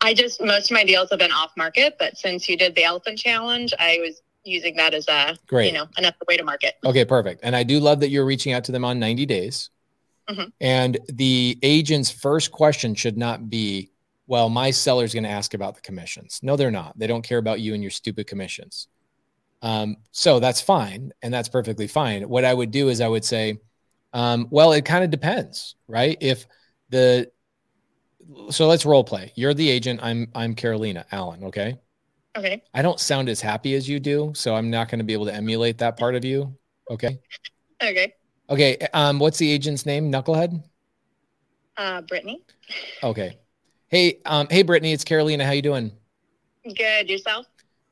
[0.00, 2.84] I just most of my deals have been off market, but since you did the
[2.84, 5.66] elephant challenge, I was using that as a Great.
[5.66, 6.76] you know another way to market.
[6.84, 7.40] Okay, perfect.
[7.42, 9.70] And I do love that you're reaching out to them on 90 days.
[10.30, 10.52] Mhm.
[10.60, 13.90] And the agent's first question should not be,
[14.28, 16.38] well, my seller's going to ask about the commissions.
[16.42, 16.96] No, they're not.
[16.98, 18.88] They don't care about you and your stupid commissions.
[19.62, 21.12] Um, so that's fine.
[21.22, 22.28] And that's perfectly fine.
[22.28, 23.58] What I would do is I would say,
[24.12, 26.18] um, well, it kind of depends, right?
[26.20, 26.46] If
[26.90, 27.30] the,
[28.50, 29.32] so let's role play.
[29.34, 30.00] You're the agent.
[30.02, 31.44] I'm, I'm Carolina Allen.
[31.44, 31.78] Okay.
[32.36, 32.62] Okay.
[32.74, 34.32] I don't sound as happy as you do.
[34.34, 36.54] So I'm not going to be able to emulate that part of you.
[36.90, 37.18] Okay.
[37.82, 38.12] Okay.
[38.50, 38.76] Okay.
[38.92, 40.12] Um, what's the agent's name?
[40.12, 40.62] Knucklehead.
[41.78, 42.42] Uh, Brittany.
[43.02, 43.38] Okay.
[43.90, 45.46] Hey, um, hey, Brittany, it's Carolina.
[45.46, 45.90] How you doing?
[46.62, 47.08] Good.
[47.08, 47.46] Yourself?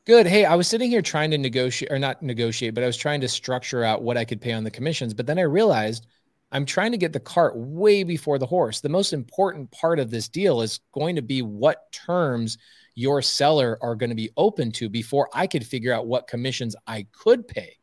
[0.05, 0.27] Good.
[0.27, 3.23] Hey, I was sitting here trying to negotiate, or not negotiate, but I was trying
[3.23, 5.15] to structure out what I could pay on the commissions.
[5.15, 6.07] But then I realized
[6.53, 8.81] I'm trying to get the cart way before the horse.
[8.81, 12.59] The most important part of this deal is going to be what terms
[12.95, 16.77] your seller are going to be open to before I could figure out what commissions
[16.87, 17.79] I could pay.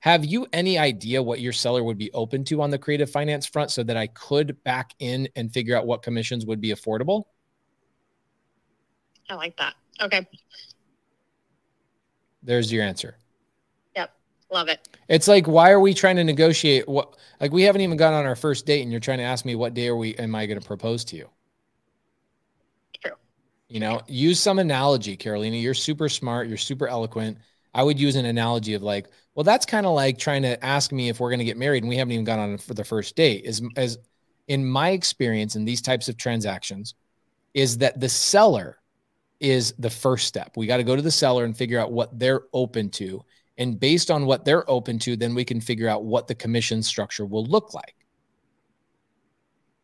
[0.00, 3.46] Have you any idea what your seller would be open to on the creative finance
[3.46, 7.22] front so that I could back in and figure out what commissions would be affordable?
[9.32, 9.74] I like that.
[9.98, 10.28] Okay.
[12.42, 13.16] There's your answer.
[13.96, 14.14] Yep.
[14.50, 14.86] Love it.
[15.08, 16.86] It's like, why are we trying to negotiate?
[16.86, 19.46] What like we haven't even gone on our first date, and you're trying to ask
[19.46, 20.14] me what day are we?
[20.16, 21.30] Am I going to propose to you?
[23.02, 23.12] True.
[23.68, 25.56] You know, use some analogy, Carolina.
[25.56, 26.46] You're super smart.
[26.46, 27.38] You're super eloquent.
[27.72, 30.92] I would use an analogy of like, well, that's kind of like trying to ask
[30.92, 32.84] me if we're going to get married, and we haven't even gone on for the
[32.84, 33.46] first date.
[33.46, 33.96] As as
[34.46, 36.94] in my experience in these types of transactions,
[37.54, 38.76] is that the seller
[39.42, 40.52] is the first step.
[40.56, 43.22] We got to go to the seller and figure out what they're open to.
[43.58, 46.82] And based on what they're open to, then we can figure out what the commission
[46.82, 47.94] structure will look like.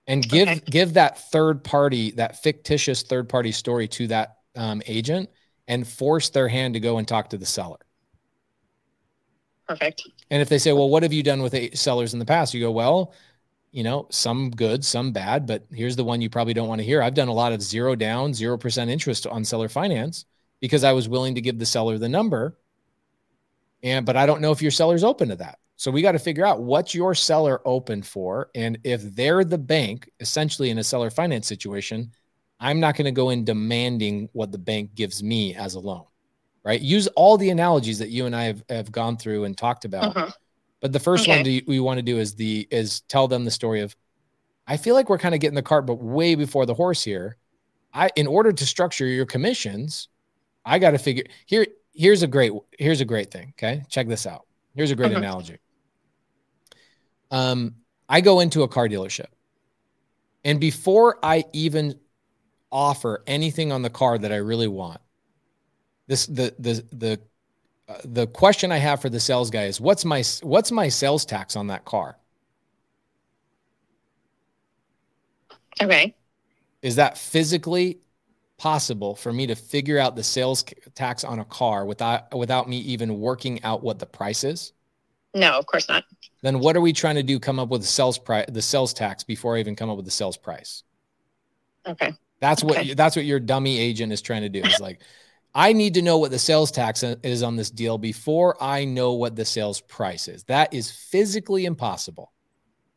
[0.06, 0.60] And give Okay.
[0.70, 5.28] give that third party, that fictitious third party story to that um, agent
[5.66, 7.78] and force their hand to go and talk to the seller.
[9.68, 10.02] Perfect.
[10.30, 12.54] And if they say, well, what have you done with a- sellers in the past?
[12.54, 13.12] You go, well,
[13.78, 16.84] you know, some good, some bad, but here's the one you probably don't want to
[16.84, 17.00] hear.
[17.00, 20.24] I've done a lot of zero down, 0% interest on seller finance
[20.58, 22.58] because I was willing to give the seller the number.
[23.84, 25.60] And, but I don't know if your seller's open to that.
[25.76, 28.50] So we got to figure out what's your seller open for.
[28.56, 32.10] And if they're the bank, essentially in a seller finance situation,
[32.58, 36.06] I'm not going to go in demanding what the bank gives me as a loan,
[36.64, 36.80] right?
[36.80, 40.16] Use all the analogies that you and I have, have gone through and talked about.
[40.16, 40.32] Mhm.
[40.80, 41.32] But the first Okay.
[41.32, 43.96] one do, we want to do is the is tell them the story of
[44.66, 47.38] I feel like we're kind of getting the cart, but way before the horse here.
[47.94, 50.08] I in order to structure your commissions,
[50.64, 51.66] I got to figure here.
[51.92, 53.54] Here's a great here's a great thing.
[53.58, 54.46] Okay, check this out.
[54.74, 55.16] Here's a great Mhm.
[55.16, 55.58] analogy.
[57.30, 57.76] Um,
[58.08, 59.26] I go into a car dealership,
[60.44, 61.98] and before I even
[62.72, 65.00] offer anything on the car that I really want,
[66.06, 67.20] this the the the
[67.88, 71.24] uh, the question I have for the sales guy is what's my what's my sales
[71.24, 72.18] tax on that car?
[75.80, 76.14] Okay.
[76.82, 77.98] Is that physically
[78.58, 82.78] possible for me to figure out the sales tax on a car without without me
[82.78, 84.72] even working out what the price is?
[85.34, 86.04] No, of course not.
[86.42, 87.38] Then what are we trying to do?
[87.38, 90.04] Come up with the sales price, the sales tax before I even come up with
[90.04, 90.82] the sales price.
[91.86, 92.12] Okay.
[92.40, 92.94] That's what Okay.
[92.94, 94.66] that's what your dummy agent is trying to do.
[94.66, 95.00] Is like,
[95.54, 99.14] I need to know what the sales tax is on this deal before I know
[99.14, 100.44] what the sales price is.
[100.44, 102.32] That is physically impossible.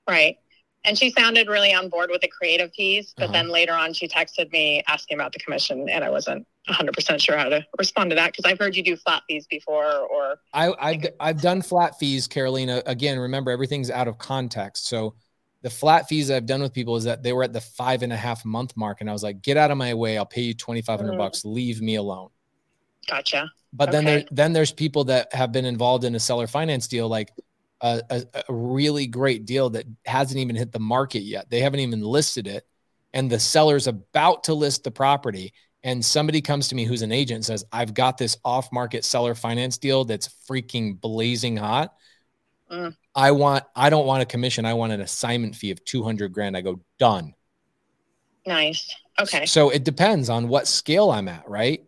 [0.07, 0.37] Right.
[0.83, 3.33] And she sounded really on board with the creative piece, but Uh-huh.
[3.33, 7.37] then later on she texted me asking about the commission and I wasn't 100% sure
[7.37, 10.73] how to respond to that because I've heard you do flat fees before or I,
[10.79, 12.81] I've I've done flat fees, Carolina.
[12.85, 14.87] Again, remember everything's out of context.
[14.87, 15.15] So
[15.61, 18.11] the flat fees I've done with people is that they were at the five and
[18.11, 20.17] a half month mark, and I was like, "Get out of my way!
[20.17, 21.19] I'll pay you twenty five hundred Mm.
[21.19, 21.45] bucks.
[21.45, 22.29] Leave me alone."
[23.07, 23.51] Gotcha.
[23.73, 27.07] But then there then there's people that have been involved in a seller finance deal,
[27.07, 27.31] like
[27.81, 31.49] a, a, a really great deal that hasn't even hit the market yet.
[31.49, 32.65] They haven't even listed it.
[33.13, 35.53] And the seller's about to list the property.
[35.83, 39.03] And somebody comes to me who's an agent and says, I've got this off market
[39.03, 41.93] seller finance deal that's freaking blazing hot.
[42.71, 42.95] Mm.
[43.15, 44.65] I want, I don't want a commission.
[44.65, 46.55] I want an assignment fee of 200 grand.
[46.55, 47.33] I go, done.
[48.45, 48.95] Nice.
[49.19, 49.45] Okay.
[49.45, 51.83] So it depends on what scale I'm at, right?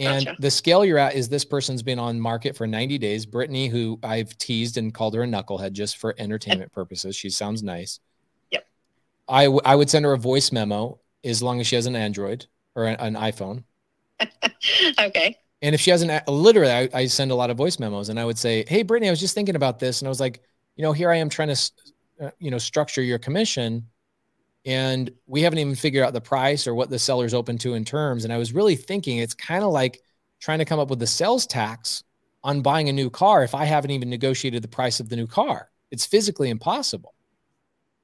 [0.00, 0.40] And Gotcha.
[0.40, 3.26] the scale you're at is this person's been on market for 90 days.
[3.26, 7.14] Brittany, who I've teased and called her a knucklehead just for entertainment purposes.
[7.14, 8.00] She sounds nice.
[8.50, 8.66] Yep.
[9.28, 11.94] I, w- I would send her a voice memo as long as she has an
[11.94, 13.64] Android or an, an iPhone.
[14.98, 15.36] okay.
[15.60, 18.18] And if she has an, literally, I, I send a lot of voice memos and
[18.18, 20.00] I would say, Hey, Brittany, I was just thinking about this.
[20.00, 20.40] And I was like,
[20.76, 21.72] you know, here I am trying to,
[22.22, 23.86] uh, you know, structure your commission
[24.64, 27.84] and we haven't even figured out the price or what the seller's open to in
[27.84, 28.24] terms.
[28.24, 30.02] And I was really thinking it's kind of like
[30.38, 32.04] trying to come up with the sales tax
[32.42, 35.26] on buying a new car if I haven't even negotiated the price of the new
[35.26, 35.70] car.
[35.90, 37.14] It's physically impossible.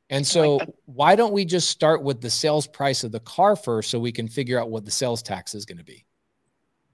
[0.09, 0.73] And so, that.
[0.85, 4.13] why don't we just start with the sales price of the car first so we
[4.13, 6.05] can figure out what the sales tax is going to be?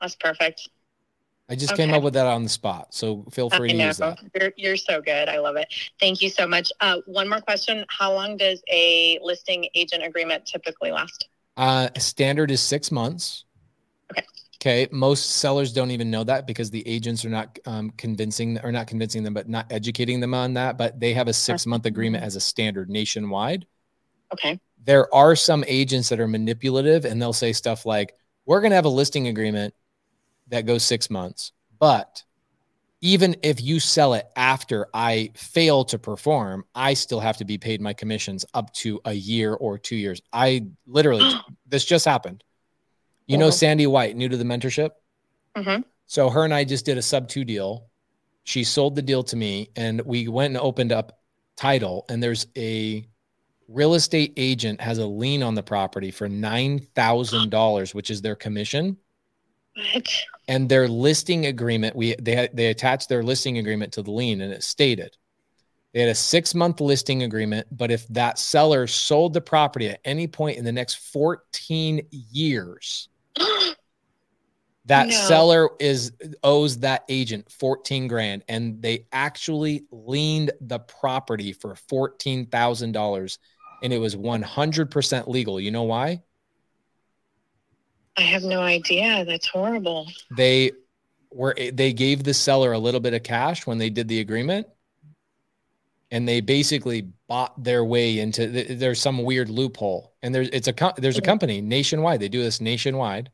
[0.00, 0.68] That's perfect.
[1.52, 2.94] I just came up with that on the spot.
[2.94, 3.86] So, feel free I to know.
[3.88, 4.18] use that.
[4.34, 5.28] You're, you're so good.
[5.28, 5.68] I love it.
[6.00, 6.72] Thank you so much.
[6.80, 7.84] Uh, one more question.
[7.90, 11.28] How long does a listing agent agreement typically last?
[11.58, 13.44] Uh, standard is six months.
[14.10, 14.26] Okay.
[14.56, 14.88] Okay.
[14.92, 18.86] Most sellers don't even know that because the agents are not um, convincing or not
[18.86, 20.78] convincing them, but not educating them on that.
[20.78, 23.66] But they have a six month agreement as a standard nationwide.
[24.32, 24.58] Okay.
[24.84, 28.14] There are some agents that are manipulative and they'll say stuff like,
[28.46, 29.74] we're going to have a listing agreement
[30.48, 31.52] that goes six months.
[31.78, 32.22] But
[33.00, 37.58] even if you sell it after I fail to perform, I still have to be
[37.58, 40.22] paid my commissions up to a year or two years.
[40.32, 41.28] I literally,
[41.66, 42.44] this just happened.
[43.26, 43.52] You know, Uh-huh.
[43.52, 44.90] Sandy White, new to the mentorship.
[45.56, 45.84] Mhm.
[46.06, 47.86] So her and I just did a sub two deal.
[48.44, 51.20] She sold the deal to me, and we went and opened up
[51.56, 52.04] title.
[52.08, 53.06] And there's a
[53.68, 58.20] real estate agent has a lien on the property for nine thousand dollars, which is
[58.20, 58.96] their commission
[59.74, 60.08] What?
[60.48, 64.40] and their listing agreement we they had they attached their listing agreement to the lien
[64.40, 65.16] and it stated
[65.94, 70.00] they had a six month listing agreement but if that seller sold the property at
[70.04, 73.08] any point in the next 14 years
[74.86, 75.14] that No.
[75.14, 76.12] seller is
[76.42, 83.38] owes that agent 14 grand and they actually liened the property for $14,000
[83.82, 86.20] and it was 100% legal you know why
[88.16, 89.24] I have no idea.
[89.24, 90.06] That's horrible.
[90.36, 90.72] they
[91.30, 94.66] were they gave the seller a little bit of cash when they did the agreement.
[96.10, 100.12] And they basically bought their way into there's some weird loophole.
[100.22, 101.26] And there's it's a there's a mm-hmm.
[101.26, 102.20] company nationwide.
[102.20, 103.30] They do this nationwide.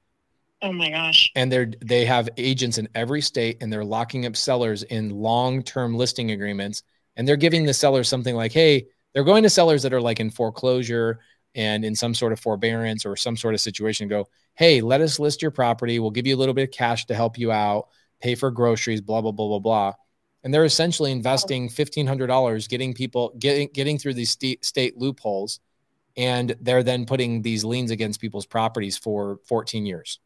[0.60, 1.30] Oh my gosh.
[1.36, 5.96] and they're they have agents in every state and they're locking up sellers in long-term
[5.96, 6.82] listing agreements.
[7.16, 10.20] And they're giving the sellers something like hey they're going to sellers that are like
[10.20, 11.18] in foreclosure
[11.59, 15.18] and in some sort of forbearance or some sort of situation go hey let us
[15.18, 15.98] list your property.
[15.98, 17.89] We'll give you a little bit of cash to help you out
[18.20, 19.93] pay for groceries blah blah blah blah blah.
[20.44, 25.60] And they're essentially investing $1500 getting people getting getting through these state, state loopholes
[26.16, 30.20] and they're then putting these liens against people's properties for 14 years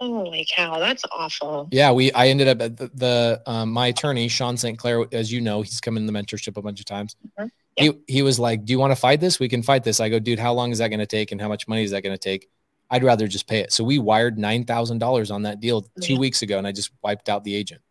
[0.00, 0.78] Holy cow.
[0.78, 1.68] That's awful.
[1.72, 4.78] yeah, we I ended up at the, the um, my attorney Sean St.
[4.78, 7.16] Clair, as you know, he's come in the mentorship a bunch of times.
[7.38, 7.50] Mhm.
[7.76, 9.40] He he was like, "Do you want to fight this?
[9.40, 11.40] We can fight this." I go, "Dude, how long is that going to take, and
[11.40, 12.48] how much money is that going to take?"
[12.90, 13.72] I'd rather just pay it.
[13.72, 16.18] So we wired nine thousand dollars on that deal two Yeah.
[16.20, 17.82] weeks ago, and I just wiped out the agent.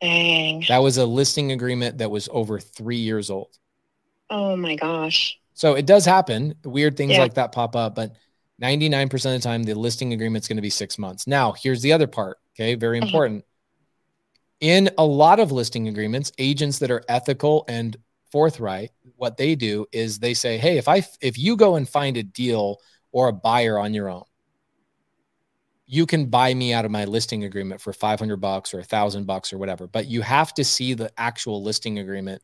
[0.00, 0.64] Dang.
[0.68, 3.56] That was a listing agreement that was over three years old.
[4.28, 5.38] Oh my gosh.
[5.54, 6.54] So it does happen.
[6.64, 7.20] Weird things Yeah.
[7.20, 8.12] like that pop up, but
[8.62, 11.26] 99% of the time, the listing agreement is going to be six months.
[11.26, 12.38] Now, here's the other part.
[12.54, 12.74] Okay.
[12.74, 13.04] Very Mhm.
[13.04, 13.44] important.
[14.60, 17.96] In a lot of listing agreements, agents that are ethical and
[18.32, 22.16] forthright, what they do is they say, Hey, if I, if you go and find
[22.16, 22.78] a deal
[23.12, 24.24] or a buyer on your own,
[25.86, 29.24] you can buy me out of my listing agreement for 500 bucks or a thousand
[29.26, 32.42] bucks or whatever, but you have to see the actual listing agreement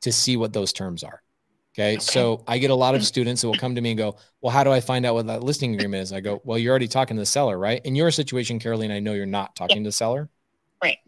[0.00, 1.22] to see what those terms are.
[1.74, 1.94] Okay?
[1.94, 2.00] Okay.
[2.00, 4.52] So I get a lot of students that will come to me and go, Well,
[4.52, 6.12] how do I find out what that listing agreement is?
[6.12, 7.80] I go, Well, you're already talking to the seller, right?
[7.84, 10.28] In your situation, Caroline, I know you're not talking to the seller.
[10.82, 10.98] Right.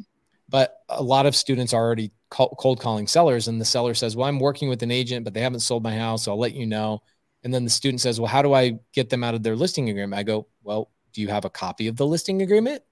[0.49, 4.29] But a lot of students are already cold calling sellers, and the seller says, Well,
[4.29, 6.25] I'm working with an agent, but they haven't sold my house.
[6.25, 7.03] So I'll let you know.
[7.45, 9.89] And then the student says, Well, how do I get them out of their listing
[9.89, 10.19] agreement?
[10.19, 12.83] I go, Well, do you have a copy of the listing agreement?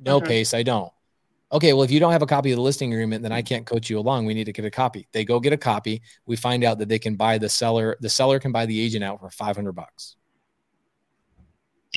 [0.00, 0.28] No, Mhm.
[0.28, 0.92] Pace, I don't.
[1.50, 3.64] Okay, well, if you don't have a copy of the listing agreement, then I can't
[3.64, 4.26] coach you along.
[4.26, 5.08] We need to get a copy.
[5.12, 6.02] They go get a copy.
[6.26, 9.02] We find out that they can buy the seller, the seller can buy the agent
[9.02, 10.16] out for 500 bucks.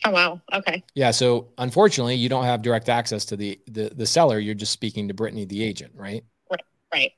[0.06, 0.42] Oh wow.
[0.54, 0.84] Okay.
[0.96, 1.12] Yeah.
[1.12, 4.40] So unfortunately, you don't have direct access to the, the, the seller.
[4.40, 6.24] You're just speaking to Brittany, the agent, right?
[6.50, 6.64] Right.
[6.94, 7.12] Right.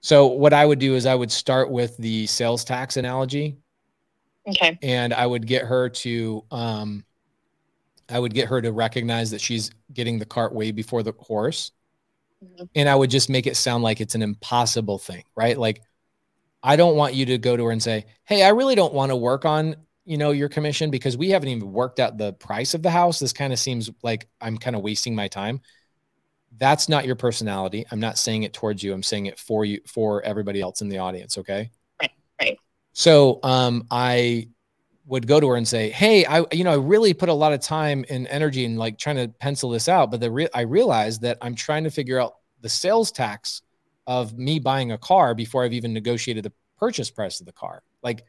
[0.00, 3.58] So what I would do is I would start with the sales tax analogy.
[4.48, 4.78] Okay.
[4.82, 7.04] And I would get her to um
[8.12, 11.72] I would get her to recognize that she's getting the cart way before the horse.
[12.44, 12.64] Mm-hmm.
[12.74, 15.56] And I would just make it sound like it's an impossible thing, right?
[15.58, 15.82] Like
[16.62, 19.10] I don't want you to go to her and say, "Hey, I really don't want
[19.10, 22.74] to work on, you know, your commission because we haven't even worked out the price
[22.74, 23.18] of the house.
[23.18, 25.60] This kind of seems like I'm kind of wasting my time."
[26.58, 27.86] That's not your personality.
[27.90, 28.92] I'm not saying it towards you.
[28.92, 31.70] I'm saying it for you for everybody else in the audience, okay?
[32.00, 32.10] Right.
[32.40, 32.58] Right.
[32.92, 34.48] So, um I
[35.12, 37.52] would go to her and say, "Hey, I you know, I really put a lot
[37.52, 40.62] of time and energy in like trying to pencil this out, but the re- I
[40.62, 43.60] realized that I'm trying to figure out the sales tax
[44.06, 47.82] of me buying a car before I've even negotiated the purchase price of the car.
[48.02, 48.24] Like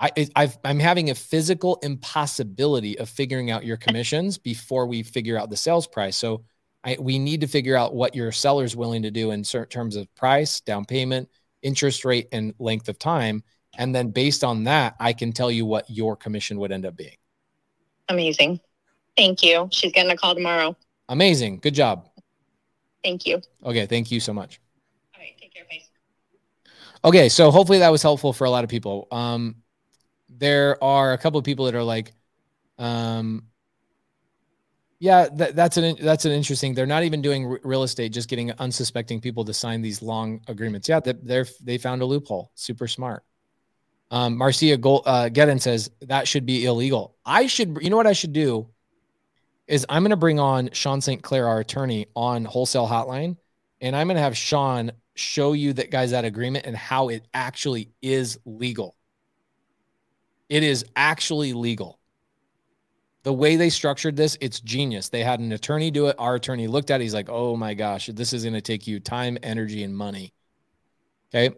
[0.00, 5.38] I, I've, I'm having a physical impossibility of figuring out your commissions before we figure
[5.38, 6.16] out the sales price.
[6.16, 6.42] So
[6.82, 9.94] I, we need to figure out what your seller's willing to do in certain terms
[9.94, 11.28] of price, down payment,
[11.62, 13.44] interest rate, and length of time.
[13.78, 16.96] And then based on that, I can tell you what your commission would end up
[16.96, 17.16] being.
[18.08, 18.60] Amazing.
[19.16, 19.68] Thank you.
[19.72, 20.76] She's getting a call tomorrow.
[21.08, 21.60] Amazing.
[21.60, 22.08] Good job.
[23.02, 23.40] Thank you.
[23.64, 23.86] Okay.
[23.86, 24.60] Thank you so much.
[25.14, 25.36] All right.
[25.38, 25.64] Take care.
[25.70, 25.82] Bye.
[27.04, 27.28] Okay.
[27.28, 29.08] So hopefully that was helpful for a lot of people.
[29.10, 29.56] Um,
[30.28, 32.12] there are a couple of people that are like,
[32.78, 33.44] um,
[34.98, 36.74] yeah, that, that's an that's an interesting.
[36.74, 40.40] They're not even doing r- real estate, just getting unsuspecting people to sign these long
[40.48, 40.88] agreements.
[40.88, 42.50] Yeah, they, they're they found a loophole.
[42.54, 43.22] Super smart.
[44.14, 47.16] Um, Marcia Gold, uh, Gedden says that should be illegal.
[47.26, 48.68] I should, you know what I should do
[49.66, 51.20] is I'm going to bring on Sean St.
[51.20, 53.36] Clair, our attorney, on Wholesale Hotline,
[53.80, 57.26] and I'm going to have Sean show you that guys that agreement and how it
[57.34, 58.94] actually is legal.
[60.48, 61.98] It is actually legal.
[63.24, 65.08] The way they structured this, it's genius.
[65.08, 66.14] They had an attorney do it.
[66.20, 67.02] Our attorney looked at it.
[67.02, 70.32] He's like, oh my gosh, this is going to take you time, energy, and money.
[71.34, 71.56] Okay.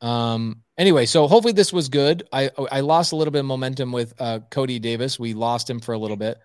[0.00, 2.28] Um, anyway, so hopefully this was good.
[2.32, 5.18] I I lost a little bit of momentum with uh, Cody Davis.
[5.18, 6.38] We lost him for a little bit.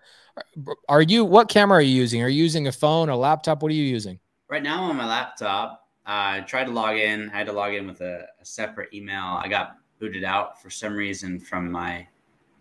[0.88, 2.22] Are you what camera are you using?
[2.22, 3.62] Are you using a phone, a laptop?
[3.62, 4.18] What are you using?
[4.48, 5.86] Right now I'm on my laptop.
[6.04, 7.30] I tried to log in.
[7.30, 9.22] I had to log in with a, a separate email.
[9.22, 12.06] I got booted out for some reason from my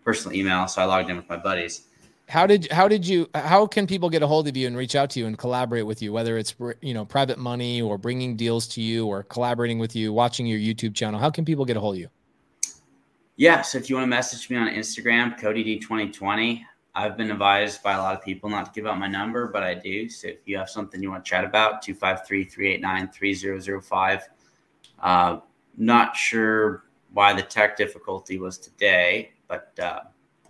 [0.04, 1.88] personal email, so I logged in with my buddies.
[2.32, 4.96] How did how did you how can people get a hold of you and reach
[4.96, 8.38] out to you and collaborate with you whether it's you know private money or bringing
[8.38, 11.76] deals to you or collaborating with you watching your YouTube channel how can people get
[11.76, 12.08] a hold of you
[13.36, 16.62] yeah so if you want to message me on Instagram Cody D2020
[16.96, 19.64] I've been advised by a lot of people not to give out my number, but
[19.64, 20.10] I do.
[20.10, 24.30] So if you have something you want to chat about, 253 389 3005.
[25.00, 25.40] Uh,
[25.78, 26.84] not sure
[27.14, 30.02] why the tech difficulty was today, but uh,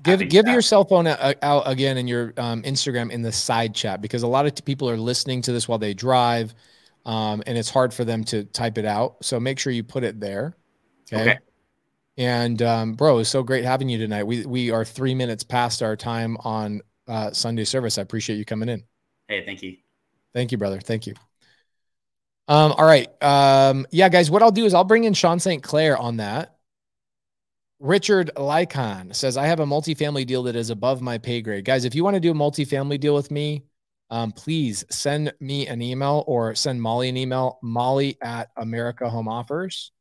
[0.04, 3.76] give give your cell phone out, out again in your um, Instagram in the side
[3.76, 6.54] chat because a lot of people are listening to this while they drive,
[7.06, 9.24] um, and it's hard for them to type it out.
[9.24, 10.56] So make sure you put it there.
[11.12, 11.22] Okay.
[11.22, 11.40] okay.
[12.18, 14.24] And um, bro, it's so great having you tonight.
[14.24, 17.98] We we are three minutes past our time on uh, Sunday service.
[17.98, 18.84] I appreciate you coming in.
[19.28, 19.78] Hey, thank you.
[20.34, 20.80] Thank you, brother.
[20.80, 21.14] Thank you.
[22.48, 23.08] Um, all right.
[23.24, 25.64] Um, yeah, guys, what I'll do is I'll bring in Sean St.
[25.64, 26.51] Clair on that.
[27.82, 31.66] Richard Lycon says, I have a multifamily deal that is above my pay grade.
[31.66, 33.64] Guys, if you want to do a multifamily deal with me,
[34.12, 39.28] um, please send me an email or send Molly an email, molly at America Home
[39.28, 39.92] Offers.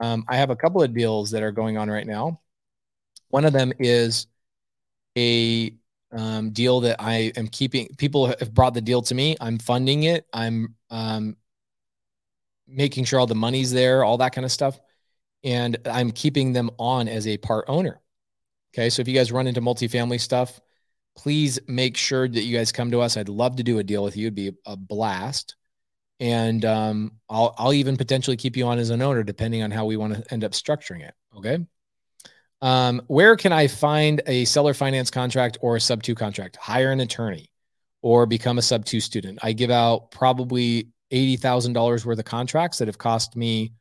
[0.00, 2.42] Um, I have a couple of deals that are going on right now.
[3.28, 4.26] One of them is
[5.16, 5.74] a
[6.12, 7.88] um, deal that I am keeping.
[7.96, 9.36] People have brought the deal to me.
[9.40, 10.26] I'm funding it.
[10.34, 11.38] I'm um,
[12.68, 14.78] making sure all the money's there, all that kind of stuff.
[15.42, 18.00] And I'm keeping them on as a part owner.
[18.74, 18.90] Okay.
[18.90, 20.60] So if you guys run into multifamily stuff,
[21.16, 23.16] please make sure that you guys come to us.
[23.16, 24.26] I'd love to do a deal with you.
[24.26, 25.56] It'd be a blast
[26.20, 29.86] and um, I'll I'll even potentially keep you on as an owner depending on how
[29.86, 31.14] we want to end up structuring it.
[31.36, 31.58] Okay.
[32.62, 36.56] Um, where can I find a seller finance contract or a sub two contract?
[36.56, 37.50] Hire an attorney
[38.02, 39.38] or become a sub two student.
[39.42, 43.72] I give out probably eighty thousand dollars worth of contracts that have cost me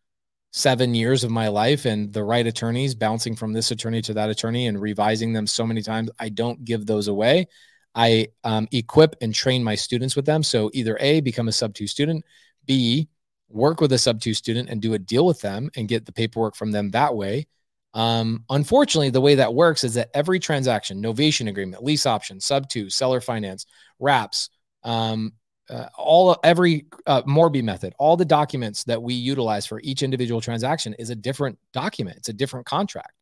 [0.51, 4.29] seven years of my life and the right attorneys bouncing from this attorney to that
[4.29, 6.09] attorney and revising them so many times.
[6.19, 7.47] I don't give those away.
[7.95, 10.43] I um, equip and train my students with them.
[10.43, 12.25] So either A, become a sub two student,
[12.65, 13.09] B,
[13.49, 16.11] work with a sub two student and do a deal with them and get the
[16.11, 17.47] paperwork from them that way.
[17.93, 22.69] Um, unfortunately, the way that works is that every transaction, novation agreement, lease option, sub
[22.69, 23.65] two, seller finance,
[23.99, 24.49] wraps,
[24.83, 25.33] um,
[25.69, 30.41] uh, all every uh, Morby method, all the documents that we utilize for each individual
[30.41, 32.17] transaction is a different document.
[32.17, 33.13] It's a different contract.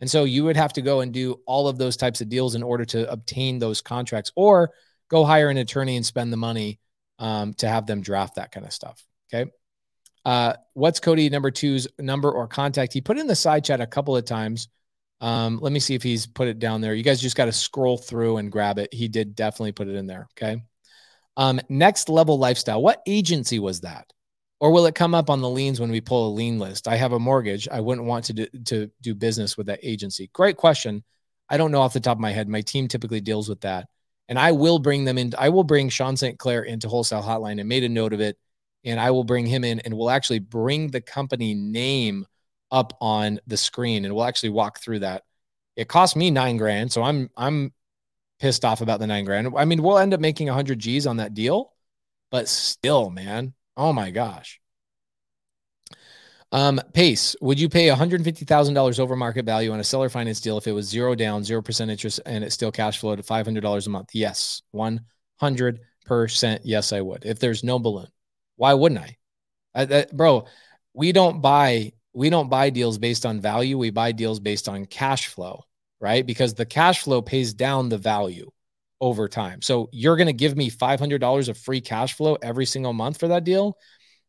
[0.00, 2.54] And so you would have to go and do all of those types of deals
[2.54, 4.72] in order to obtain those contracts or
[5.08, 6.80] go hire an attorney and spend the money
[7.18, 9.04] um, to have them draft that kind of stuff.
[9.32, 9.50] Okay.
[10.24, 12.92] Uh, what's Cody number two's number or contact?
[12.92, 14.68] He put in the side chat a couple of times.
[15.20, 16.94] Um, let me see if he's put it down there.
[16.94, 18.92] You guys just got to scroll through and grab it.
[18.92, 20.26] He did definitely put it in there.
[20.32, 20.62] Okay.
[21.36, 22.82] Um, next level lifestyle.
[22.82, 24.12] What agency was that?
[24.60, 26.86] Or will it come up on the liens when we pull a lien list?
[26.86, 27.68] I have a mortgage.
[27.68, 30.30] I wouldn't want to do, to do business with that agency.
[30.32, 31.02] Great question.
[31.48, 32.48] I don't know off the top of my head.
[32.48, 33.88] My team typically deals with that.
[34.28, 35.32] And I will bring them in.
[35.36, 36.38] I will bring Sean St.
[36.38, 38.38] Clair into Wholesale Hotline and made a note of it.
[38.84, 42.24] And I will bring him in and we'll actually bring the company name
[42.70, 45.24] up on the screen and we'll actually walk through that.
[45.76, 46.92] It cost me nine grand.
[46.92, 47.72] So I'm I'm
[48.42, 49.54] pissed off about the nine grand.
[49.56, 51.72] I mean, we'll end up making 100 G's on that deal,
[52.32, 54.60] but still, man, oh my gosh.
[56.50, 60.66] Um, Pace, would you pay $150,000 over market value on a seller finance deal if
[60.66, 64.10] it was zero down, 0% interest, and it still cash flowed at $500 a month?
[64.12, 65.78] Yes, 100%.
[66.64, 67.24] Yes, I would.
[67.24, 68.08] If there's no balloon,
[68.56, 69.16] why wouldn't I?
[69.74, 70.46] I, I bro,
[70.92, 73.78] we don't buy we don't buy deals based on value.
[73.78, 75.64] We buy deals based on cash flow,
[76.02, 76.26] right?
[76.26, 78.50] Because the cash flow pays down the value
[79.00, 79.62] over time.
[79.62, 83.28] So you're going to give me $500 of free cash flow every single month for
[83.28, 83.78] that deal.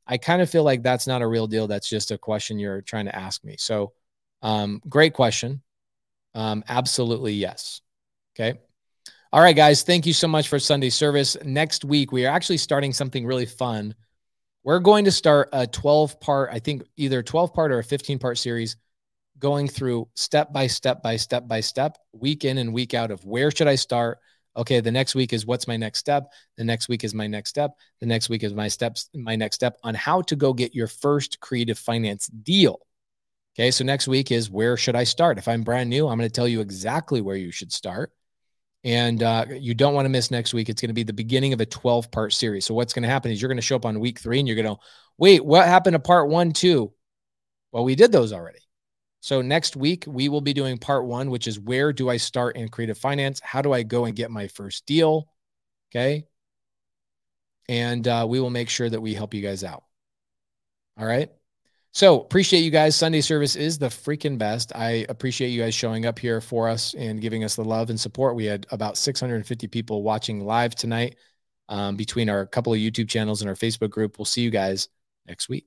[0.06, 1.68] I kind of feel like that's not a real deal.
[1.68, 3.56] That's just a question you're trying to ask me.
[3.58, 3.94] So,
[4.44, 5.64] um, great question.
[6.36, 7.82] Um, absolutely yes.
[8.36, 8.60] Okay.
[9.32, 9.82] All right, guys.
[9.82, 11.38] Thank you so much for Sunday service.
[11.44, 13.96] Next week, we are actually starting something really fun.
[14.64, 18.20] We're going to start a 12 part, I think either 12 part or a 15
[18.20, 18.76] part series
[19.44, 23.24] going through step by step by step by step, week in and week out of
[23.26, 24.18] where should I start?
[24.56, 26.32] okay, the next week is what's my next step.
[26.58, 27.72] The next week is my next step.
[28.00, 30.88] The next week is my steps, my next step on how to go get your
[30.88, 32.80] first creative finance deal.
[33.56, 35.38] Okay, so next week is where should I start?
[35.38, 38.12] If I'm brand new, I'm going to tell you exactly where you should start.
[38.84, 40.68] And uh, you don't want to miss next week.
[40.70, 42.66] It's going to be the beginning of a 12 part series.
[42.66, 44.48] So, what's going to happen is you're going to show up on week three and
[44.48, 44.82] you're going to,
[45.18, 46.92] wait, what happened to part one, two?
[47.72, 48.60] Well, we did those already.
[49.24, 52.58] So next week we will be doing part one, which is where do I start
[52.58, 53.40] in creative finance?
[53.42, 55.30] How do I go and get my first deal?
[55.90, 56.26] Okay.
[57.70, 59.86] And uh, we will make sure that we help you guys out.
[61.00, 61.32] All right.
[61.94, 62.98] So appreciate you guys.
[62.98, 64.76] Sunday service is the freaking best.
[64.76, 68.00] I appreciate you guys showing up here for us and giving us the love and
[68.00, 68.36] support.
[68.36, 71.16] We had about 650 people watching live tonight
[71.70, 74.20] um, between our couple of YouTube channels and our Facebook group.
[74.20, 74.90] We'll see you guys
[75.26, 75.66] next week.